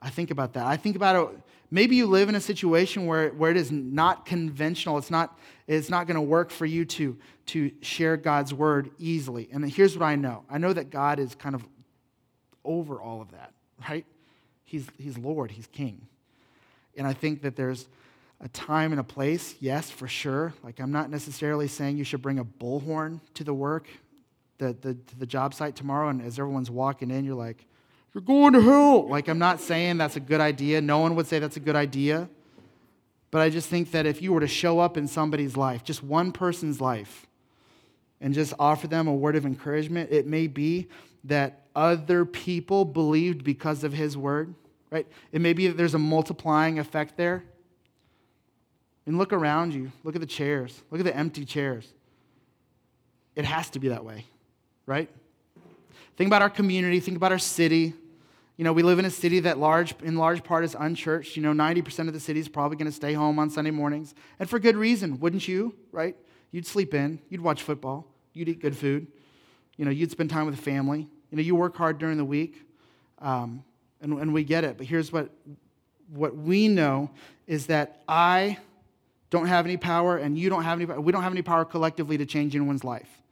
I 0.00 0.10
think 0.10 0.30
about 0.30 0.52
that. 0.52 0.64
I 0.64 0.76
think 0.76 0.94
about 0.94 1.16
it. 1.16 1.40
Maybe 1.72 1.96
you 1.96 2.06
live 2.06 2.28
in 2.28 2.36
a 2.36 2.40
situation 2.40 3.06
where, 3.06 3.30
where 3.30 3.50
it 3.50 3.56
is 3.56 3.72
not 3.72 4.24
conventional. 4.24 4.96
It's 4.96 5.10
not, 5.10 5.36
it's 5.66 5.90
not 5.90 6.06
going 6.06 6.14
to 6.14 6.20
work 6.20 6.52
for 6.52 6.64
you 6.64 6.84
to, 6.84 7.18
to 7.46 7.72
share 7.80 8.16
God's 8.16 8.54
word 8.54 8.92
easily. 8.96 9.48
And 9.50 9.68
here's 9.68 9.98
what 9.98 10.06
I 10.06 10.14
know 10.14 10.44
I 10.48 10.58
know 10.58 10.72
that 10.72 10.90
God 10.90 11.18
is 11.18 11.34
kind 11.34 11.56
of 11.56 11.66
over 12.64 13.02
all 13.02 13.20
of 13.20 13.32
that, 13.32 13.54
right? 13.90 14.06
He's, 14.62 14.86
he's 14.98 15.18
Lord, 15.18 15.50
He's 15.50 15.66
King. 15.66 16.06
And 16.96 17.08
I 17.08 17.12
think 17.12 17.42
that 17.42 17.56
there's 17.56 17.88
a 18.40 18.48
time 18.48 18.92
and 18.92 19.00
a 19.00 19.04
place, 19.04 19.56
yes, 19.60 19.90
for 19.90 20.06
sure. 20.06 20.54
Like, 20.62 20.78
I'm 20.80 20.92
not 20.92 21.10
necessarily 21.10 21.66
saying 21.66 21.96
you 21.96 22.04
should 22.04 22.22
bring 22.22 22.38
a 22.38 22.44
bullhorn 22.44 23.20
to 23.34 23.44
the 23.44 23.54
work, 23.54 23.88
the, 24.58 24.76
the, 24.80 24.94
to 24.94 25.18
the 25.18 25.26
job 25.26 25.54
site 25.54 25.74
tomorrow, 25.74 26.08
and 26.08 26.22
as 26.22 26.38
everyone's 26.38 26.70
walking 26.70 27.10
in, 27.10 27.24
you're 27.24 27.34
like, 27.34 27.66
you're 28.14 28.22
going 28.22 28.52
to 28.52 28.60
hell. 28.60 29.08
Like, 29.08 29.28
I'm 29.28 29.38
not 29.38 29.60
saying 29.60 29.98
that's 29.98 30.16
a 30.16 30.20
good 30.20 30.40
idea. 30.40 30.80
No 30.80 30.98
one 30.98 31.14
would 31.16 31.26
say 31.26 31.38
that's 31.38 31.56
a 31.56 31.60
good 31.60 31.76
idea. 31.76 32.28
But 33.30 33.42
I 33.42 33.50
just 33.50 33.68
think 33.68 33.90
that 33.90 34.06
if 34.06 34.22
you 34.22 34.32
were 34.32 34.40
to 34.40 34.48
show 34.48 34.78
up 34.78 34.96
in 34.96 35.06
somebody's 35.06 35.56
life, 35.56 35.84
just 35.84 36.02
one 36.02 36.32
person's 36.32 36.80
life, 36.80 37.26
and 38.20 38.32
just 38.34 38.54
offer 38.58 38.88
them 38.88 39.06
a 39.06 39.14
word 39.14 39.36
of 39.36 39.44
encouragement, 39.44 40.10
it 40.10 40.26
may 40.26 40.46
be 40.46 40.88
that 41.24 41.66
other 41.76 42.24
people 42.24 42.84
believed 42.84 43.44
because 43.44 43.84
of 43.84 43.92
his 43.92 44.16
word, 44.16 44.54
right? 44.90 45.06
It 45.30 45.40
may 45.40 45.52
be 45.52 45.68
that 45.68 45.76
there's 45.76 45.94
a 45.94 45.98
multiplying 45.98 46.78
effect 46.78 47.16
there. 47.16 47.44
And 49.08 49.16
look 49.16 49.32
around 49.32 49.72
you. 49.72 49.90
Look 50.04 50.16
at 50.16 50.20
the 50.20 50.26
chairs. 50.26 50.82
Look 50.90 51.00
at 51.00 51.04
the 51.06 51.16
empty 51.16 51.46
chairs. 51.46 51.90
It 53.34 53.46
has 53.46 53.70
to 53.70 53.78
be 53.78 53.88
that 53.88 54.04
way, 54.04 54.26
right? 54.84 55.08
Think 56.18 56.28
about 56.28 56.42
our 56.42 56.50
community. 56.50 57.00
Think 57.00 57.16
about 57.16 57.32
our 57.32 57.38
city. 57.38 57.94
You 58.58 58.64
know, 58.64 58.74
we 58.74 58.82
live 58.82 58.98
in 58.98 59.06
a 59.06 59.10
city 59.10 59.40
that 59.40 59.56
large, 59.56 59.94
in 60.02 60.16
large 60.18 60.44
part 60.44 60.62
is 60.62 60.76
unchurched. 60.78 61.36
You 61.36 61.42
know, 61.42 61.52
90% 61.52 62.08
of 62.08 62.12
the 62.12 62.20
city 62.20 62.38
is 62.38 62.50
probably 62.50 62.76
going 62.76 62.90
to 62.90 62.94
stay 62.94 63.14
home 63.14 63.38
on 63.38 63.48
Sunday 63.48 63.70
mornings. 63.70 64.14
And 64.38 64.46
for 64.46 64.58
good 64.58 64.76
reason, 64.76 65.18
wouldn't 65.20 65.48
you, 65.48 65.74
right? 65.90 66.14
You'd 66.50 66.66
sleep 66.66 66.92
in, 66.92 67.18
you'd 67.30 67.40
watch 67.40 67.62
football, 67.62 68.06
you'd 68.34 68.50
eat 68.50 68.60
good 68.60 68.76
food. 68.76 69.06
You 69.78 69.86
know, 69.86 69.90
you'd 69.90 70.10
spend 70.10 70.28
time 70.28 70.44
with 70.44 70.56
the 70.56 70.62
family. 70.62 71.08
You 71.30 71.36
know, 71.36 71.42
you 71.42 71.56
work 71.56 71.74
hard 71.76 71.96
during 71.96 72.18
the 72.18 72.26
week. 72.26 72.62
Um, 73.20 73.64
and, 74.02 74.12
and 74.18 74.34
we 74.34 74.44
get 74.44 74.64
it. 74.64 74.76
But 74.76 74.86
here's 74.86 75.10
what, 75.10 75.30
what 76.12 76.36
we 76.36 76.68
know 76.68 77.08
is 77.46 77.68
that 77.68 78.02
I 78.06 78.58
don't 79.30 79.46
have 79.46 79.66
any 79.66 79.76
power 79.76 80.16
and 80.16 80.38
you 80.38 80.48
don't 80.48 80.64
have 80.64 80.80
any 80.80 80.86
we 80.98 81.12
don't 81.12 81.22
have 81.22 81.32
any 81.32 81.42
power 81.42 81.64
collectively 81.64 82.18
to 82.18 82.26
change 82.26 82.54
anyone's 82.54 82.84
life. 82.84 83.22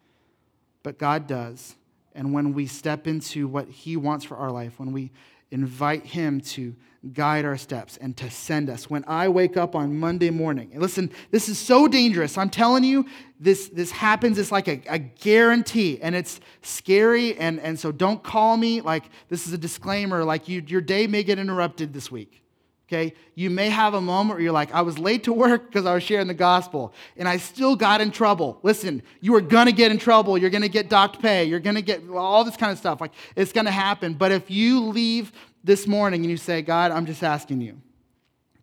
But 0.82 0.98
God 0.98 1.26
does. 1.26 1.74
And 2.14 2.32
when 2.32 2.54
we 2.54 2.66
step 2.66 3.06
into 3.06 3.46
what 3.48 3.68
He 3.68 3.96
wants 3.96 4.24
for 4.24 4.37
our 4.37 4.50
life, 4.50 4.78
when 4.78 4.92
we 4.92 5.11
invite 5.50 6.06
Him 6.06 6.40
to 6.40 6.74
guide 7.12 7.44
our 7.44 7.56
steps 7.56 7.96
and 7.98 8.16
to 8.16 8.30
send 8.30 8.68
us. 8.68 8.90
When 8.90 9.04
I 9.06 9.28
wake 9.28 9.56
up 9.56 9.74
on 9.74 9.98
Monday 9.98 10.30
morning, 10.30 10.70
and 10.72 10.82
listen, 10.82 11.11
this 11.30 11.48
is 11.48 11.59
so 11.59 11.87
dangerous. 11.88 12.37
I'm 12.37 12.50
telling 12.50 12.85
you, 12.85 13.06
this, 13.38 13.68
this 13.68 13.90
happens. 13.90 14.38
It's 14.38 14.52
like 14.52 14.68
a, 14.68 14.82
a 14.88 14.98
guarantee, 14.98 16.00
and 16.02 16.14
it's 16.14 16.40
scary. 16.62 17.37
And, 17.37 17.61
and 17.61 17.78
so 17.78 17.92
don't 17.92 18.22
call 18.22 18.56
me. 18.56 18.80
Like, 18.80 19.04
this 19.28 19.46
is 19.46 19.52
a 19.52 19.59
disclaimer. 19.59 20.24
Like, 20.24 20.48
you, 20.48 20.62
your 20.66 20.80
day 20.80 21.06
may 21.06 21.22
get 21.22 21.38
interrupted 21.38 21.92
this 21.92 22.11
week. 22.11 22.42
Okay? 22.88 23.14
You 23.35 23.51
may 23.51 23.68
have 23.68 23.94
a 23.94 24.01
moment 24.01 24.37
where 24.37 24.42
you're 24.42 24.53
like, 24.53 24.72
I 24.72 24.83
was 24.83 24.99
late 24.99 25.25
to 25.25 25.33
work 25.33 25.66
because 25.66 25.87
I 25.87 25.94
was 25.94 26.05
sharing 26.05 26.29
the 26.29 26.35
gospel 26.35 26.94
and 27.16 27.29
I 27.29 27.37
still 27.37 27.75
got 27.75 28.01
in 28.01 28.12
trouble. 28.12 28.61
Listen, 28.62 29.03
you 29.20 29.35
are 29.35 29.40
to 29.66 29.72
get 29.72 29.90
in 29.90 29.99
trouble. 29.99 30.38
You're 30.38 30.51
to 30.62 30.68
get 30.68 30.88
docked 30.88 31.20
pay. 31.20 31.44
You're 31.44 31.59
to 31.75 31.83
get 31.83 32.09
all 32.09 32.44
this 32.44 32.57
kind 32.57 32.70
of 32.70 32.79
stuff. 32.79 33.01
Like, 33.01 33.12
it's 33.35 33.53
to 33.66 33.72
happen. 33.72 34.14
But 34.14 34.31
if 34.31 34.51
you 34.51 34.81
leave 34.81 35.33
this 35.64 35.88
morning 35.88 36.20
and 36.20 36.31
you 36.31 36.37
say, 36.37 36.62
God, 36.62 36.92
I'm 36.92 37.07
just 37.07 37.25
asking 37.25 37.61
you 37.61 37.81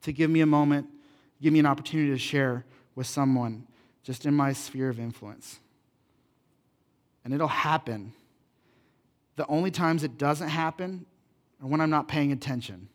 to 0.03 0.13
give 0.13 0.29
me 0.29 0.39
a 0.39 0.45
moment, 0.45 0.87
give 1.41 1.51
me 1.51 1.59
an 1.59 1.65
opportunity 1.65 2.11
to 2.11 2.17
share 2.17 2.63
with 2.95 3.07
someone 3.07 3.67
just 4.03 4.25
in 4.25 4.33
my 4.33 4.53
sphere 4.53 4.89
of 4.89 4.99
influence. 4.99 5.59
And 7.25 7.33
it'll 7.33 7.47
happen. 7.47 8.13
The 9.35 9.45
only 9.47 9.71
times 9.71 10.03
it 10.03 10.17
doesn't 10.17 10.49
happen 10.49 11.05
are 11.61 11.67
when 11.67 11.81
I'm 11.81 11.89
not 11.89 12.07
paying 12.07 12.31
attention. 12.31 12.87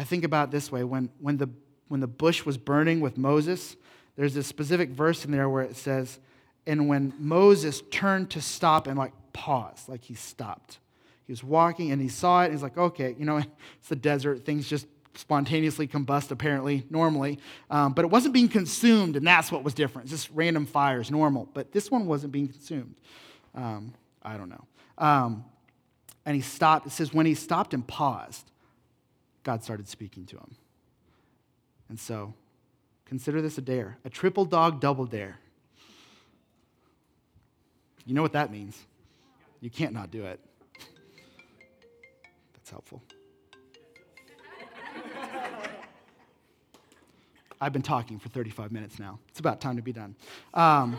I 0.00 0.04
think 0.04 0.24
about 0.24 0.50
this 0.50 0.72
way 0.72 0.82
when, 0.82 1.10
when, 1.20 1.36
the, 1.36 1.50
when 1.88 2.00
the 2.00 2.06
bush 2.06 2.46
was 2.46 2.56
burning 2.56 3.00
with 3.00 3.18
Moses, 3.18 3.76
there's 4.16 4.34
a 4.34 4.42
specific 4.42 4.88
verse 4.88 5.26
in 5.26 5.30
there 5.30 5.46
where 5.46 5.62
it 5.62 5.76
says, 5.76 6.20
and 6.66 6.88
when 6.88 7.12
Moses 7.18 7.82
turned 7.90 8.30
to 8.30 8.40
stop 8.40 8.86
and 8.86 8.98
like 8.98 9.12
pause, 9.34 9.84
like 9.88 10.02
he 10.02 10.14
stopped. 10.14 10.78
He 11.26 11.32
was 11.32 11.44
walking 11.44 11.92
and 11.92 12.00
he 12.00 12.08
saw 12.08 12.40
it 12.40 12.44
and 12.46 12.54
he's 12.54 12.62
like, 12.62 12.78
okay, 12.78 13.14
you 13.18 13.26
know, 13.26 13.36
it's 13.78 13.88
the 13.90 13.94
desert, 13.94 14.46
things 14.46 14.66
just 14.66 14.86
spontaneously 15.16 15.86
combust 15.86 16.30
apparently, 16.30 16.86
normally. 16.88 17.38
Um, 17.68 17.92
but 17.92 18.06
it 18.06 18.10
wasn't 18.10 18.32
being 18.32 18.48
consumed, 18.48 19.16
and 19.16 19.26
that's 19.26 19.52
what 19.52 19.64
was 19.64 19.74
different. 19.74 20.06
It's 20.10 20.22
just 20.22 20.34
random 20.34 20.64
fires, 20.64 21.10
normal. 21.10 21.46
But 21.52 21.72
this 21.72 21.90
one 21.90 22.06
wasn't 22.06 22.32
being 22.32 22.48
consumed. 22.48 22.94
Um, 23.54 23.92
I 24.22 24.38
don't 24.38 24.48
know. 24.48 24.64
Um, 24.96 25.44
and 26.24 26.34
he 26.34 26.40
stopped. 26.40 26.86
It 26.86 26.92
says, 26.92 27.12
when 27.12 27.26
he 27.26 27.34
stopped 27.34 27.74
and 27.74 27.86
paused, 27.86 28.49
God 29.42 29.64
started 29.64 29.88
speaking 29.88 30.26
to 30.26 30.36
him. 30.36 30.56
And 31.88 31.98
so, 31.98 32.34
consider 33.06 33.42
this 33.42 33.58
a 33.58 33.62
dare, 33.62 33.98
a 34.04 34.10
triple 34.10 34.44
dog 34.44 34.80
double 34.80 35.06
dare. 35.06 35.38
You 38.06 38.14
know 38.14 38.22
what 38.22 38.32
that 38.32 38.50
means. 38.50 38.78
You 39.60 39.70
can't 39.70 39.92
not 39.92 40.10
do 40.10 40.24
it. 40.24 40.40
That's 42.54 42.70
helpful. 42.70 43.02
I've 47.60 47.74
been 47.74 47.82
talking 47.82 48.18
for 48.18 48.30
35 48.30 48.72
minutes 48.72 48.98
now. 48.98 49.18
It's 49.28 49.38
about 49.38 49.60
time 49.60 49.76
to 49.76 49.82
be 49.82 49.92
done. 49.92 50.16
Um, 50.54 50.96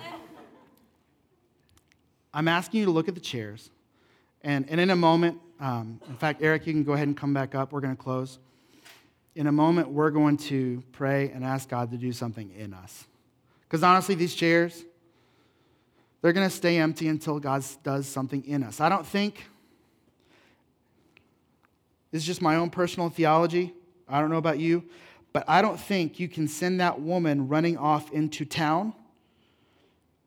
I'm 2.33 2.47
asking 2.47 2.81
you 2.81 2.85
to 2.85 2.91
look 2.91 3.07
at 3.07 3.15
the 3.15 3.21
chairs. 3.21 3.71
And, 4.43 4.69
and 4.69 4.79
in 4.79 4.91
a 4.91 4.95
moment, 4.95 5.39
um, 5.61 6.01
in 6.09 6.15
fact, 6.15 6.41
Eric, 6.41 6.65
you 6.65 6.73
can 6.73 6.83
go 6.83 6.93
ahead 6.93 7.07
and 7.07 7.15
come 7.15 7.33
back 7.33 7.53
up. 7.53 7.71
We're 7.71 7.81
going 7.81 7.95
to 7.95 8.01
close. 8.01 8.39
In 9.35 9.45
a 9.45 9.51
moment, 9.51 9.89
we're 9.89 10.09
going 10.09 10.37
to 10.37 10.83
pray 10.91 11.29
and 11.29 11.45
ask 11.45 11.69
God 11.69 11.91
to 11.91 11.97
do 11.97 12.11
something 12.11 12.51
in 12.57 12.73
us. 12.73 13.05
Because 13.61 13.83
honestly, 13.83 14.15
these 14.15 14.33
chairs, 14.33 14.83
they're 16.21 16.33
going 16.33 16.49
to 16.49 16.53
stay 16.53 16.77
empty 16.77 17.07
until 17.07 17.39
God 17.39 17.63
does 17.83 18.07
something 18.07 18.43
in 18.45 18.63
us. 18.63 18.81
I 18.81 18.89
don't 18.89 19.05
think, 19.05 19.45
this 22.11 22.23
is 22.23 22.27
just 22.27 22.41
my 22.41 22.55
own 22.55 22.71
personal 22.71 23.09
theology. 23.09 23.71
I 24.09 24.19
don't 24.19 24.31
know 24.31 24.37
about 24.37 24.59
you, 24.59 24.83
but 25.31 25.45
I 25.47 25.61
don't 25.61 25.79
think 25.79 26.19
you 26.19 26.27
can 26.27 26.47
send 26.47 26.81
that 26.81 26.99
woman 26.99 27.47
running 27.47 27.77
off 27.77 28.11
into 28.11 28.45
town 28.45 28.93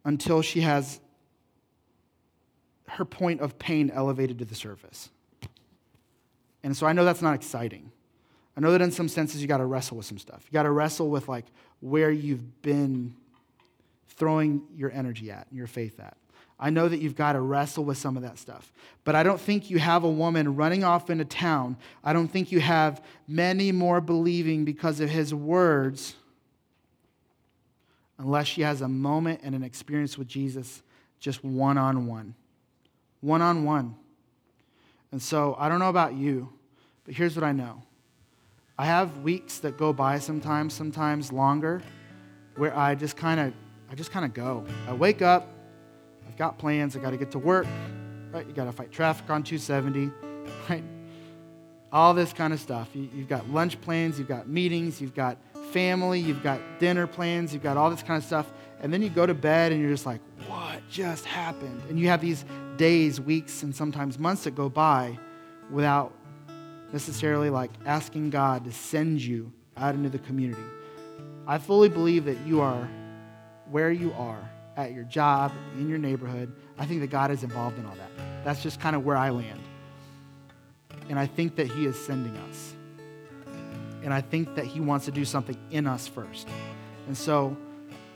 until 0.05 0.43
she 0.43 0.61
has 0.61 1.01
her 2.87 3.05
point 3.05 3.41
of 3.41 3.59
pain 3.59 3.91
elevated 3.91 4.39
to 4.39 4.45
the 4.45 4.55
surface. 4.55 5.11
And 6.65 6.77
so 6.77 6.87
I 6.87 6.95
know 6.95 7.05
that's 7.05 7.23
not 7.23 7.35
exciting. 7.35 7.93
I 8.57 8.61
know 8.61 8.73
that 8.73 8.81
in 8.81 8.91
some 8.91 9.09
senses 9.09 9.43
you 9.43 9.47
got 9.47 9.59
to 9.59 9.67
wrestle 9.67 9.99
with 9.99 10.07
some 10.07 10.19
stuff. 10.19 10.45
You 10.47 10.53
got 10.53 10.63
to 10.63 10.71
wrestle 10.71 11.11
with 11.11 11.29
like 11.29 11.45
where 11.81 12.11
you've 12.11 12.63
been 12.63 13.15
throwing 14.09 14.63
your 14.75 14.91
energy 14.91 15.31
at, 15.31 15.47
your 15.53 15.67
faith 15.67 16.01
at. 16.01 16.17
I 16.59 16.71
know 16.71 16.89
that 16.89 17.01
you've 17.01 17.17
got 17.17 17.33
to 17.33 17.41
wrestle 17.41 17.85
with 17.85 17.99
some 17.99 18.17
of 18.17 18.23
that 18.23 18.39
stuff. 18.39 18.73
But 19.03 19.15
I 19.15 19.23
don't 19.23 19.41
think 19.41 19.69
you 19.71 19.79
have 19.79 20.05
a 20.05 20.09
woman 20.09 20.57
running 20.57 20.85
off 20.85 21.11
into 21.11 21.25
town. 21.25 21.77
I 22.03 22.13
don't 22.13 22.29
think 22.29 22.51
you 22.51 22.61
have 22.61 23.03
many 23.29 23.71
more 23.71 24.01
believing 24.01 24.65
because 24.65 25.01
of 25.01 25.11
his 25.11 25.35
words 25.35 26.15
unless 28.19 28.47
she 28.47 28.63
has 28.63 28.81
a 28.81 28.89
moment 28.89 29.41
and 29.43 29.55
an 29.55 29.65
experience 29.65 30.17
with 30.17 30.29
Jesus 30.29 30.83
just 31.19 31.45
one 31.45 31.77
on 31.77 32.07
one. 32.07 32.35
One 33.21 33.43
on 33.43 33.65
one. 33.65 33.97
And 35.15 35.23
so 35.23 35.55
I 35.61 35.69
don't 35.69 35.79
know 35.79 35.91
about 35.91 36.15
you, 36.15 36.53
but 37.05 37.15
here's 37.15 37.37
what 37.37 37.45
I 37.45 37.53
know 37.53 37.85
I 38.77 38.87
have 38.87 39.19
weeks 39.19 39.59
that 39.59 39.79
go 39.79 39.93
by 39.93 40.19
sometimes, 40.19 40.75
sometimes 40.75 41.31
longer, 41.31 41.83
where 42.57 42.77
I 42.77 42.97
just 42.97 43.17
kind 43.17 43.39
of 43.39 43.53
I 43.89 43.95
just 43.95 44.11
kind 44.11 44.25
of 44.25 44.35
go. 44.35 44.67
I 44.89 44.93
wake 44.93 45.23
up, 45.23 45.49
I've 46.27 46.37
got 46.37 46.59
plans, 46.59 46.97
I 46.97 46.99
got 46.99 47.11
to 47.11 47.17
get 47.17 47.31
to 47.31 47.39
work, 47.39 47.69
right? 48.33 48.45
You 48.45 48.53
got 48.53 48.65
to 48.65 48.73
fight 48.73 48.91
traffic 48.91 49.31
on 49.31 49.45
270, 49.45 50.11
right? 50.69 50.83
All 51.93 52.13
this 52.13 52.33
kind 52.33 52.53
of 52.53 52.59
stuff. 52.59 52.89
You, 52.93 53.09
have 53.19 53.29
got 53.29 53.49
lunch 53.49 53.81
plans, 53.83 54.19
you've 54.19 54.27
got 54.27 54.49
meetings, 54.49 55.01
you've 55.01 55.15
got 55.15 55.39
family, 55.71 56.19
you've 56.19 56.43
got 56.43 56.59
dinner 56.81 57.07
plans, 57.07 57.53
you've 57.55 57.63
got 57.63 57.77
all 57.77 57.89
this 57.89 58.03
kind 58.03 58.19
of 58.19 58.25
stuff. 58.25 58.51
And 58.85 58.93
then 58.93 59.01
you 59.01 59.09
go 59.09 59.25
to 59.25 59.33
bed 59.33 59.73
and 59.73 59.81
you're 59.81 59.91
just 59.91 60.05
like, 60.05 60.21
what 60.47 60.87
just 60.91 61.25
happened? 61.25 61.81
And 61.89 61.99
you 61.99 62.09
have 62.09 62.21
these 62.21 62.45
days, 62.77 63.19
weeks, 63.19 63.63
and 63.63 63.75
sometimes 63.75 64.19
months 64.19 64.45
that 64.45 64.55
go 64.55 64.69
by 64.69 65.19
without 65.71 66.13
necessarily 66.93 67.49
like 67.49 67.71
asking 67.87 68.29
God 68.29 68.67
to 68.67 68.73
send 68.73 69.23
you 69.23 69.51
out 69.79 69.95
into 69.95 70.11
the 70.11 70.19
community. 70.19 70.61
I 71.47 71.57
fully 71.57 71.89
believe 71.89 72.27
that 72.27 72.37
you 72.47 72.61
are 72.61 72.87
where 73.71 73.91
you 73.91 74.13
are 74.19 74.51
at 74.77 74.93
your 74.93 75.05
job, 75.05 75.51
in 75.79 75.89
your 75.89 75.97
neighborhood. 75.99 76.55
I 76.79 76.85
think 76.85 77.01
that 77.01 77.11
God 77.11 77.31
is 77.31 77.43
involved 77.43 77.79
in 77.79 77.87
all 77.87 77.95
that. 77.95 78.45
That's 78.45 78.63
just 78.63 78.81
kind 78.81 78.95
of 78.95 79.03
where 79.03 79.17
I 79.17 79.31
land. 79.31 79.63
And 81.09 81.19
I 81.19 81.25
think 81.25 81.57
that 81.57 81.69
He 81.69 81.87
is 81.87 81.99
sending 81.99 82.37
us. 82.37 82.75
And 84.03 84.13
I 84.13 84.21
think 84.21 84.57
that 84.57 84.67
He 84.67 84.81
wants 84.81 85.07
to 85.07 85.11
do 85.11 85.25
something 85.25 85.57
in 85.71 85.87
us 85.87 86.07
first. 86.07 86.47
And 87.07 87.17
so 87.17 87.57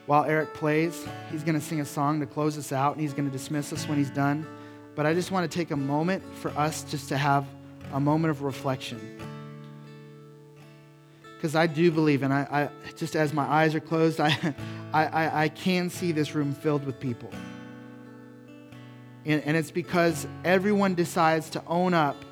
while 0.09 0.25
Eric 0.25 0.55
plays, 0.55 1.07
he's 1.31 1.45
going 1.45 1.55
to 1.55 1.61
sing 1.61 1.83
a 1.83 1.85
song 1.85 2.19
to 2.21 2.27
close 2.27 2.57
us 2.57 2.73
out, 2.73 2.93
and 2.95 3.03
he's 3.03 3.13
going 3.13 3.27
to 3.27 3.31
dismiss 3.31 3.75
us 3.75 3.87
when 3.87 3.99
he's 3.99 4.11
done. 4.11 4.47
But 4.95 5.05
I 5.05 5.13
just 5.13 5.31
want 5.31 5.51
to 5.51 5.55
take 5.55 5.71
a 5.71 5.77
moment 5.77 6.25
for 6.39 6.51
us 6.53 6.83
just 6.85 7.11
to 7.11 7.19
have 7.19 7.47
a 7.93 8.01
moment 8.01 8.31
of 8.31 8.41
reflection 8.43 9.19
because 11.37 11.55
I 11.55 11.67
do 11.67 11.93
believe, 11.93 12.23
and 12.23 12.33
I, 12.33 12.41
I, 12.51 12.93
just 12.97 13.15
as 13.15 13.35
my 13.35 13.45
eyes 13.45 13.75
are 13.75 13.81
closed, 13.81 14.19
I, 14.21 14.57
I, 14.95 15.45
I, 15.45 15.49
can 15.51 15.89
see 15.91 16.11
this 16.11 16.35
room 16.35 16.53
filled 16.53 16.85
with 16.85 16.99
people. 16.99 17.31
And, 19.25 19.43
and 19.45 19.57
it's 19.57 19.71
because 19.71 20.27
everyone 20.43 20.95
decides 20.97 21.51
to 21.51 21.63
own 21.67 21.93
up 21.93 22.25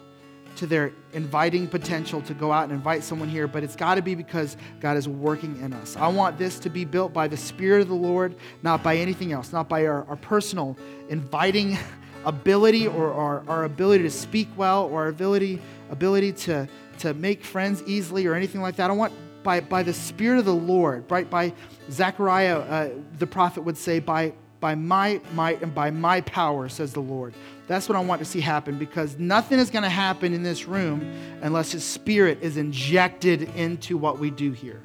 to 0.57 0.66
their 0.66 0.92
inviting 1.12 1.68
potential 1.68 2.20
to 2.22 2.34
go 2.34 2.52
out 2.52 2.64
and 2.64 2.72
invite 2.72 3.02
someone 3.02 3.28
here, 3.28 3.46
but 3.46 3.62
it's 3.62 3.76
got 3.76 3.96
to 3.96 4.02
be 4.02 4.14
because 4.14 4.57
God 4.80 4.96
is 4.96 5.09
working 5.09 5.61
in 5.61 5.72
us. 5.72 5.96
I 5.96 6.09
want 6.09 6.38
this 6.38 6.59
to 6.61 6.70
be 6.70 6.84
built 6.84 7.12
by 7.12 7.28
the 7.28 7.36
Spirit 7.36 7.82
of 7.82 7.88
the 7.88 7.94
Lord, 7.94 8.36
not 8.62 8.82
by 8.82 8.96
anything 8.96 9.32
else, 9.32 9.52
not 9.52 9.68
by 9.68 9.86
our, 9.86 10.04
our 10.07 10.16
personal 10.16 10.76
inviting 11.09 11.78
ability 12.24 12.86
or 12.86 13.12
our, 13.12 13.44
our 13.48 13.64
ability 13.64 14.02
to 14.04 14.11
speak 14.11 14.48
well 14.57 14.86
or 14.86 15.02
our 15.02 15.09
ability, 15.09 15.61
ability 15.90 16.32
to 16.32 16.68
to 16.98 17.14
make 17.14 17.44
friends 17.44 17.82
easily 17.86 18.26
or 18.26 18.34
anything 18.34 18.61
like 18.61 18.76
that. 18.76 18.90
I 18.90 18.92
want 18.94 19.12
by, 19.42 19.61
by 19.61 19.82
the 19.82 19.92
Spirit 19.92 20.40
of 20.40 20.44
the 20.44 20.54
Lord, 20.54 21.09
right? 21.11 21.28
By 21.28 21.52
Zechariah, 21.90 22.59
uh, 22.59 22.90
the 23.18 23.28
prophet 23.28 23.62
would 23.62 23.76
say, 23.76 24.00
by, 24.00 24.30
by 24.30 24.34
by 24.66 24.74
my 24.74 25.20
might 25.32 25.62
and 25.62 25.72
by 25.72 25.92
my 25.92 26.20
power, 26.22 26.68
says 26.68 26.92
the 26.92 26.98
Lord. 26.98 27.34
That's 27.68 27.88
what 27.88 27.94
I 27.94 28.00
want 28.00 28.18
to 28.18 28.24
see 28.24 28.40
happen 28.40 28.76
because 28.78 29.16
nothing 29.16 29.60
is 29.60 29.70
going 29.70 29.84
to 29.84 29.88
happen 29.88 30.32
in 30.32 30.42
this 30.42 30.66
room 30.66 31.08
unless 31.40 31.70
His 31.70 31.84
Spirit 31.84 32.38
is 32.42 32.56
injected 32.56 33.42
into 33.54 33.96
what 33.96 34.18
we 34.18 34.28
do 34.28 34.50
here. 34.50 34.82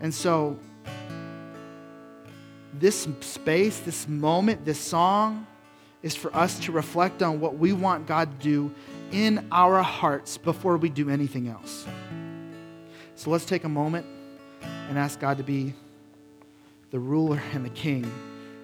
And 0.00 0.12
so, 0.12 0.58
this 2.74 3.06
space, 3.20 3.78
this 3.78 4.08
moment, 4.08 4.64
this 4.64 4.80
song 4.80 5.46
is 6.02 6.16
for 6.16 6.34
us 6.34 6.58
to 6.64 6.72
reflect 6.72 7.22
on 7.22 7.38
what 7.38 7.56
we 7.56 7.72
want 7.72 8.08
God 8.08 8.32
to 8.40 8.44
do 8.44 8.74
in 9.12 9.46
our 9.52 9.80
hearts 9.80 10.38
before 10.38 10.76
we 10.76 10.88
do 10.88 11.08
anything 11.08 11.46
else. 11.46 11.86
So 13.14 13.30
let's 13.30 13.44
take 13.44 13.62
a 13.62 13.68
moment 13.68 14.06
and 14.88 14.98
ask 14.98 15.20
God 15.20 15.38
to 15.38 15.44
be 15.44 15.72
the 16.90 16.98
ruler 16.98 17.40
and 17.52 17.64
the 17.64 17.70
king 17.70 18.10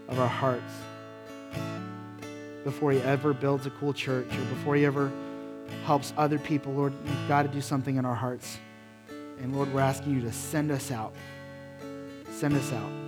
of 0.08 0.18
our 0.18 0.28
hearts 0.28 0.72
before 2.64 2.92
he 2.92 3.00
ever 3.02 3.32
builds 3.32 3.66
a 3.66 3.70
cool 3.70 3.92
church 3.92 4.26
or 4.26 4.44
before 4.46 4.74
he 4.74 4.84
ever 4.84 5.10
helps 5.84 6.12
other 6.16 6.38
people. 6.38 6.72
Lord, 6.72 6.92
you've 7.04 7.28
got 7.28 7.42
to 7.42 7.48
do 7.48 7.60
something 7.60 7.96
in 7.96 8.04
our 8.04 8.14
hearts. 8.14 8.58
And 9.40 9.54
Lord, 9.54 9.72
we're 9.72 9.80
asking 9.80 10.14
you 10.14 10.20
to 10.22 10.32
send 10.32 10.70
us 10.70 10.90
out. 10.90 11.14
Send 12.30 12.54
us 12.54 12.72
out. 12.72 13.05